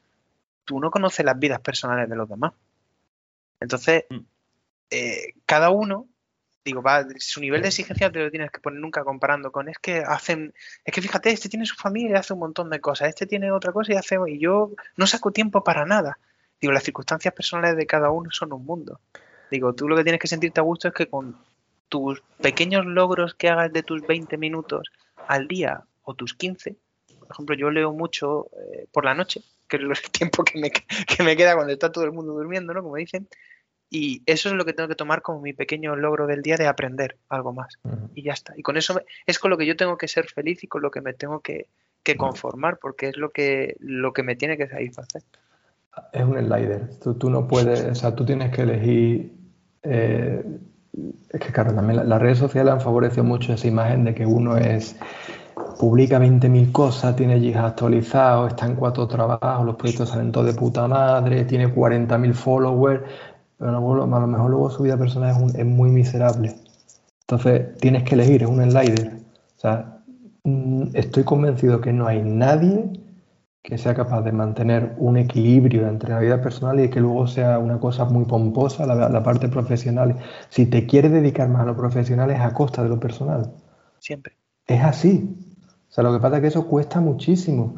tú 0.66 0.80
no 0.80 0.92
conoces 0.92 1.26
las 1.26 1.38
vidas 1.38 1.60
personales 1.60 2.10
de 2.10 2.16
los 2.16 2.28
demás. 2.30 2.54
Entonces, 3.60 4.06
mm. 4.10 4.18
eh, 4.92 5.34
cada 5.46 5.70
uno 5.70 6.08
digo, 6.68 6.82
va, 6.82 7.06
su 7.18 7.40
nivel 7.40 7.62
de 7.62 7.70
exigencia 7.70 8.12
te 8.12 8.20
lo 8.20 8.30
tienes 8.30 8.52
que 8.52 8.60
poner 8.60 8.82
nunca 8.82 9.06
comparando 9.06 9.54
con, 9.54 9.70
es 9.70 9.80
que 9.80 10.00
hacen, 10.06 10.54
es 10.84 10.94
que 10.94 11.02
fíjate, 11.02 11.32
este 11.32 11.48
tiene 11.48 11.66
su 11.66 11.76
familia 11.76 12.12
y 12.12 12.20
hace 12.20 12.34
un 12.34 12.40
montón 12.40 12.70
de 12.70 12.82
cosas, 12.82 13.08
este 13.08 13.26
tiene 13.26 13.52
otra 13.52 13.72
cosa 13.72 13.94
y 13.94 13.96
hace, 13.96 14.18
y 14.28 14.38
yo 14.38 14.72
no 14.98 15.08
saco 15.08 15.32
tiempo 15.32 15.64
para 15.64 15.86
nada. 15.86 16.20
Digo, 16.60 16.74
las 16.74 16.84
circunstancias 16.84 17.34
personales 17.34 17.78
de 17.78 17.86
cada 17.86 18.10
uno 18.10 18.32
son 18.32 18.52
un 18.52 18.66
mundo. 18.66 19.00
Digo, 19.50 19.74
tú 19.74 19.88
lo 19.88 19.96
que 19.96 20.04
tienes 20.04 20.20
que 20.20 20.28
sentirte 20.28 20.60
a 20.60 20.64
gusto 20.64 20.90
es 20.90 20.94
que 20.94 21.08
con 21.08 21.38
tus 21.88 22.22
pequeños 22.42 22.86
logros 22.86 23.34
que 23.34 23.48
hagas 23.48 23.72
de 23.72 23.84
tus 23.84 24.06
20 24.06 24.38
minutos 24.38 24.90
al 25.26 25.48
día 25.48 25.84
o 26.04 26.16
tus 26.16 26.34
15, 26.34 26.76
por 27.20 27.32
ejemplo, 27.32 27.56
yo 27.56 27.72
leo 27.72 27.94
mucho 27.94 28.48
eh, 28.58 28.88
por 28.92 29.06
la 29.06 29.14
noche, 29.14 29.42
que 29.70 29.78
es 29.78 29.84
el 30.04 30.12
tiempo 30.12 30.44
que 30.44 30.60
me, 30.60 30.72
que 30.72 31.24
me 31.24 31.38
queda 31.38 31.56
cuando 31.56 31.72
está 31.72 31.92
todo 31.94 32.04
el 32.04 32.12
mundo 32.12 32.34
durmiendo, 32.34 32.74
¿no? 32.74 32.84
Como 32.84 32.98
dicen. 32.98 33.30
Y 33.90 34.22
eso 34.26 34.50
es 34.50 34.56
lo 34.56 34.66
que 34.66 34.74
tengo 34.74 34.90
que 34.90 34.96
tomar 34.96 35.22
como 35.22 35.42
mi 35.42 35.54
pequeño 35.54 35.96
logro 35.96 36.28
del 36.28 36.42
día 36.42 36.58
de 36.58 36.68
aprender 36.68 37.18
algo 37.30 37.54
más. 37.54 37.78
Y 38.14 38.24
ya 38.24 38.34
está. 38.34 38.54
Y 38.58 38.62
con 38.62 38.76
eso 38.78 39.02
es 39.26 39.40
con 39.40 39.50
lo 39.50 39.58
que 39.58 39.66
yo 39.66 39.78
tengo 39.78 39.98
que 39.98 40.08
ser 40.08 40.28
feliz 40.28 40.64
y 40.64 40.68
con 40.68 40.82
lo 40.82 40.92
que 40.92 41.02
me 41.02 41.14
tengo 41.14 41.40
que, 41.40 41.68
conformar, 42.18 42.80
porque 42.82 43.10
es 43.10 43.18
lo 43.18 43.32
que, 43.32 43.76
lo 43.80 44.14
que 44.14 44.24
me 44.24 44.38
tiene 44.38 44.56
que 44.56 44.68
satisfacer. 44.68 45.24
Es 46.14 46.24
un 46.24 46.38
slider. 46.38 46.98
Tú, 47.00 47.16
tú 47.16 47.30
no 47.30 47.48
puedes, 47.48 47.84
o 47.84 47.96
sea, 47.96 48.16
tú 48.16 48.26
tienes 48.26 48.50
que 48.56 48.62
elegir. 48.62 49.34
Eh, 49.84 50.44
es 51.30 51.40
que, 51.42 51.52
claro, 51.52 51.74
también 51.74 52.08
las 52.08 52.22
redes 52.22 52.38
sociales 52.38 52.74
han 52.74 52.82
favorecido 52.82 53.26
mucho 53.26 53.54
esa 53.54 53.68
imagen 53.68 54.06
de 54.06 54.16
que 54.16 54.26
uno 54.26 54.58
es 54.58 54.98
publica 55.80 56.20
20.000 56.20 56.72
cosas, 56.72 57.16
tiene 57.16 57.40
GIS 57.40 57.56
actualizado, 57.56 58.48
está 58.48 58.66
en 58.66 58.76
cuatro 58.76 59.08
trabajos, 59.08 59.66
los 59.66 59.76
proyectos 59.76 60.10
salen 60.10 60.32
todos 60.32 60.48
de 60.48 60.54
puta 60.54 60.88
madre, 60.88 61.46
tiene 61.46 61.74
40.000 61.74 62.34
followers, 62.34 63.04
pero 63.58 63.72
a 63.72 64.20
lo 64.20 64.28
mejor 64.28 64.50
luego 64.50 64.70
su 64.70 64.84
vida 64.84 64.98
personal 64.98 65.36
es, 65.56 65.66
muy 65.66 65.90
miserable. 65.90 66.56
Entonces 67.22 67.76
tienes 67.78 68.04
que 68.04 68.16
elegir, 68.16 68.44
es 68.44 68.50
un 68.50 68.64
slider. 68.64 69.14
O 69.58 69.60
sea, 69.60 70.00
mm, 70.44 70.90
estoy 70.94 71.24
convencido 71.24 71.82
que 71.82 71.94
no 71.94 72.08
hay 72.08 72.22
nadie 72.22 72.90
que 73.64 73.78
sea 73.78 73.94
capaz 73.94 74.22
de 74.22 74.32
mantener 74.32 74.96
un 74.98 75.18
equilibrio 75.18 75.88
entre 75.90 76.12
la 76.12 76.20
vida 76.20 76.42
personal 76.42 76.80
y 76.80 76.90
que 76.90 77.02
luego 77.02 77.28
sea 77.28 77.60
una 77.60 77.80
cosa 77.80 78.06
muy 78.06 78.24
pomposa 78.24 78.86
la, 78.86 79.10
la 79.10 79.24
parte 79.24 79.50
profesional. 79.50 80.20
Si 80.50 80.68
te 80.68 80.86
quieres 80.86 81.12
dedicar 81.12 81.50
más 81.50 81.64
a 81.64 81.66
lo 81.66 81.76
profesional 81.76 82.32
es 82.32 82.40
a 82.40 82.54
costa 82.54 82.82
de 82.84 82.90
lo 82.90 83.00
personal. 83.00 83.52
Siempre. 84.00 84.38
Es 84.66 84.82
así. 84.84 85.36
O 85.90 85.92
sea, 85.92 86.04
lo 86.04 86.14
que 86.14 86.20
pasa 86.20 86.38
es 86.38 86.42
que 86.42 86.48
eso 86.48 86.68
cuesta 86.68 87.02
muchísimo. 87.02 87.76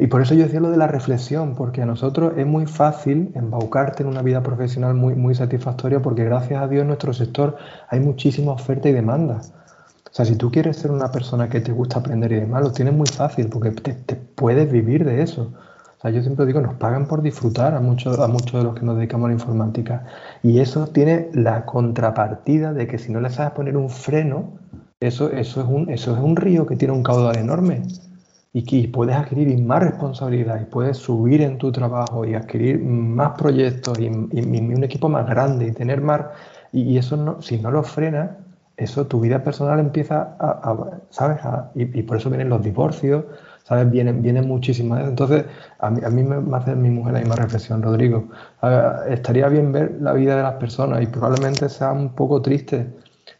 Y 0.00 0.06
por 0.06 0.22
eso 0.22 0.34
yo 0.34 0.44
decía 0.44 0.60
lo 0.60 0.70
de 0.70 0.76
la 0.76 0.86
reflexión, 0.86 1.56
porque 1.56 1.82
a 1.82 1.86
nosotros 1.86 2.34
es 2.36 2.46
muy 2.46 2.66
fácil 2.66 3.32
embaucarte 3.34 4.04
en 4.04 4.08
una 4.08 4.22
vida 4.22 4.44
profesional 4.44 4.94
muy, 4.94 5.16
muy 5.16 5.34
satisfactoria, 5.34 6.00
porque 6.00 6.22
gracias 6.22 6.62
a 6.62 6.68
Dios 6.68 6.82
en 6.82 6.86
nuestro 6.86 7.12
sector 7.12 7.56
hay 7.88 7.98
muchísima 7.98 8.52
oferta 8.52 8.88
y 8.88 8.92
demanda. 8.92 9.40
O 9.40 10.14
sea, 10.14 10.24
si 10.24 10.36
tú 10.36 10.52
quieres 10.52 10.76
ser 10.76 10.92
una 10.92 11.10
persona 11.10 11.48
que 11.48 11.60
te 11.60 11.72
gusta 11.72 11.98
aprender 11.98 12.30
y 12.30 12.36
demás, 12.36 12.62
lo 12.62 12.70
tienes 12.70 12.94
muy 12.94 13.08
fácil, 13.08 13.48
porque 13.48 13.72
te, 13.72 14.14
puedes 14.14 14.70
vivir 14.70 15.04
de 15.04 15.20
eso. 15.20 15.52
O 15.98 16.00
sea, 16.00 16.12
yo 16.12 16.22
siempre 16.22 16.46
digo, 16.46 16.60
nos 16.60 16.74
pagan 16.74 17.08
por 17.08 17.20
disfrutar 17.20 17.74
a 17.74 17.80
muchos, 17.80 18.20
a 18.20 18.28
muchos 18.28 18.52
de 18.52 18.62
los 18.62 18.76
que 18.76 18.86
nos 18.86 18.96
dedicamos 18.96 19.24
a 19.24 19.28
la 19.30 19.34
informática. 19.34 20.04
Y 20.44 20.60
eso 20.60 20.86
tiene 20.86 21.28
la 21.34 21.66
contrapartida 21.66 22.72
de 22.72 22.86
que 22.86 22.98
si 22.98 23.10
no 23.10 23.20
le 23.20 23.30
sabes 23.30 23.50
poner 23.50 23.76
un 23.76 23.90
freno, 23.90 24.60
eso, 25.00 25.32
eso, 25.32 25.60
es 25.60 25.66
un, 25.66 25.90
eso 25.90 26.14
es 26.14 26.22
un 26.22 26.36
río 26.36 26.66
que 26.66 26.76
tiene 26.76 26.94
un 26.94 27.02
caudal 27.02 27.36
enorme 27.36 27.82
y 28.52 28.64
que 28.64 28.88
puedes 28.88 29.14
adquirir 29.14 29.58
más 29.62 29.82
responsabilidad 29.82 30.60
y 30.60 30.64
puedes 30.64 30.96
subir 30.96 31.42
en 31.42 31.58
tu 31.58 31.70
trabajo 31.70 32.24
y 32.24 32.34
adquirir 32.34 32.82
más 32.82 33.38
proyectos 33.38 33.98
y, 33.98 34.08
un 34.08 34.84
equipo 34.84 35.08
más 35.08 35.28
grande 35.28 35.68
y 35.68 35.72
tener 35.72 36.00
más... 36.00 36.22
Y, 36.72 36.98
eso, 36.98 37.40
si 37.40 37.58
no 37.58 37.70
lo 37.70 37.82
frenas, 37.82 38.30
eso 38.76 39.06
tu 39.06 39.20
vida 39.20 39.42
personal 39.42 39.80
empieza 39.80 40.36
a, 40.38 40.76
¿sabes? 41.10 41.40
y, 41.74 42.02
por 42.02 42.16
eso 42.16 42.30
vienen 42.30 42.48
los 42.48 42.62
divorcios, 42.62 43.24
¿sabes? 43.64 43.90
Vienen, 43.90 44.22
vienen 44.22 44.46
muchísimas. 44.48 45.06
Entonces, 45.06 45.44
a 45.78 45.90
mí, 45.90 46.00
a 46.04 46.10
mí 46.10 46.22
me 46.22 46.56
hace 46.56 46.74
mi 46.74 46.90
mujer 46.90 47.14
la 47.14 47.20
misma 47.20 47.36
reflexión, 47.36 47.82
Rodrigo. 47.82 48.28
estaría 49.08 49.48
bien 49.48 49.72
ver 49.72 49.98
la 50.00 50.12
vida 50.12 50.36
de 50.36 50.42
las 50.42 50.54
personas 50.54 51.02
y 51.02 51.06
probablemente 51.06 51.68
sea 51.68 51.92
un 51.92 52.10
poco 52.14 52.40
triste, 52.40 52.86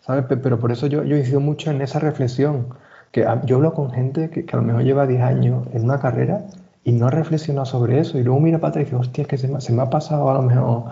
¿sabes? 0.00 0.24
Pero 0.28 0.58
por 0.58 0.72
eso 0.72 0.86
yo, 0.86 1.02
yo 1.04 1.16
incido 1.16 1.40
mucho 1.40 1.70
en 1.70 1.80
esa 1.82 1.98
reflexión 1.98 2.66
que 3.12 3.26
yo 3.44 3.56
hablo 3.56 3.72
con 3.74 3.90
gente 3.90 4.30
que, 4.30 4.44
a 4.52 4.56
lo 4.56 4.62
mejor 4.62 4.82
lleva 4.82 5.06
10 5.06 5.22
años 5.22 5.66
en 5.72 5.84
una 5.84 5.98
carrera 5.98 6.46
y 6.84 6.92
no 6.92 7.06
ha 7.06 7.10
reflexionado 7.10 7.66
sobre 7.66 7.98
eso 8.00 8.18
y 8.18 8.22
luego 8.22 8.40
mira 8.40 8.58
para 8.58 8.70
atrás 8.70 8.82
y 8.82 8.84
dice, 8.86 8.96
hostia, 8.96 9.22
es 9.22 9.28
que 9.28 9.38
se 9.38 9.48
me, 9.48 9.60
se 9.60 9.72
me 9.72 9.82
ha 9.82 9.90
pasado 9.90 10.30
a 10.30 10.34
lo 10.34 10.42
mejor 10.42 10.84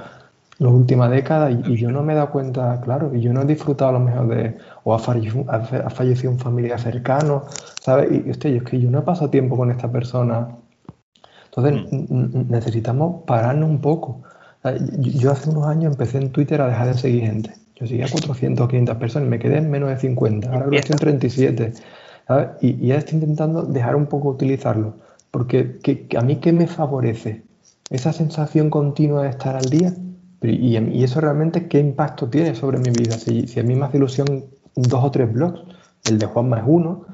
la 0.59 0.69
última 0.69 1.09
década 1.09 1.51
y, 1.51 1.77
yo 1.77 1.91
no 1.91 2.03
me 2.03 2.15
he 2.15 2.17
dado 2.17 2.31
cuenta, 2.31 2.81
claro, 2.81 3.15
y 3.15 3.21
yo 3.21 3.33
no 3.33 3.43
he 3.43 3.45
disfrutado 3.45 3.91
a 3.91 3.93
lo 3.93 4.01
mejor 4.01 4.29
de, 4.29 4.57
o 4.85 4.95
ha 4.95 4.99
fallecido, 4.99 5.45
ha 5.49 5.91
fallecido 5.91 6.31
un 6.31 6.39
familiar 6.39 6.81
cercano, 6.81 7.45
¿sabes? 7.81 8.11
Y 8.11 8.31
hostia, 8.31 8.51
es 8.51 8.63
que 8.63 8.81
yo 8.81 8.91
no 8.91 9.01
he 9.01 9.03
pasado 9.03 9.31
tiempo 9.31 9.57
con 9.57 9.71
esta 9.71 9.91
persona. 9.91 10.49
Entonces 11.47 11.87
mm. 11.91 12.51
necesitamos 12.51 13.25
pararnos 13.27 13.69
un 13.69 13.81
poco. 13.81 14.23
Yo 14.99 15.31
hace 15.31 15.51
unos 15.51 15.67
años 15.67 15.93
empecé 15.93 16.19
en 16.19 16.31
Twitter 16.33 16.61
a 16.61 16.69
dejar 16.69 16.89
de 16.89 16.95
seguir 16.95 17.23
gente. 17.23 17.55
Yo 17.77 17.87
seguía 17.87 18.07
400 18.11 18.65
o 18.65 18.69
500 18.69 18.97
personas 18.97 19.27
y 19.27 19.31
me 19.31 19.39
quedé 19.39 19.59
en 19.59 19.71
menos 19.71 19.91
de 19.91 19.99
50. 19.99 20.51
Ahora 20.51 20.77
estoy 20.77 20.95
en 20.95 20.99
37. 20.99 21.73
Y, 22.61 22.87
ya 22.87 22.97
estoy 22.97 23.19
intentando 23.19 23.63
dejar 23.63 23.97
un 23.97 24.07
poco 24.07 24.31
utilizarlo, 24.31 24.95
porque 25.31 25.79
a 26.17 26.23
mí 26.23 26.37
qué 26.37 26.53
me 26.53 26.67
favorece 26.67 27.43
esa 27.91 28.13
sensación 28.13 28.69
continua 28.69 29.23
de 29.23 29.31
estar 29.31 29.55
al 29.55 29.71
día 29.71 29.93
y, 30.43 31.03
eso 31.03 31.21
realmente 31.21 31.69
qué 31.69 31.79
impacto 31.79 32.29
tiene 32.29 32.55
sobre 32.55 32.79
mi 32.79 32.91
vida. 32.91 33.13
Si, 33.13 33.59
a 33.59 33.63
mí 33.63 33.75
me 33.75 33.87
hace 33.87 33.97
ilusión 33.97 34.45
dos 34.75 35.05
o 35.05 35.11
tres 35.11 35.33
blogs, 35.33 35.61
el 36.05 36.19
de 36.19 36.27
Juanma 36.27 36.59
es 36.59 36.65
uno, 36.67 37.05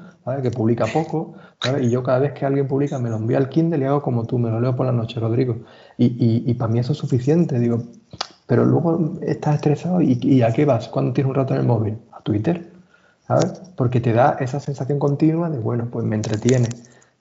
que 0.41 0.51
publica 0.51 0.85
poco, 0.87 1.33
y 1.81 1.89
yo 1.89 2.01
cada 2.01 2.19
vez 2.19 2.33
que 2.33 2.45
alguien 2.45 2.67
publica 2.67 2.97
me 2.97 3.09
lo 3.09 3.17
envío 3.17 3.37
al 3.37 3.49
Kindle 3.49 3.79
y 3.79 3.83
hago 3.83 4.01
como 4.01 4.25
tú, 4.25 4.37
me 4.37 4.49
lo 4.49 4.59
leo 4.59 4.75
por 4.75 4.85
la 4.85 4.91
noche, 4.91 5.19
Rodrigo. 5.19 5.57
Y, 5.97 6.43
y 6.49 6.53
para 6.55 6.71
mí 6.71 6.79
eso 6.79 6.93
es 6.93 6.97
suficiente, 6.97 7.59
digo, 7.59 7.83
pero 8.47 8.65
luego 8.65 9.19
estás 9.21 9.55
estresado 9.55 10.01
y, 10.01 10.19
y 10.21 10.41
¿a 10.41 10.51
qué 10.51 10.65
vas 10.65 10.87
cuando 10.89 11.13
tienes 11.13 11.29
un 11.29 11.35
rato 11.35 11.53
en 11.53 11.61
el 11.61 11.67
móvil? 11.67 11.97
A 12.11 12.21
Twitter. 12.21 12.72
¿Sabes? 13.27 13.61
Porque 13.75 13.99
te 14.01 14.13
da 14.13 14.37
esa 14.39 14.59
sensación 14.59 14.99
continua 14.99 15.49
de, 15.49 15.59
bueno, 15.59 15.87
pues 15.91 16.05
me 16.05 16.15
entretiene. 16.15 16.69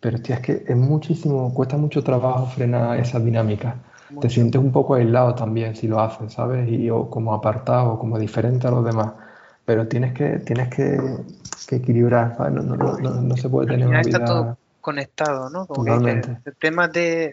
Pero 0.00 0.16
hostia, 0.16 0.36
es 0.36 0.40
que 0.40 0.64
es 0.66 0.76
muchísimo, 0.76 1.54
cuesta 1.54 1.76
mucho 1.76 2.02
trabajo 2.02 2.46
frenar 2.46 2.98
esa 2.98 3.20
dinámica. 3.20 3.76
Te 4.20 4.28
sientes 4.28 4.60
un 4.60 4.72
poco 4.72 4.94
aislado 4.94 5.34
también 5.34 5.74
si 5.74 5.88
lo 5.88 6.00
haces, 6.00 6.34
¿sabes? 6.34 6.68
Y 6.68 6.90
o 6.90 7.08
como 7.08 7.32
apartado, 7.32 7.98
como 7.98 8.18
diferente 8.18 8.66
a 8.66 8.70
los 8.70 8.84
demás. 8.84 9.12
Pero 9.64 9.86
tienes 9.86 10.12
que, 10.12 10.40
tienes 10.40 10.68
que, 10.68 11.00
equilibrar, 11.70 12.36
No, 12.52 12.62
no, 12.62 12.76
no, 12.76 13.20
no, 13.22 13.36
se 13.36 13.48
puede 13.48 13.68
tener 13.68 13.86
una 13.88 14.02
vida 14.02 14.56
conectado, 14.82 15.48
¿no? 15.48 15.66
el, 15.86 16.20
tema 16.58 16.88
de, 16.88 17.32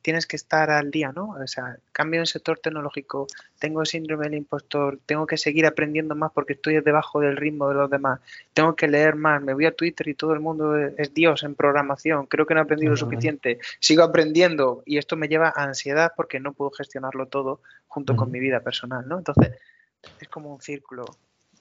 tienes 0.00 0.26
que 0.26 0.34
estar 0.34 0.70
al 0.70 0.90
día, 0.90 1.12
¿no? 1.14 1.36
O 1.40 1.46
sea, 1.46 1.76
cambio 1.92 2.20
en 2.20 2.26
sector 2.26 2.58
tecnológico, 2.58 3.26
tengo 3.58 3.84
síndrome 3.84 4.24
del 4.24 4.38
impostor, 4.38 4.98
tengo 5.04 5.26
que 5.26 5.36
seguir 5.36 5.66
aprendiendo 5.66 6.16
más 6.16 6.32
porque 6.32 6.54
estoy 6.54 6.80
debajo 6.80 7.20
del 7.20 7.36
ritmo 7.36 7.68
de 7.68 7.74
los 7.74 7.90
demás, 7.90 8.20
tengo 8.54 8.74
que 8.74 8.88
leer 8.88 9.14
más, 9.14 9.42
me 9.42 9.52
voy 9.52 9.66
a 9.66 9.76
Twitter 9.76 10.08
y 10.08 10.14
todo 10.14 10.32
el 10.32 10.40
mundo 10.40 10.74
es, 10.76 11.12
Dios 11.12 11.42
en 11.42 11.54
programación, 11.54 12.26
creo 12.26 12.46
que 12.46 12.54
no 12.54 12.60
he 12.60 12.64
aprendido 12.64 12.90
lo 12.90 12.96
suficiente, 12.96 13.58
sigo 13.78 14.02
aprendiendo 14.02 14.82
y 14.86 14.96
esto 14.96 15.16
me 15.16 15.28
lleva 15.28 15.52
a 15.54 15.64
ansiedad 15.64 16.12
porque 16.16 16.40
no 16.40 16.54
puedo 16.54 16.70
gestionarlo 16.70 17.26
todo 17.26 17.60
junto 17.86 18.16
con 18.16 18.30
mi 18.30 18.40
vida 18.40 18.60
personal, 18.60 19.06
¿no? 19.06 19.18
Entonces, 19.18 19.52
es 20.18 20.28
como 20.28 20.52
un 20.54 20.62
círculo 20.62 21.04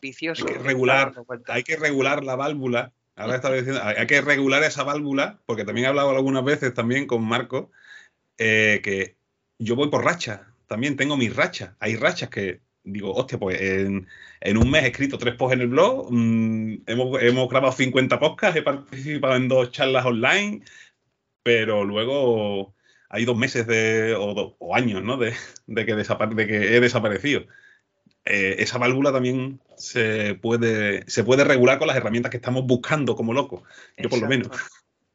vicioso. 0.02 0.48
Hay 0.48 0.54
que 0.54 0.60
regular, 0.60 1.14
hay 1.48 1.64
que 1.64 1.76
regular 1.76 2.24
la 2.24 2.38
válvula 2.38 2.94
Ahora 3.16 3.36
estaba 3.36 3.56
diciendo, 3.56 3.82
hay 3.84 4.08
que 4.08 4.22
regular 4.22 4.64
esa 4.64 4.84
válvula, 4.84 5.40
porque 5.46 5.64
también 5.64 5.86
he 5.86 5.90
hablado 5.90 6.10
algunas 6.10 6.44
veces 6.44 6.74
también 6.74 7.08
con 7.08 7.24
Marco, 7.24 7.72
eh, 8.38 8.82
que 8.84 9.16
yo 9.60 9.76
voy 9.76 9.90
por 9.90 10.04
racha, 10.04 10.48
también 10.68 10.98
tengo 10.98 11.18
mis 11.18 11.36
rachas. 11.36 11.76
Hay 11.80 11.96
rachas 11.96 12.30
que 12.30 12.62
digo, 12.86 13.14
hostia, 13.14 13.40
pues 13.40 13.60
en, 13.62 14.58
un 14.58 14.70
mes 14.72 14.84
he 14.84 14.88
escrito 14.88 15.18
tres 15.18 15.36
posts 15.36 15.56
en 15.56 15.62
el 15.62 15.68
blog, 15.68 16.08
mm, 16.12 16.84
hemos, 16.88 17.50
grabado 17.50 17.72
50 17.74 18.20
podcasts, 18.20 18.58
he 18.58 18.62
participado 18.62 19.36
en 19.36 19.48
dos 19.48 19.72
charlas 19.72 20.06
online, 20.06 20.62
pero 21.44 21.84
luego 21.84 22.76
hay 23.10 23.26
dos 23.26 23.38
meses 23.38 23.68
de, 23.68 24.16
o, 24.18 24.76
años, 24.76 25.04
¿no? 25.04 25.18
De, 25.18 25.34
de 25.68 25.86
que 25.86 25.94
he 25.94 26.80
desaparecido. 26.80 27.46
Eh, 28.26 28.56
esa 28.60 28.80
válvula 28.80 29.12
también 29.12 29.62
se 29.78 30.34
puede, 30.36 31.08
se 31.10 31.24
puede 31.24 31.44
regular 31.44 31.78
con 31.78 31.88
las 31.88 31.96
herramientas 31.96 32.32
que 32.32 32.38
estamos 32.38 32.66
buscando 32.66 33.16
como 33.16 33.34
locos, 33.34 33.62
yo 33.98 34.10
por 34.10 34.20
lo 34.20 34.28
menos. 34.28 34.50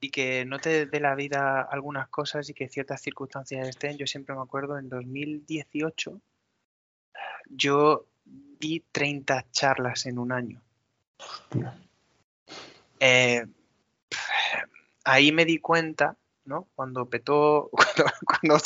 Y 0.01 0.11
que 0.11 0.45
no 0.47 0.59
te 0.59 0.87
dé 0.87 1.01
la 1.01 1.15
vida 1.15 1.61
algunas 1.61 2.09
cosas 2.09 2.49
y 2.49 2.55
que 2.55 2.69
ciertas 2.69 3.03
circunstancias 3.03 3.69
estén. 3.69 3.99
Yo 3.99 4.07
siempre 4.07 4.35
me 4.35 4.41
acuerdo, 4.41 4.79
en 4.79 4.89
2018 4.89 6.21
yo 7.51 8.07
di 8.25 8.85
30 8.93 9.51
charlas 9.51 10.07
en 10.07 10.19
un 10.19 10.33
año. 10.33 10.63
Eh, 13.01 13.45
ahí 15.05 15.33
me 15.33 15.45
di 15.45 15.59
cuenta 15.59 16.17
cuando 16.74 17.09
petó, 17.09 17.70
cuando, 18.24 18.61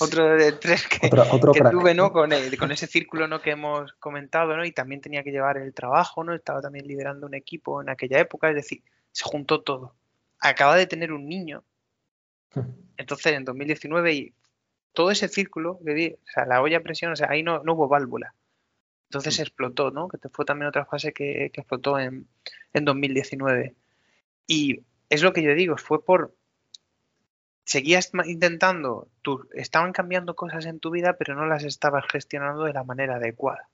otro 0.00 0.36
de 0.36 0.52
tres 0.52 0.86
que, 0.86 1.08
tuve, 1.08 1.94
¿no? 1.94 2.12
Con, 2.12 2.30
con, 2.58 2.72
ese 2.72 2.86
círculo, 2.86 3.28
¿no? 3.28 3.40
Que 3.40 3.52
hemos 3.52 3.92
comentado, 3.94 4.56
¿no? 4.56 4.64
Y 4.64 4.72
también 4.72 5.00
tenía 5.00 5.22
que 5.22 5.30
llevar 5.30 5.56
el 5.56 5.72
trabajo, 5.72 6.24
¿no? 6.24 6.34
Estaba 6.34 6.60
también 6.60 6.86
liderando 6.86 7.26
un 7.26 7.34
equipo 7.34 7.80
en 7.80 7.88
aquella 7.88 8.18
época, 8.18 8.48
es 8.48 8.56
decir, 8.56 8.82
se 9.12 9.24
juntó 9.24 9.62
todo. 9.62 9.94
Acaba 10.40 10.76
de 10.76 10.86
tener 10.86 11.12
un 11.12 11.28
niño, 11.28 11.64
entonces 12.96 13.32
en 13.32 13.44
2019 13.44 14.12
y 14.12 14.34
todo 14.92 15.10
ese 15.10 15.28
círculo, 15.28 15.78
que 15.84 16.18
o 16.22 16.30
sea, 16.30 16.46
la 16.46 16.60
olla 16.60 16.78
a 16.78 16.82
presión, 16.82 17.12
o 17.12 17.16
sea, 17.16 17.30
ahí 17.30 17.42
no, 17.42 17.62
no 17.62 17.74
hubo 17.74 17.88
válvula. 17.88 18.34
Entonces 19.08 19.40
explotó, 19.40 19.90
¿no? 19.90 20.08
Que 20.08 20.18
fue 20.28 20.44
también 20.44 20.68
otra 20.68 20.84
fase 20.84 21.12
que, 21.12 21.50
que 21.52 21.60
explotó 21.62 21.98
en, 21.98 22.28
en 22.72 22.84
2019. 22.84 23.74
Y 24.46 24.82
es 25.08 25.22
lo 25.22 25.32
que 25.32 25.42
yo 25.42 25.54
digo, 25.54 25.76
fue 25.76 26.04
por, 26.04 26.34
seguías 27.70 28.10
intentando, 28.24 29.06
tú, 29.22 29.48
estaban 29.54 29.92
cambiando 29.92 30.34
cosas 30.34 30.66
en 30.66 30.80
tu 30.80 30.90
vida, 30.90 31.14
pero 31.16 31.36
no 31.36 31.46
las 31.46 31.62
estabas 31.62 32.04
gestionando 32.10 32.64
de 32.64 32.72
la 32.72 32.82
manera 32.82 33.16
adecuada. 33.16 33.68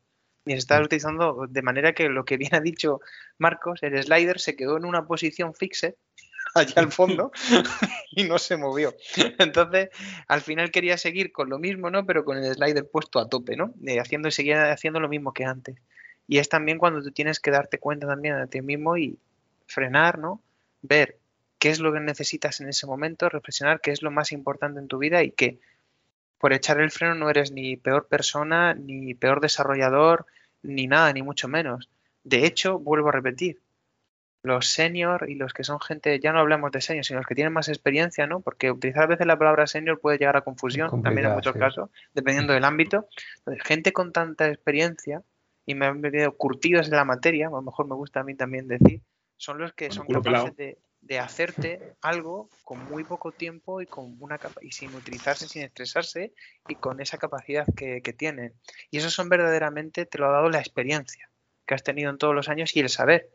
Y 0.45 0.53
estabas 0.53 0.85
utilizando 0.85 1.47
de 1.49 1.63
manera 1.63 1.95
que 1.95 2.11
lo 2.11 2.27
que 2.27 2.37
bien 2.37 2.55
ha 2.55 2.61
dicho 2.61 3.01
Marcos, 3.39 3.83
el 3.83 4.01
slider 4.03 4.39
se 4.39 4.55
quedó 4.55 4.77
en 4.77 4.85
una 4.85 5.07
posición 5.07 5.55
fixe 5.55 5.97
allá 6.55 6.75
al 6.77 6.93
fondo 6.93 7.33
y 8.11 8.25
no 8.25 8.37
se 8.37 8.59
movió. 8.59 8.95
Entonces, 9.39 9.89
al 10.29 10.43
final 10.43 10.71
quería 10.71 10.99
seguir 10.99 11.33
con 11.33 11.49
lo 11.49 11.59
mismo, 11.59 11.89
¿no? 11.89 12.05
Pero 12.05 12.27
con 12.27 12.37
el 12.37 12.55
slider 12.55 12.87
puesto 12.91 13.19
a 13.19 13.31
tope, 13.31 13.57
¿no? 13.57 13.73
haciendo, 13.99 14.31
seguir 14.31 14.57
haciendo 14.57 15.01
lo 15.01 15.09
mismo 15.09 15.33
que 15.33 15.47
antes. 15.47 15.77
Y 16.29 16.37
es 16.37 16.51
también 16.51 16.77
cuando 16.77 17.03
tú 17.03 17.13
tienes 17.13 17.41
que 17.41 17.51
darte 17.51 17.79
cuenta 17.79 18.07
también 18.07 18.39
de 18.39 18.47
ti 18.47 18.61
mismo 18.61 18.99
y 18.99 19.19
frenar, 19.67 20.19
¿no? 20.19 20.43
Ver 20.83 21.17
qué 21.59 21.71
es 21.71 21.81
lo 21.81 21.93
que 21.93 22.01
necesitas 22.01 22.61
en 22.61 22.69
ese 22.69 22.87
momento, 22.87 23.29
reflexionar 23.29 23.81
qué 23.81 23.91
es 23.91 24.03
lo 24.03 24.11
más 24.11 24.33
importante 24.33 24.81
en 24.81 24.89
tu 24.89 24.99
vida 24.99 25.23
y 25.23 25.31
que 25.31 25.59
por 26.39 26.53
echar 26.53 26.81
el 26.81 26.91
freno 26.91 27.15
no 27.15 27.31
eres 27.31 27.51
ni 27.53 27.77
peor 27.77 28.09
persona, 28.09 28.75
ni 28.75 29.15
peor 29.15 29.41
desarrollador, 29.41 30.27
ni 30.63 30.87
nada, 30.87 31.13
ni 31.13 31.23
mucho 31.23 31.49
menos. 31.49 31.89
De 32.25 32.45
hecho, 32.47 32.79
vuelvo 32.79 33.09
a 33.09 33.13
repetir, 33.13 33.61
los 34.43 34.69
senior 34.69 35.29
y 35.29 35.35
los 35.35 35.53
que 35.53 35.65
son 35.65 35.81
gente, 35.81 36.21
ya 36.21 36.33
no 36.33 36.39
hablamos 36.39 36.71
de 36.71 36.81
senior, 36.81 37.05
sino 37.05 37.19
los 37.19 37.27
que 37.27 37.35
tienen 37.35 37.53
más 37.53 37.69
experiencia, 37.69 38.27
¿no? 38.27 38.41
Porque 38.41 38.71
utilizar 38.71 39.03
a 39.03 39.07
veces 39.07 39.27
la 39.27 39.39
palabra 39.39 39.67
senior 39.67 39.99
puede 39.99 40.19
llegar 40.19 40.37
a 40.37 40.43
confusión, 40.43 41.03
también 41.03 41.27
en 41.27 41.35
muchos 41.35 41.57
casos, 41.57 41.91
dependiendo 42.15 42.53
del 42.53 42.65
ámbito. 42.65 43.09
gente 43.65 43.93
con 43.93 44.13
tanta 44.13 44.49
experiencia 44.49 45.23
y 45.65 45.75
me 45.75 45.87
han 45.87 46.01
venido 46.01 46.33
curtidos 46.37 46.87
en 46.87 46.95
la 46.95 47.05
materia, 47.05 47.49
a 47.49 47.51
lo 47.51 47.63
mejor 47.63 47.89
me 47.89 47.97
gusta 47.97 48.21
a 48.21 48.25
mí 48.25 48.37
también 48.37 48.69
decir, 48.69 49.01
son 49.37 49.59
los 49.59 49.73
que 49.73 49.91
son 49.91 50.07
capaces 50.07 50.57
de, 50.57 50.79
hacerte 51.19 51.95
algo 52.01 52.49
con 52.65 52.85
muy 52.89 53.05
poco 53.05 53.33
tiempo 53.33 53.81
y 53.81 53.87
con 53.87 54.17
una 54.21 54.39
y 54.61 54.73
sin 54.73 54.95
utilizarse, 54.95 55.49
sin 55.49 55.63
estresarse 55.63 56.33
y 56.69 56.75
con 56.75 57.01
esa 57.01 57.19
capacidad 57.19 57.67
que, 57.77 58.03
que 58.03 58.13
tienen. 58.13 58.55
Y 58.91 58.99
eso 58.99 59.11
son 59.11 59.29
verdaderamente, 59.29 60.07
te 60.07 60.19
lo 60.19 60.27
ha 60.29 60.33
dado 60.33 60.51
la 60.51 60.59
experiencia 60.59 61.31
que 61.67 61.75
has 61.75 61.83
tenido 61.83 62.11
en 62.11 62.19
todos 62.19 62.35
los 62.35 62.49
años 62.49 62.75
y 62.77 62.81
el 62.81 62.89
saber 62.89 63.31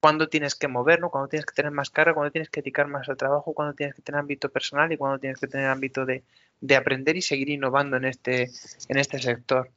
cuándo 0.00 0.28
tienes 0.28 0.54
que 0.54 0.68
moverlo, 0.68 1.10
cuándo 1.10 1.28
tienes 1.28 1.46
que 1.46 1.54
tener 1.54 1.72
más 1.72 1.90
carga, 1.90 2.14
cuándo 2.14 2.30
tienes 2.30 2.50
que 2.50 2.60
dedicar 2.60 2.86
más 2.88 3.08
al 3.08 3.16
trabajo, 3.16 3.54
cuándo 3.54 3.74
tienes 3.74 3.94
que 3.94 4.02
tener 4.02 4.20
ámbito 4.20 4.50
personal 4.50 4.92
y 4.92 4.96
cuándo 4.96 5.18
tienes 5.18 5.40
que 5.40 5.46
tener 5.46 5.66
ámbito 5.66 6.04
de, 6.04 6.24
aprender 6.76 7.16
y 7.16 7.22
seguir 7.22 7.50
innovando 7.50 7.96
en 7.96 8.04
este, 8.04 8.50
en 8.88 8.98
este 8.98 9.18
sector. 9.18 9.70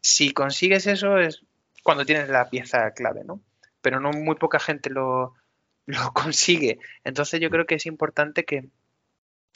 Si 0.00 0.32
consigues 0.32 0.86
eso 0.86 1.18
es 1.18 1.42
cuando 1.82 2.04
tienes 2.04 2.28
la 2.28 2.48
pieza 2.50 2.90
clave, 2.92 3.24
¿no? 3.24 3.40
Pero 3.80 4.00
no 4.00 4.10
muy 4.10 4.36
poca 4.36 4.58
gente 4.58 4.90
lo, 4.90 5.34
lo 5.88 6.12
consigue. 6.12 6.78
Entonces 7.02 7.40
yo 7.40 7.50
creo 7.50 7.66
que 7.66 7.74
es 7.74 7.86
importante 7.86 8.44
que 8.44 8.68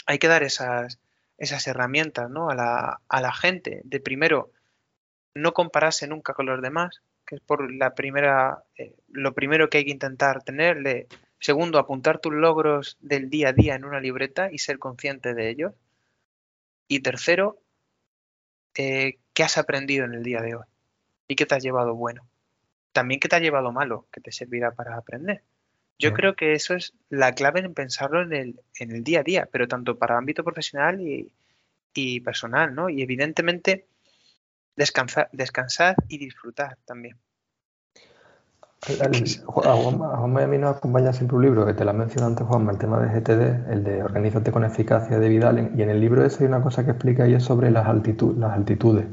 hay 0.06 0.18
que 0.18 0.28
dar 0.28 0.42
esas, 0.42 0.98
esas 1.38 1.66
herramientas 1.68 2.28
¿no? 2.30 2.50
a, 2.50 2.54
la, 2.54 3.00
a 3.08 3.20
la 3.20 3.32
gente. 3.32 3.82
De 3.84 4.00
primero, 4.00 4.50
no 5.34 5.52
compararse 5.52 6.08
nunca 6.08 6.34
con 6.34 6.46
los 6.46 6.60
demás, 6.60 7.02
que 7.26 7.36
es 7.36 7.40
por 7.42 7.72
la 7.72 7.94
primera, 7.94 8.64
eh, 8.76 8.96
lo 9.08 9.34
primero 9.34 9.68
que 9.68 9.78
hay 9.78 9.84
que 9.84 9.92
intentar 9.92 10.42
tener. 10.42 11.06
segundo, 11.38 11.78
apuntar 11.78 12.18
tus 12.18 12.32
logros 12.32 12.96
del 13.00 13.30
día 13.30 13.50
a 13.50 13.52
día 13.52 13.74
en 13.74 13.84
una 13.84 14.00
libreta 14.00 14.50
y 14.50 14.58
ser 14.58 14.78
consciente 14.78 15.34
de 15.34 15.50
ellos. 15.50 15.74
Y 16.88 17.00
tercero, 17.00 17.58
eh, 18.74 19.18
¿qué 19.34 19.42
has 19.42 19.58
aprendido 19.58 20.06
en 20.06 20.14
el 20.14 20.22
día 20.22 20.40
de 20.40 20.54
hoy? 20.56 20.64
¿Y 21.28 21.36
qué 21.36 21.46
te 21.46 21.54
has 21.54 21.62
llevado 21.62 21.94
bueno? 21.94 22.26
También 22.92 23.20
qué 23.20 23.28
te 23.28 23.36
ha 23.36 23.40
llevado 23.40 23.70
malo, 23.70 24.06
que 24.10 24.20
te 24.20 24.32
servirá 24.32 24.72
para 24.72 24.96
aprender. 24.96 25.42
Yo 26.02 26.14
creo 26.14 26.34
que 26.34 26.52
eso 26.54 26.74
es 26.74 26.94
la 27.10 27.32
clave 27.32 27.60
en 27.60 27.74
pensarlo 27.74 28.22
en 28.22 28.32
el, 28.32 28.60
en 28.78 28.90
el 28.90 29.04
día 29.04 29.20
a 29.20 29.22
día, 29.22 29.48
pero 29.50 29.68
tanto 29.68 29.98
para 29.98 30.18
ámbito 30.18 30.42
profesional 30.42 31.00
y, 31.00 31.32
y 31.94 32.20
personal, 32.20 32.74
¿no? 32.74 32.88
Y 32.88 33.02
evidentemente 33.02 33.86
descansar, 34.76 35.28
descansar 35.32 35.94
y 36.08 36.18
disfrutar 36.18 36.76
también. 36.84 37.16
a, 38.82 39.74
Juanma, 39.76 40.40
y 40.40 40.44
a 40.44 40.46
mí 40.48 40.58
nos 40.58 40.76
acompaña 40.76 41.12
siempre 41.12 41.36
un 41.36 41.42
libro 41.44 41.66
que 41.66 41.74
te 41.74 41.84
la 41.84 41.92
mencionado 41.92 42.32
antes, 42.32 42.46
Juanma, 42.46 42.72
el 42.72 42.78
tema 42.78 43.00
de 43.00 43.20
GTD, 43.20 43.72
el 43.72 43.84
de 43.84 44.02
Organízate 44.02 44.50
con 44.50 44.64
eficacia 44.64 45.18
de 45.18 45.28
Vidal. 45.28 45.72
Y 45.76 45.82
en 45.82 45.90
el 45.90 46.00
libro 46.00 46.24
ese 46.24 46.42
hay 46.44 46.48
una 46.48 46.62
cosa 46.62 46.84
que 46.84 46.90
explica 46.90 47.28
y 47.28 47.34
es 47.34 47.44
sobre 47.44 47.70
las, 47.70 47.86
las 47.86 48.52
altitudes. 48.52 49.06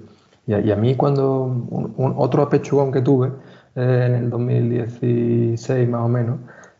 Y 0.47 0.71
a, 0.71 0.75
mí, 0.75 0.95
cuando 0.95 1.43
un, 1.43 2.15
otro 2.17 2.41
apechugón 2.41 2.91
que 2.91 3.01
tuve 3.01 3.27
eh, 3.75 4.05
en 4.07 4.15
el 4.15 4.29
2016 4.31 5.87
más 5.87 6.01
o 6.01 6.07
menos, 6.07 6.39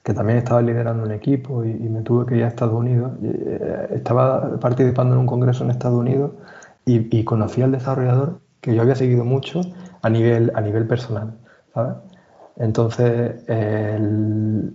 que 0.09 0.15
también 0.15 0.39
estaba 0.39 0.59
liderando 0.63 1.03
un 1.03 1.11
equipo 1.11 1.63
y, 1.63 1.71
me 1.71 2.01
tuve 2.01 2.25
que 2.25 2.37
ir 2.37 2.43
a 2.43 2.47
Estados 2.47 2.73
Unidos, 2.73 3.11
eh, 3.21 3.89
estaba 3.91 4.59
participando 4.59 5.13
en 5.13 5.19
un 5.19 5.27
congreso 5.27 5.63
en 5.63 5.69
Estados 5.69 5.99
Unidos 5.99 6.31
y, 6.83 7.15
y 7.15 7.23
conocí 7.23 7.61
al 7.61 7.71
desarrollador 7.71 8.39
que 8.59 8.73
yo 8.73 8.81
había 8.81 8.95
seguido 8.95 9.23
mucho 9.23 9.61
a 10.01 10.09
nivel, 10.09 10.51
a 10.55 10.61
nivel 10.61 10.87
personal, 10.87 11.35
¿sabes? 11.75 11.93
Entonces, 12.57 13.35
el, 13.47 14.73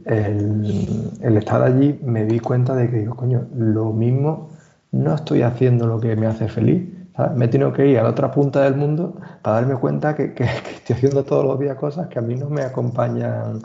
estar 1.36 1.64
allí 1.64 1.98
me 2.04 2.26
di 2.26 2.38
cuenta 2.38 2.76
de 2.76 2.88
que 2.88 2.98
digo, 2.98 3.16
coño, 3.16 3.48
lo 3.56 3.92
mismo 3.92 4.50
no 4.92 5.16
estoy 5.16 5.42
haciendo 5.42 5.88
lo 5.88 5.98
que 5.98 6.14
me 6.14 6.28
hace 6.28 6.46
feliz. 6.46 6.88
¿sabes? 7.16 7.36
Me 7.36 7.46
he 7.46 7.48
tenido 7.48 7.72
que 7.72 7.88
ir 7.88 7.98
a 7.98 8.04
la 8.04 8.10
otra 8.10 8.30
punta 8.30 8.62
del 8.62 8.76
mundo 8.76 9.16
para 9.42 9.56
darme 9.56 9.74
cuenta 9.74 10.14
que, 10.14 10.32
estoy 10.76 10.94
haciendo 10.94 11.24
todos 11.24 11.44
los 11.44 11.58
días 11.58 11.76
cosas 11.76 12.06
que 12.06 12.20
a 12.20 12.22
mí 12.22 12.36
no 12.36 12.48
me 12.48 12.62
acompañan 12.62 13.62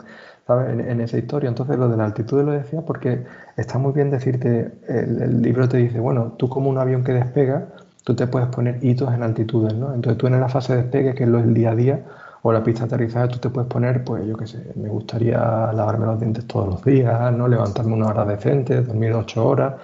En, 0.58 1.00
esa 1.00 1.18
historia. 1.18 1.48
Entonces, 1.48 1.78
lo 1.78 1.88
de 1.88 1.96
la 1.96 2.06
altitud 2.06 2.42
lo 2.42 2.52
decía 2.52 2.82
porque 2.82 3.24
está 3.56 3.78
muy 3.78 3.92
bien 3.92 4.10
decirte, 4.10 4.72
el, 4.88 5.42
libro 5.42 5.68
te 5.68 5.76
dice, 5.76 6.00
bueno, 6.00 6.32
tú 6.36 6.48
como 6.48 6.68
un 6.68 6.78
avión 6.78 7.04
que 7.04 7.12
despega, 7.12 7.68
tú 8.04 8.14
te 8.14 8.26
puedes 8.26 8.48
poner 8.48 8.84
hitos 8.84 9.12
en 9.14 9.22
altitudes, 9.22 9.74
¿no? 9.74 9.94
Entonces 9.94 10.18
tú 10.18 10.26
en 10.26 10.40
la 10.40 10.48
fase 10.48 10.74
de 10.74 10.82
despegue, 10.82 11.14
que 11.14 11.24
es 11.24 11.28
lo 11.28 11.38
del 11.38 11.54
día 11.54 11.70
a 11.70 11.74
día, 11.76 12.04
o 12.42 12.52
la 12.52 12.62
pista 12.64 12.80
de 12.80 12.94
aterrizaje, 12.94 13.28
tú 13.28 13.38
te 13.38 13.50
puedes 13.50 13.70
poner, 13.70 14.02
pues 14.02 14.26
yo 14.26 14.36
qué 14.36 14.46
sé, 14.46 14.72
me 14.74 14.88
gustaría 14.88 15.38
lavarme 15.72 16.06
los 16.06 16.18
dientes 16.18 16.46
todos 16.46 16.68
los 16.68 16.84
días, 16.84 17.32
¿no? 17.32 17.46
Levantarme 17.46 17.92
una 17.92 18.08
hora 18.08 18.24
decente, 18.24 18.80
dormir 18.82 19.12
ocho 19.12 19.46
horas, 19.46 19.74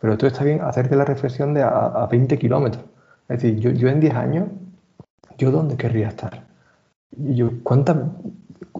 pero 0.00 0.16
tú 0.16 0.26
está 0.26 0.44
bien 0.44 0.60
hacerte 0.62 0.96
la 0.96 1.04
reflexión 1.04 1.54
de 1.54 1.62
a, 1.62 2.06
20 2.10 2.38
kilómetros. 2.38 2.84
Es 3.28 3.42
decir, 3.42 3.58
yo, 3.60 3.70
yo 3.70 3.88
en 3.88 4.00
10 4.00 4.14
años, 4.14 4.48
¿yo 5.38 5.50
dónde 5.50 5.76
querría 5.76 6.08
estar? 6.08 6.44
Yo, 7.10 7.50
¿cuántas, 7.62 7.96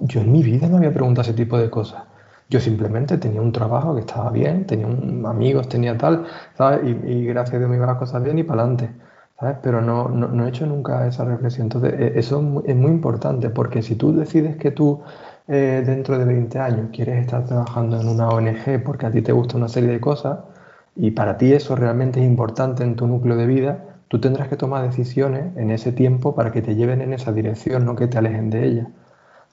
yo 0.02 0.20
en 0.20 0.32
mi 0.32 0.42
vida 0.42 0.68
no 0.68 0.78
había 0.78 0.92
preguntado 0.92 1.22
ese 1.22 1.34
tipo 1.34 1.58
de 1.58 1.70
cosas. 1.70 2.02
Yo 2.48 2.60
simplemente 2.60 3.18
tenía 3.18 3.40
un 3.40 3.52
trabajo 3.52 3.94
que 3.94 4.00
estaba 4.00 4.30
bien, 4.30 4.66
tenía 4.66 4.86
amigos, 5.28 5.68
tenía 5.68 5.98
tal, 5.98 6.26
¿sabes? 6.56 6.80
Y, 6.84 7.24
gracias 7.26 7.56
a 7.56 7.58
Dios 7.58 7.70
me 7.70 7.76
iban 7.76 7.88
las 7.88 7.98
cosas 7.98 8.22
bien 8.22 8.38
y 8.38 8.44
para 8.44 8.62
adelante, 8.62 8.90
¿sabes? 9.38 9.56
Pero 9.62 9.80
no, 9.80 10.08
no, 10.08 10.46
he 10.46 10.48
hecho 10.48 10.66
nunca 10.66 11.06
esa 11.06 11.24
reflexión. 11.24 11.64
Entonces, 11.66 11.94
e, 11.98 12.18
eso 12.18 12.62
es 12.64 12.76
muy, 12.76 12.90
importante 12.90 13.50
porque 13.50 13.82
si 13.82 13.96
tú 13.96 14.12
decides 14.16 14.56
que 14.56 14.70
tú 14.70 15.02
eh, 15.48 15.82
dentro 15.84 16.18
de 16.18 16.24
20 16.24 16.58
años 16.60 16.88
quieres 16.92 17.20
estar 17.20 17.44
trabajando 17.44 18.00
en 18.00 18.08
una 18.08 18.28
ONG 18.28 18.82
porque 18.84 19.06
a 19.06 19.10
ti 19.10 19.22
te 19.22 19.32
gusta 19.32 19.56
una 19.56 19.68
serie 19.68 19.90
de 19.90 20.00
cosas 20.00 20.38
y 20.96 21.10
para 21.12 21.36
ti 21.38 21.52
eso 21.52 21.76
realmente 21.76 22.20
es 22.20 22.26
importante 22.26 22.84
en 22.84 22.96
tu 22.96 23.06
núcleo 23.06 23.36
de 23.36 23.46
vida, 23.46 23.78
tú 24.08 24.20
tendrás 24.20 24.48
que 24.48 24.56
tomar 24.56 24.82
decisiones 24.82 25.56
en 25.56 25.70
ese 25.70 25.92
tiempo 25.92 26.34
para 26.34 26.52
que 26.52 26.62
te 26.62 26.74
lleven 26.74 27.00
en 27.00 27.12
esa 27.12 27.32
dirección, 27.32 27.84
no 27.84 27.96
que 27.96 28.06
te 28.06 28.18
alejen 28.18 28.50
de 28.50 28.66
ella. 28.66 28.88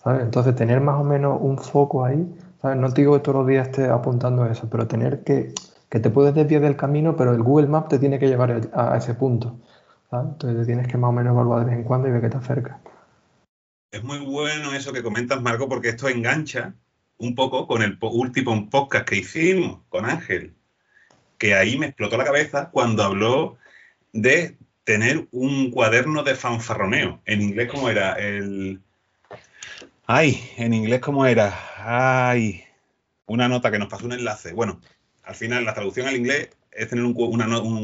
¿sabes? 0.03 0.23
Entonces, 0.23 0.55
tener 0.55 0.81
más 0.81 0.99
o 0.99 1.03
menos 1.03 1.37
un 1.41 1.57
foco 1.57 2.05
ahí 2.05 2.27
no 2.63 2.93
te 2.93 3.01
digo 3.01 3.13
que 3.13 3.19
todos 3.19 3.39
los 3.39 3.47
días 3.47 3.67
estés 3.67 3.89
apuntando 3.89 4.43
a 4.43 4.51
eso, 4.51 4.69
pero 4.69 4.87
tener 4.87 5.23
que, 5.23 5.53
que 5.89 5.99
te 5.99 6.09
puedes 6.09 6.33
desviar 6.33 6.61
del 6.61 6.77
camino, 6.77 7.15
pero 7.17 7.33
el 7.33 7.43
Google 7.43 7.67
Maps 7.67 7.89
te 7.89 7.99
tiene 7.99 8.19
que 8.19 8.27
llevar 8.27 8.69
a, 8.73 8.97
ese 8.97 9.13
punto. 9.15 9.59
Entonces 10.11 10.59
te 10.61 10.65
tienes 10.65 10.87
que 10.87 10.97
más 10.97 11.09
o 11.09 11.11
menos 11.11 11.33
evaluar 11.33 11.59
de 11.59 11.65
vez 11.65 11.75
en 11.75 11.83
cuando 11.83 12.07
y 12.07 12.11
ver 12.11 12.21
que 12.21 12.29
te 12.29 12.37
acerca. 12.37 12.79
Es 13.91 14.03
muy 14.03 14.19
bueno 14.19 14.73
eso 14.73 14.93
que 14.93 15.03
comentas, 15.03 15.41
Marco, 15.41 15.67
porque 15.67 15.89
esto 15.89 16.07
engancha 16.07 16.73
un 17.17 17.35
poco 17.35 17.67
con 17.67 17.81
el 17.81 17.97
último 18.01 18.69
podcast 18.69 19.07
que 19.07 19.17
hicimos 19.17 19.81
con 19.89 20.05
Ángel, 20.05 20.55
que 21.37 21.55
ahí 21.55 21.77
me 21.77 21.87
explotó 21.87 22.17
la 22.17 22.23
cabeza 22.23 22.69
cuando 22.71 23.03
habló 23.03 23.57
de 24.13 24.57
tener 24.85 25.27
un 25.31 25.71
cuaderno 25.71 26.23
de 26.23 26.35
fanfarroneo. 26.35 27.21
En 27.25 27.41
inglés, 27.41 27.69
¿cómo 27.69 27.89
era? 27.89 28.13
El 28.13 28.79
Ay, 30.05 30.51
en 30.57 30.73
inglés, 30.73 30.99
¿cómo 30.99 31.25
era? 31.25 31.57
Ay, 31.77 32.63
una 33.25 33.47
nota 33.47 33.71
que 33.71 33.79
nos 33.79 33.87
pasó 33.87 34.05
un 34.05 34.11
enlace. 34.11 34.51
Bueno, 34.51 34.81
al 35.23 35.35
final 35.35 35.63
la 35.63 35.73
traducción 35.73 36.07
al 36.07 36.17
inglés 36.17 36.49
es 36.71 36.89
tener 36.89 37.05
un, 37.05 37.13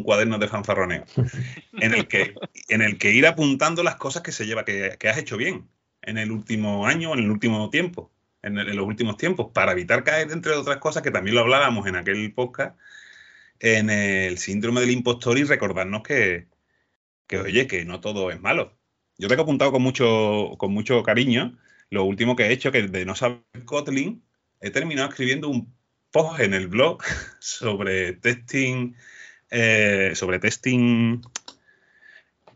cuaderno 0.04 0.38
de 0.38 0.48
fanfarroneo 0.50 1.06
en 1.80 1.94
el, 1.94 2.08
que, 2.08 2.36
en 2.68 2.82
el 2.82 2.98
que 2.98 3.12
ir 3.12 3.26
apuntando 3.26 3.84
las 3.84 3.96
cosas 3.96 4.22
que 4.22 4.34
se 4.34 4.46
lleva, 4.46 4.66
que, 4.66 4.98
has 5.10 5.18
hecho 5.18 5.38
bien 5.38 5.70
en 6.02 6.18
el 6.18 6.32
último 6.32 6.86
año, 6.86 7.14
en 7.14 7.20
el 7.20 7.32
último 7.32 7.70
tiempo, 7.70 8.12
en, 8.42 8.56
los 8.76 8.86
últimos 8.86 9.16
tiempos, 9.16 9.52
para 9.54 9.72
evitar 9.72 10.04
caer, 10.04 10.30
entre 10.32 10.52
otras 10.52 10.78
cosas, 10.78 11.04
que 11.04 11.12
también 11.12 11.36
lo 11.36 11.42
hablábamos 11.42 11.88
en 11.88 11.96
aquel 11.96 12.34
podcast, 12.34 12.78
en 13.60 13.90
el 13.90 14.38
síndrome 14.38 14.82
del 14.82 14.92
impostor 14.92 15.38
y 15.38 15.44
recordarnos 15.44 16.04
que, 16.04 16.48
que 17.28 17.38
oye, 17.38 17.68
que 17.68 17.86
no 17.86 18.00
todo 18.00 18.32
es 18.32 18.40
malo. 18.42 18.78
Yo 19.18 19.28
tengo 19.28 19.44
apuntado 19.44 19.72
con 19.72 19.82
mucho, 19.82 20.56
con 20.58 20.72
mucho 20.72 21.04
cariño 21.04 21.58
lo 21.90 22.04
último 22.04 22.36
que 22.36 22.44
he 22.44 22.52
hecho, 22.52 22.72
que 22.72 22.84
de 22.84 23.06
no 23.06 23.16
saber 23.16 23.42
Kotlin, 23.66 24.24
he 24.62 24.70
terminado 24.70 25.10
escribiendo 25.10 25.50
un 25.50 25.74
posts 26.12 26.42
en 26.42 26.54
el 26.54 26.68
blog 26.68 27.02
sobre 27.40 28.14
testing, 28.14 28.94
eh, 29.50 30.12
sobre 30.16 30.40
testing 30.40 31.22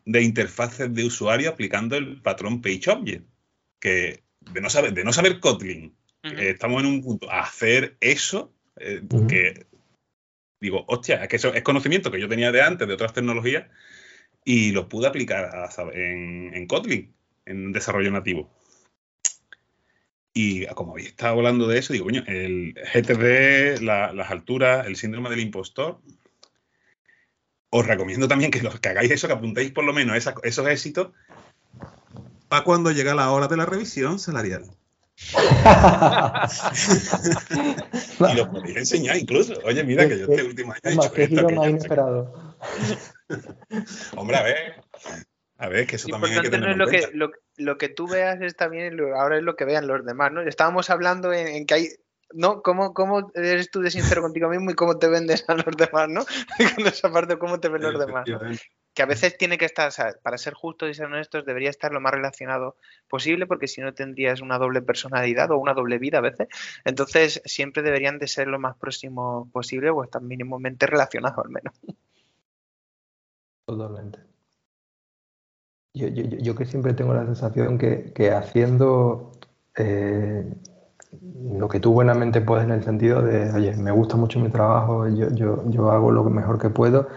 de 0.06 0.22
interfaces 0.22 0.94
de 0.94 1.06
usuario 1.06 1.50
aplicando 1.50 1.96
el 1.96 2.22
patrón 2.22 2.62
PageObject, 2.62 3.26
que 3.80 4.24
de 4.40 4.62
no 4.62 4.70
saber, 4.70 4.94
de 4.94 5.04
no 5.04 5.14
saber 5.14 5.40
Kotlin, 5.40 5.96
estamos 6.22 6.82
en 6.82 6.88
un 6.88 7.02
punto, 7.02 7.32
hacer 7.32 7.98
eso, 8.00 8.54
eh, 8.78 9.02
que 9.28 9.66
digo, 10.64 10.86
hostia, 10.88 11.22
es 11.22 11.28
que 11.28 11.36
eso 11.36 11.54
es 11.54 11.62
conocimiento 11.62 12.10
que 12.10 12.22
yo 12.22 12.30
tenía 12.30 12.54
de 12.54 12.62
antes 12.62 12.88
de 12.88 12.94
otras 12.94 13.14
tecnologías 13.14 13.66
y 14.46 14.72
los 14.72 14.86
pude 14.86 15.08
aplicar 15.08 15.70
en, 15.94 16.54
en 16.54 16.68
Kotlin, 16.68 17.14
en 17.46 17.74
desarrollo 17.74 18.12
nativo. 18.12 18.50
Y 20.34 20.66
como 20.68 20.94
habéis 20.94 21.10
estado 21.10 21.34
hablando 21.34 21.68
de 21.68 21.80
eso, 21.80 21.92
digo, 21.92 22.06
coño, 22.06 22.24
el 22.26 22.74
GTD, 22.74 23.82
las 23.82 24.32
alturas, 24.32 24.88
el 24.88 24.96
síndrome 24.96 25.30
del 25.30 25.42
impostor, 25.42 26.00
os 27.70 27.86
recomiendo 27.86 28.30
también 28.30 28.50
que, 28.50 28.62
los, 28.62 28.80
que 28.80 28.90
hagáis 28.90 29.12
eso, 29.12 29.28
que 29.28 29.34
apuntéis 29.34 29.72
por 29.72 29.84
lo 29.84 29.94
menos 29.94 30.16
esos 30.44 30.68
éxitos 30.68 31.12
para 32.48 32.64
cuando 32.64 32.92
llega 32.92 33.14
la 33.16 33.32
hora 33.32 33.50
de 33.50 33.58
la 33.58 33.66
revisión 33.66 34.18
salarial. 34.18 34.64
y 38.20 38.36
lo 38.36 38.52
podéis 38.52 38.78
enseñar 38.78 39.16
incluso. 39.18 39.54
Oye, 39.64 39.84
mira 39.84 40.08
que 40.08 40.18
yo 40.20 40.26
este 40.26 40.44
último 40.44 40.74
año 40.74 41.02
he 41.16 41.24
esto. 41.24 41.48
Que 41.48 41.54
inesperado. 41.54 42.58
Hombre, 44.16 44.38
a 44.38 44.44
ver. 44.44 44.82
A 45.58 45.70
ver, 45.70 45.86
que 45.88 45.98
eso 45.98 46.08
también 46.08 46.34
hay 46.34 46.42
que 46.42 46.50
tener 46.50 46.76
lo, 46.76 46.88
que, 46.88 47.08
lo, 47.58 47.78
que 47.78 47.90
tú 47.90 48.08
veas 48.08 48.42
está 48.42 48.68
bien, 48.68 49.00
ahora 49.16 49.38
es 49.38 49.44
lo 49.44 49.56
que 49.56 49.66
vean 49.66 49.88
los 49.88 50.04
demás, 50.06 50.32
¿no? 50.32 50.42
Estábamos 50.42 50.90
hablando 50.90 51.32
en, 51.32 51.66
que 51.66 51.74
hay 51.74 51.88
¿no? 52.34 52.62
¿Cómo, 52.62 52.94
¿Cómo, 52.94 53.32
eres 53.36 53.70
tú 53.70 53.80
de 53.80 53.92
sincero 53.92 54.24
contigo 54.24 54.50
mismo 54.50 54.72
y 54.72 54.74
cómo 54.74 54.98
te 54.98 55.08
vendes 55.08 55.46
a 55.48 55.54
los 55.54 55.78
demás, 55.78 56.10
¿no? 56.10 56.26
Con 56.76 56.88
esa 56.88 57.12
parte, 57.12 57.38
¿cómo 57.38 57.60
te 57.60 57.70
ven 57.70 57.84
los 57.84 58.00
demás? 58.00 58.26
Que 58.94 59.02
a 59.02 59.06
veces 59.08 59.38
tiene 59.38 59.58
que 59.58 59.66
estar, 59.66 59.88
o 59.88 59.92
sea, 59.92 60.14
para 60.22 60.38
ser 60.38 60.54
justos 60.54 60.90
y 60.90 60.94
ser 60.94 61.08
honestos, 61.08 61.46
debería 61.46 61.70
estar 61.70 61.92
lo 61.92 62.00
más 62.00 62.14
relacionado 62.14 62.76
posible, 63.08 63.48
porque 63.48 63.68
si 63.68 63.82
no 63.82 63.94
tendrías 63.94 64.42
una 64.42 64.58
doble 64.58 64.82
personalidad 64.82 65.52
o 65.52 65.58
una 65.58 65.74
doble 65.74 65.98
vida 65.98 66.20
a 66.20 66.22
veces. 66.22 66.48
Entonces, 66.86 67.42
siempre 67.46 67.82
deberían 67.82 68.20
de 68.20 68.28
ser 68.28 68.48
lo 68.48 68.60
más 68.60 68.78
próximo 68.78 69.50
posible 69.52 69.90
o 69.90 70.04
estar 70.04 70.22
mínimamente 70.22 70.86
relacionados 70.86 71.44
al 71.44 71.52
menos. 71.52 71.74
Totalmente. 73.66 74.20
Yo, 75.96 76.08
yo, 76.08 76.24
yo 76.24 76.56
que 76.56 76.66
siempre 76.66 76.94
tengo 76.94 77.14
la 77.14 77.26
sensación 77.26 77.78
que, 77.78 78.12
que 78.14 78.32
haciendo 78.32 79.32
eh, 79.78 80.44
lo 81.58 81.68
que 81.68 81.80
tú 81.80 81.94
buenamente 81.94 82.42
puedes 82.42 82.66
en 82.66 82.72
el 82.72 82.84
sentido 82.84 83.22
de, 83.22 83.52
oye, 83.52 83.76
me 83.76 83.92
gusta 83.92 84.16
mucho 84.18 84.40
mi 84.40 84.50
trabajo, 84.50 85.08
yo, 85.08 85.30
yo, 85.32 85.64
yo 85.70 85.92
hago 85.92 86.12
lo 86.12 86.24
mejor 86.24 86.60
que 86.60 86.70
puedo, 86.70 87.08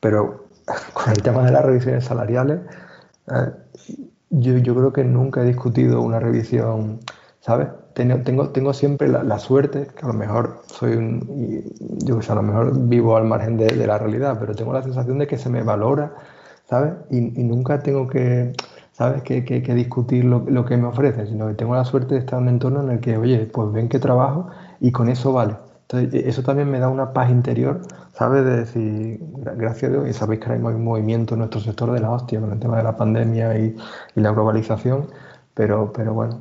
pero 0.00 0.48
con 0.92 1.12
el 1.12 1.22
tema 1.22 1.44
de 1.44 1.52
las 1.52 1.64
revisiones 1.64 2.04
salariales, 2.04 2.60
eh, 3.28 3.52
yo, 4.30 4.58
yo, 4.58 4.74
creo 4.74 4.92
que 4.92 5.04
nunca 5.04 5.42
he 5.42 5.46
discutido 5.46 6.00
una 6.02 6.20
revisión, 6.20 7.00
¿sabes? 7.40 7.68
Tengo, 7.94 8.18
tengo, 8.22 8.50
tengo 8.50 8.72
siempre 8.72 9.08
la, 9.08 9.38
suerte, 9.38 9.88
que 9.96 10.04
a 10.04 10.08
lo 10.08 10.14
mejor 10.14 10.62
soy 10.66 10.92
un, 10.92 11.74
yo 12.04 12.20
a 12.26 12.34
lo 12.34 12.42
mejor 12.42 12.78
vivo 12.88 13.16
al 13.16 13.24
margen 13.24 13.56
de, 13.56 13.86
la 13.86 13.98
realidad, 13.98 14.36
pero 14.38 14.54
tengo 14.54 14.72
la 14.72 14.82
sensación 14.82 15.18
de 15.18 15.26
que 15.26 15.38
se 15.38 15.50
me 15.50 15.62
valora, 15.62 16.14
¿sabes? 16.68 16.92
y, 17.10 17.20
nunca 17.20 17.80
tengo 17.80 18.06
que 18.06 18.52
¿sabes? 18.92 19.22
Que, 19.22 19.44
que, 19.46 19.62
que 19.62 19.74
discutir 19.74 20.26
lo, 20.26 20.44
lo, 20.46 20.66
que 20.66 20.76
me 20.76 20.86
ofrecen, 20.86 21.26
sino 21.26 21.48
que 21.48 21.54
tengo 21.54 21.74
la 21.74 21.86
suerte 21.86 22.14
de 22.14 22.20
estar 22.20 22.38
en 22.38 22.42
un 22.44 22.48
entorno 22.50 22.82
en 22.82 22.90
el 22.90 23.00
que, 23.00 23.16
oye, 23.16 23.46
pues 23.46 23.72
ven 23.72 23.88
que 23.88 23.98
trabajo 23.98 24.48
y 24.78 24.92
con 24.92 25.08
eso 25.08 25.32
vale. 25.32 25.56
Entonces, 25.90 26.24
e, 26.24 26.28
eso 26.28 26.42
también 26.42 26.70
me 26.70 26.78
da 26.78 26.88
una 26.88 27.12
paz 27.12 27.30
interior, 27.30 27.80
¿sabes? 28.12 28.44
De 28.44 28.56
decir, 28.58 29.20
gracias 29.56 29.90
a 29.90 29.92
Dios, 29.94 30.08
y 30.08 30.12
sabéis 30.12 30.40
que 30.40 30.52
hay 30.52 30.58
un 30.58 30.84
movimiento 30.84 31.34
en 31.34 31.40
nuestro 31.40 31.60
sector 31.60 31.90
de 31.92 32.00
la 32.00 32.10
hostia 32.10 32.40
con 32.40 32.52
el 32.52 32.60
tema 32.60 32.76
de 32.76 32.84
la 32.84 32.96
pandemia 32.96 33.58
y, 33.58 33.76
y 34.14 34.20
la 34.20 34.30
globalización, 34.30 35.08
pero, 35.54 35.92
pero 35.92 36.14
bueno, 36.14 36.40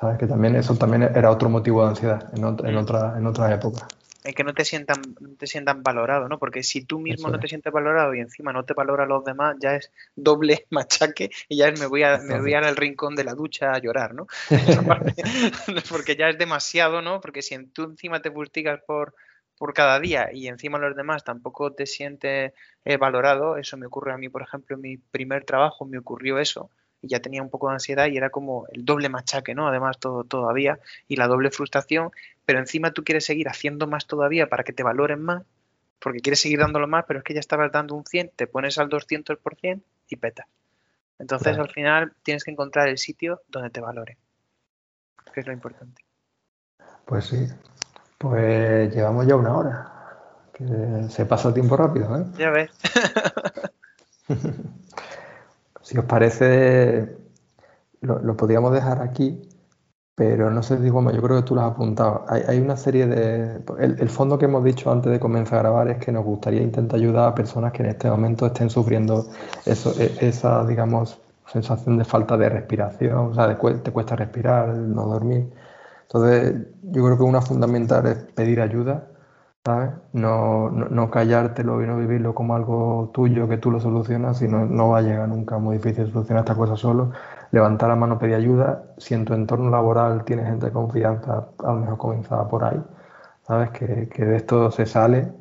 ¿sabes? 0.00 0.18
Que 0.18 0.26
también 0.26 0.56
eso 0.56 0.74
también 0.76 1.02
era 1.02 1.30
otro 1.30 1.48
motivo 1.48 1.82
de 1.82 1.90
ansiedad 1.90 2.28
en, 2.34 2.44
otra, 2.44 2.68
en, 2.68 2.76
otra, 2.76 3.18
en 3.18 3.26
otras 3.26 3.52
épocas 3.52 3.97
que 4.22 4.44
no 4.44 4.52
te 4.52 4.64
sientan, 4.64 5.00
no 5.20 5.34
te 5.36 5.46
sientan 5.46 5.82
valorado, 5.82 6.28
¿no? 6.28 6.38
Porque 6.38 6.62
si 6.62 6.84
tú 6.84 6.98
mismo 6.98 7.30
no 7.30 7.38
te 7.38 7.48
sientes 7.48 7.72
valorado 7.72 8.14
y 8.14 8.20
encima 8.20 8.52
no 8.52 8.64
te 8.64 8.74
valora 8.74 9.06
los 9.06 9.24
demás, 9.24 9.56
ya 9.60 9.76
es 9.76 9.92
doble 10.16 10.66
machaque 10.70 11.30
y 11.48 11.56
ya 11.56 11.68
es 11.68 11.80
me 11.80 11.86
voy 11.86 12.02
a, 12.02 12.18
me 12.18 12.40
voy 12.40 12.54
al 12.54 12.76
rincón 12.76 13.14
de 13.14 13.24
la 13.24 13.34
ducha 13.34 13.72
a 13.72 13.78
llorar, 13.78 14.14
¿no? 14.14 14.26
Porque 15.88 16.16
ya 16.16 16.28
es 16.28 16.38
demasiado, 16.38 17.00
¿no? 17.00 17.20
Porque 17.20 17.42
si 17.42 17.64
tú 17.66 17.84
encima 17.84 18.20
te 18.20 18.30
fustigas 18.30 18.80
por, 18.86 19.14
por 19.56 19.72
cada 19.72 20.00
día 20.00 20.30
y 20.32 20.48
encima 20.48 20.78
los 20.78 20.96
demás 20.96 21.24
tampoco 21.24 21.72
te 21.72 21.86
sientes 21.86 22.52
eh, 22.84 22.96
valorado, 22.96 23.56
eso 23.56 23.76
me 23.76 23.86
ocurre 23.86 24.12
a 24.12 24.18
mí, 24.18 24.28
por 24.28 24.42
ejemplo, 24.42 24.76
en 24.76 24.82
mi 24.82 24.96
primer 24.96 25.44
trabajo 25.44 25.84
me 25.84 25.98
ocurrió 25.98 26.38
eso 26.38 26.70
y 27.00 27.08
ya 27.08 27.20
tenía 27.20 27.42
un 27.42 27.50
poco 27.50 27.68
de 27.68 27.74
ansiedad 27.74 28.06
y 28.06 28.16
era 28.16 28.30
como 28.30 28.66
el 28.72 28.84
doble 28.84 29.08
machaque, 29.08 29.54
¿no? 29.54 29.68
Además, 29.68 29.98
todo, 29.98 30.24
todavía, 30.24 30.78
y 31.06 31.16
la 31.16 31.28
doble 31.28 31.50
frustración, 31.50 32.10
pero 32.44 32.58
encima 32.58 32.92
tú 32.92 33.04
quieres 33.04 33.24
seguir 33.24 33.48
haciendo 33.48 33.86
más 33.86 34.06
todavía 34.06 34.48
para 34.48 34.64
que 34.64 34.72
te 34.72 34.82
valoren 34.82 35.22
más, 35.22 35.42
porque 36.00 36.20
quieres 36.20 36.40
seguir 36.40 36.58
dándolo 36.58 36.88
más, 36.88 37.04
pero 37.06 37.20
es 37.20 37.24
que 37.24 37.34
ya 37.34 37.40
estabas 37.40 37.72
dando 37.72 37.94
un 37.94 38.04
100, 38.04 38.32
te 38.36 38.46
pones 38.46 38.78
al 38.78 38.88
200% 38.88 39.82
y 40.08 40.16
peta. 40.16 40.46
Entonces, 41.18 41.58
al 41.58 41.70
final, 41.70 42.12
tienes 42.22 42.44
que 42.44 42.52
encontrar 42.52 42.88
el 42.88 42.98
sitio 42.98 43.42
donde 43.48 43.70
te 43.70 43.80
valore, 43.80 44.16
que 45.32 45.40
es 45.40 45.46
lo 45.46 45.52
importante. 45.52 46.02
Pues 47.04 47.24
sí, 47.26 47.48
pues 48.18 48.94
llevamos 48.94 49.26
ya 49.26 49.34
una 49.34 49.56
hora. 49.56 49.94
Que 50.52 50.64
se 51.08 51.24
pasa 51.24 51.48
el 51.48 51.54
tiempo 51.54 51.76
rápido, 51.76 52.16
¿eh? 52.18 52.24
Ya 52.36 52.50
ves. 52.50 52.70
Si 55.88 55.96
os 55.96 56.04
parece, 56.04 57.16
lo, 58.02 58.36
podríamos 58.36 58.74
dejar 58.74 59.00
aquí, 59.00 59.40
pero 60.14 60.50
no 60.50 60.62
sé 60.62 60.76
si, 60.82 60.90
bueno, 60.90 61.10
yo 61.12 61.22
creo 61.22 61.38
que 61.38 61.44
tú 61.44 61.54
lo 61.54 61.62
has 61.62 61.72
apuntado. 61.72 62.26
Hay, 62.28 62.60
una 62.60 62.76
serie 62.76 63.06
de... 63.06 63.62
El, 63.78 64.10
fondo 64.10 64.36
que 64.36 64.44
hemos 64.44 64.62
dicho 64.62 64.92
antes 64.92 65.10
de 65.10 65.18
comenzar 65.18 65.60
a 65.60 65.62
grabar 65.62 65.88
es 65.88 65.96
que 65.96 66.12
nos 66.12 66.26
gustaría 66.26 66.60
intentar 66.60 67.00
ayudar 67.00 67.30
a 67.30 67.34
personas 67.34 67.72
que 67.72 67.82
en 67.84 67.88
este 67.88 68.10
momento 68.10 68.44
estén 68.44 68.68
sufriendo 68.68 69.28
eso, 69.64 69.94
e, 69.98 70.14
esa, 70.20 70.62
digamos, 70.66 71.18
sensación 71.46 71.96
de 71.96 72.04
falta 72.04 72.36
de 72.36 72.50
respiración, 72.50 73.30
o 73.30 73.34
sea, 73.34 73.48
te 73.82 73.90
cuesta 73.90 74.14
respirar, 74.14 74.68
no 74.68 75.06
dormir. 75.06 75.50
Entonces, 76.02 76.66
yo 76.82 77.02
creo 77.02 77.16
que 77.16 77.22
una 77.22 77.40
fundamental 77.40 78.06
es 78.08 78.16
pedir 78.34 78.60
ayuda 78.60 79.08
no, 80.12 80.70
no, 80.70 81.10
callártelo 81.10 81.82
y 81.82 81.86
no 81.86 81.96
vivirlo 81.96 82.34
como 82.34 82.54
algo 82.54 83.10
tuyo 83.12 83.48
que 83.48 83.58
tú 83.58 83.70
lo 83.70 83.80
solucionas, 83.80 84.38
sino 84.38 84.64
no 84.66 84.90
va 84.90 84.98
a 84.98 85.02
llegar 85.02 85.28
nunca. 85.28 85.58
Muy 85.58 85.78
difícil 85.78 86.10
solucionar 86.12 86.44
esta 86.44 86.54
cosa 86.54 86.76
solo. 86.76 87.12
Levantar 87.52 87.88
la 87.88 87.96
mano, 87.96 88.18
pedir 88.18 88.36
ayuda. 88.36 88.84
Si 88.98 89.14
en 89.14 89.24
tu 89.24 89.34
entorno 89.34 89.70
laboral 89.70 90.24
tienes 90.24 90.46
gente 90.46 90.66
de 90.66 90.72
confianza, 90.72 91.48
a 91.58 91.72
lo 91.72 91.80
mejor 91.80 91.98
comenzaba 91.98 92.48
por 92.48 92.64
ahí. 92.64 92.82
¿Sabes? 93.46 93.70
Que, 93.70 94.08
que 94.08 94.24
de 94.24 94.36
esto 94.36 94.70
se 94.70 94.86
sale, 94.86 95.32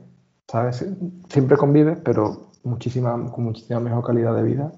¿sabes? 0.48 0.86
Siempre 1.30 1.58
convives, 1.58 2.00
pero 2.04 2.52
muchísima, 2.64 3.12
con 3.32 3.46
muchísima 3.46 3.80
mejor 3.80 4.06
calidad 4.06 4.36
de 4.36 4.44
vida. 4.44 4.72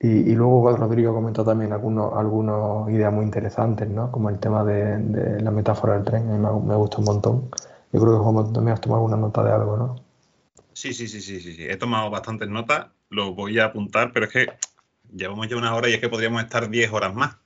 Y, 0.00 0.34
luego 0.34 0.76
Rodrigo 0.76 1.14
comentó 1.14 1.44
también 1.44 1.72
algunos, 1.72 2.12
algunas 2.14 2.88
ideas 2.90 3.12
muy 3.12 3.24
interesantes, 3.24 3.88
¿no? 3.88 4.10
Como 4.10 4.30
el 4.30 4.40
tema 4.40 4.64
de, 4.64 4.98
de 4.98 5.40
la 5.40 5.52
metáfora 5.52 5.94
del 5.94 6.04
tren, 6.04 6.28
a 6.28 6.32
mí 6.32 6.38
me, 6.38 6.68
me 6.68 6.74
gusta 6.74 6.98
un 6.98 7.04
montón. 7.04 7.50
Yo 7.92 8.00
creo 8.00 8.18
que 8.18 8.24
Juan 8.24 8.52
también 8.52 8.74
has 8.74 8.80
tomado 8.80 9.02
alguna 9.02 9.16
nota 9.16 9.42
de 9.44 9.52
algo, 9.52 9.76
¿no? 9.76 10.04
Sí, 10.72 10.94
sí, 10.94 11.06
sí, 11.06 11.20
sí, 11.20 11.40
sí, 11.40 11.54
sí. 11.54 11.66
He 11.68 11.76
tomado 11.76 12.10
bastantes 12.10 12.48
notas, 12.48 12.86
lo 13.10 13.34
voy 13.34 13.58
a 13.58 13.66
apuntar, 13.66 14.12
pero 14.12 14.26
es 14.26 14.32
que 14.32 14.46
llevamos 15.14 15.46
ya 15.48 15.56
una 15.56 15.74
hora 15.74 15.88
y 15.88 15.94
es 15.94 16.00
que 16.00 16.08
podríamos 16.08 16.42
estar 16.42 16.68
10 16.70 16.90
horas 16.92 17.14
más. 17.14 17.36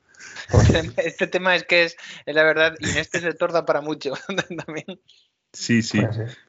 Este 0.96 1.26
tema 1.26 1.54
es 1.56 1.64
que 1.64 1.84
es, 1.84 1.96
la 2.26 2.44
verdad, 2.44 2.74
y 2.80 2.88
en 2.88 2.96
este 2.96 3.20
sector 3.20 3.52
da 3.52 3.66
para 3.66 3.80
mucho 3.80 4.14
también. 4.66 5.00
Sí, 5.56 5.82
sí. 5.82 6.00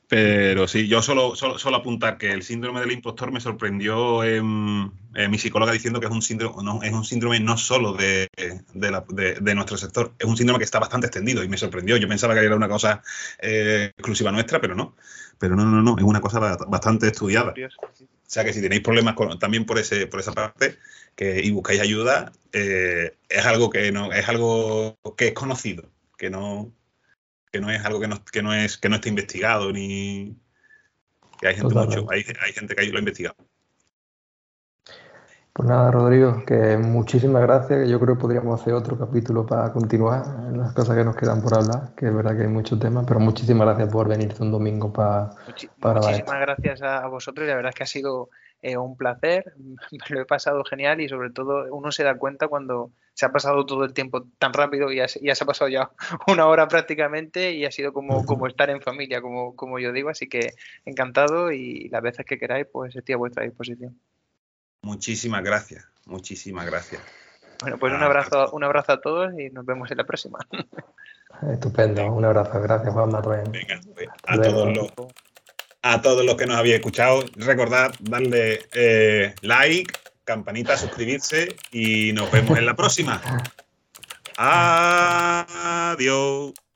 Pero 0.09 0.67
sí, 0.67 0.87
yo 0.87 1.01
solo, 1.01 1.35
solo, 1.35 1.77
apuntar 1.77 2.17
que 2.17 2.31
el 2.31 2.43
síndrome 2.43 2.79
del 2.79 2.91
impostor 2.91 3.31
me 3.31 3.41
sorprendió 3.41 4.23
en, 4.23 4.91
mi 5.29 5.37
psicóloga 5.37 5.71
diciendo 5.71 5.99
que 5.99 6.05
es 6.05 6.11
un 6.11 6.21
síndrome, 6.21 6.63
no, 6.63 6.81
es 6.81 6.93
un 6.93 7.03
síndrome 7.03 7.39
no 7.39 7.57
solo 7.57 7.93
de, 7.93 8.29
de, 8.73 9.55
nuestro 9.55 9.77
sector, 9.77 10.13
es 10.17 10.25
un 10.25 10.37
síndrome 10.37 10.59
que 10.59 10.65
está 10.65 10.79
bastante 10.79 11.07
extendido 11.07 11.43
y 11.43 11.49
me 11.49 11.57
sorprendió. 11.57 11.97
Yo 11.97 12.07
pensaba 12.07 12.33
que 12.33 12.41
era 12.41 12.55
una 12.55 12.69
cosa 12.69 13.01
eh, 13.39 13.91
exclusiva 13.97 14.31
nuestra, 14.31 14.61
pero 14.61 14.75
no. 14.75 14.95
Pero 15.39 15.55
no, 15.55 15.65
no, 15.65 15.81
no, 15.81 15.97
es 15.97 16.03
una 16.03 16.21
cosa 16.21 16.39
bastante 16.67 17.07
estudiada. 17.07 17.53
O 17.53 18.29
sea 18.29 18.43
que 18.43 18.53
si 18.53 18.61
tenéis 18.61 18.81
problemas 18.81 19.15
también 19.39 19.65
por 19.65 19.77
ese, 19.77 20.07
por 20.07 20.19
esa 20.19 20.33
parte 20.33 20.77
que, 21.15 21.41
y 21.41 21.51
buscáis 21.51 21.81
ayuda, 21.81 22.31
eh, 22.53 23.15
es 23.29 23.45
algo 23.45 23.69
que 23.69 23.91
no, 23.91 24.11
es 24.11 24.27
algo 24.27 24.97
que 25.17 25.27
es 25.27 25.33
conocido, 25.33 25.89
que 26.17 26.29
no, 26.29 26.71
que 27.51 27.59
no 27.59 27.69
es 27.69 27.83
algo 27.85 27.99
que 27.99 28.07
no, 28.07 28.23
que 28.25 28.41
no, 28.41 28.53
es, 28.53 28.77
que 28.77 28.89
no 28.89 28.95
esté 28.95 29.09
investigado 29.09 29.71
ni 29.71 30.37
que 31.39 31.47
hay 31.47 31.55
gente 31.55 31.73
mucho, 31.73 32.05
hay, 32.09 32.25
hay, 32.41 32.53
gente 32.53 32.75
que 32.75 32.85
lo 32.87 32.97
ha 32.97 32.99
investigado. 32.99 33.35
Pues 35.53 35.69
nada, 35.69 35.89
Rodrigo, 35.89 36.43
que 36.45 36.77
muchísimas 36.77 37.41
gracias. 37.41 37.89
Yo 37.89 37.99
creo 37.99 38.15
que 38.15 38.21
podríamos 38.21 38.61
hacer 38.61 38.73
otro 38.73 38.97
capítulo 38.97 39.43
para 39.45 39.71
continuar 39.73 40.23
en 40.49 40.59
las 40.59 40.73
cosas 40.73 40.95
que 40.95 41.03
nos 41.03 41.15
quedan 41.15 41.41
por 41.41 41.55
hablar, 41.55 41.95
que 41.95 42.07
es 42.07 42.13
verdad 42.13 42.35
que 42.35 42.43
hay 42.43 42.47
muchos 42.47 42.79
temas, 42.79 43.05
pero 43.07 43.19
muchísimas 43.19 43.65
gracias 43.65 43.91
por 43.91 44.07
venirte 44.07 44.43
un 44.43 44.51
domingo 44.51 44.93
para, 44.93 45.31
Muchi- 45.47 45.69
para 45.81 46.01
muchísimas 46.01 46.39
gracias 46.41 46.83
a, 46.83 47.03
a 47.03 47.07
vosotros 47.07 47.45
y 47.45 47.49
la 47.49 47.55
verdad 47.55 47.69
es 47.69 47.75
que 47.75 47.83
ha 47.83 47.87
sido 47.87 48.29
eh, 48.61 48.77
un 48.77 48.97
placer, 48.97 49.53
me 49.91 50.15
lo 50.15 50.21
he 50.21 50.25
pasado 50.25 50.63
genial 50.65 50.99
y 51.01 51.09
sobre 51.09 51.29
todo 51.31 51.73
uno 51.75 51.91
se 51.91 52.03
da 52.03 52.15
cuenta 52.17 52.47
cuando 52.47 52.91
se 53.13 53.25
ha 53.25 53.31
pasado 53.31 53.65
todo 53.65 53.83
el 53.83 53.93
tiempo 53.93 54.27
tan 54.37 54.53
rápido 54.53 54.91
y 54.91 54.97
ya, 54.97 55.07
se- 55.07 55.19
ya 55.23 55.33
se 55.35 55.43
ha 55.43 55.47
pasado 55.47 55.69
ya 55.69 55.91
una 56.27 56.47
hora 56.47 56.67
prácticamente 56.67 57.51
y 57.53 57.65
ha 57.65 57.71
sido 57.71 57.93
como, 57.93 58.25
como 58.25 58.47
estar 58.47 58.69
en 58.69 58.81
familia, 58.81 59.21
como, 59.21 59.55
como 59.55 59.79
yo 59.79 59.91
digo, 59.91 60.09
así 60.09 60.27
que 60.29 60.53
encantado 60.85 61.51
y 61.51 61.89
las 61.89 62.01
veces 62.01 62.25
que 62.25 62.37
queráis 62.37 62.67
pues 62.71 62.95
estoy 62.95 63.13
a 63.13 63.17
vuestra 63.17 63.43
disposición. 63.43 63.99
Muchísimas 64.83 65.43
gracias, 65.43 65.87
muchísimas 66.05 66.65
gracias. 66.65 67.01
Bueno, 67.61 67.77
pues 67.79 67.91
un 67.91 68.03
Ah, 68.03 68.05
abrazo, 68.05 68.51
un 68.51 68.63
abrazo 68.63 68.91
a 68.93 69.01
todos 69.01 69.33
y 69.39 69.49
nos 69.49 69.65
vemos 69.65 69.89
en 69.91 69.97
la 69.97 70.03
próxima. 70.05 70.37
Estupendo, 71.51 72.05
un 72.11 72.23
abrazo. 72.25 72.61
Gracias, 72.61 72.93
Juanma. 72.93 73.21
también. 73.21 73.51
Venga, 73.51 73.79
pues, 73.93 74.07
a 74.25 74.41
todos 74.41 74.75
los 74.75 74.91
a 75.93 76.01
todos 76.01 76.25
los 76.25 76.35
que 76.35 76.45
nos 76.45 76.57
habéis 76.57 76.75
escuchado, 76.75 77.25
recordad 77.35 77.93
darle 77.99 78.65
eh, 78.73 79.33
like, 79.41 79.93
campanita, 80.23 80.77
suscribirse 80.77 81.55
y 81.71 82.13
nos 82.13 82.31
vemos 82.31 82.57
en 82.57 82.65
la 82.65 82.75
próxima. 82.75 83.21
Adiós. 84.37 86.53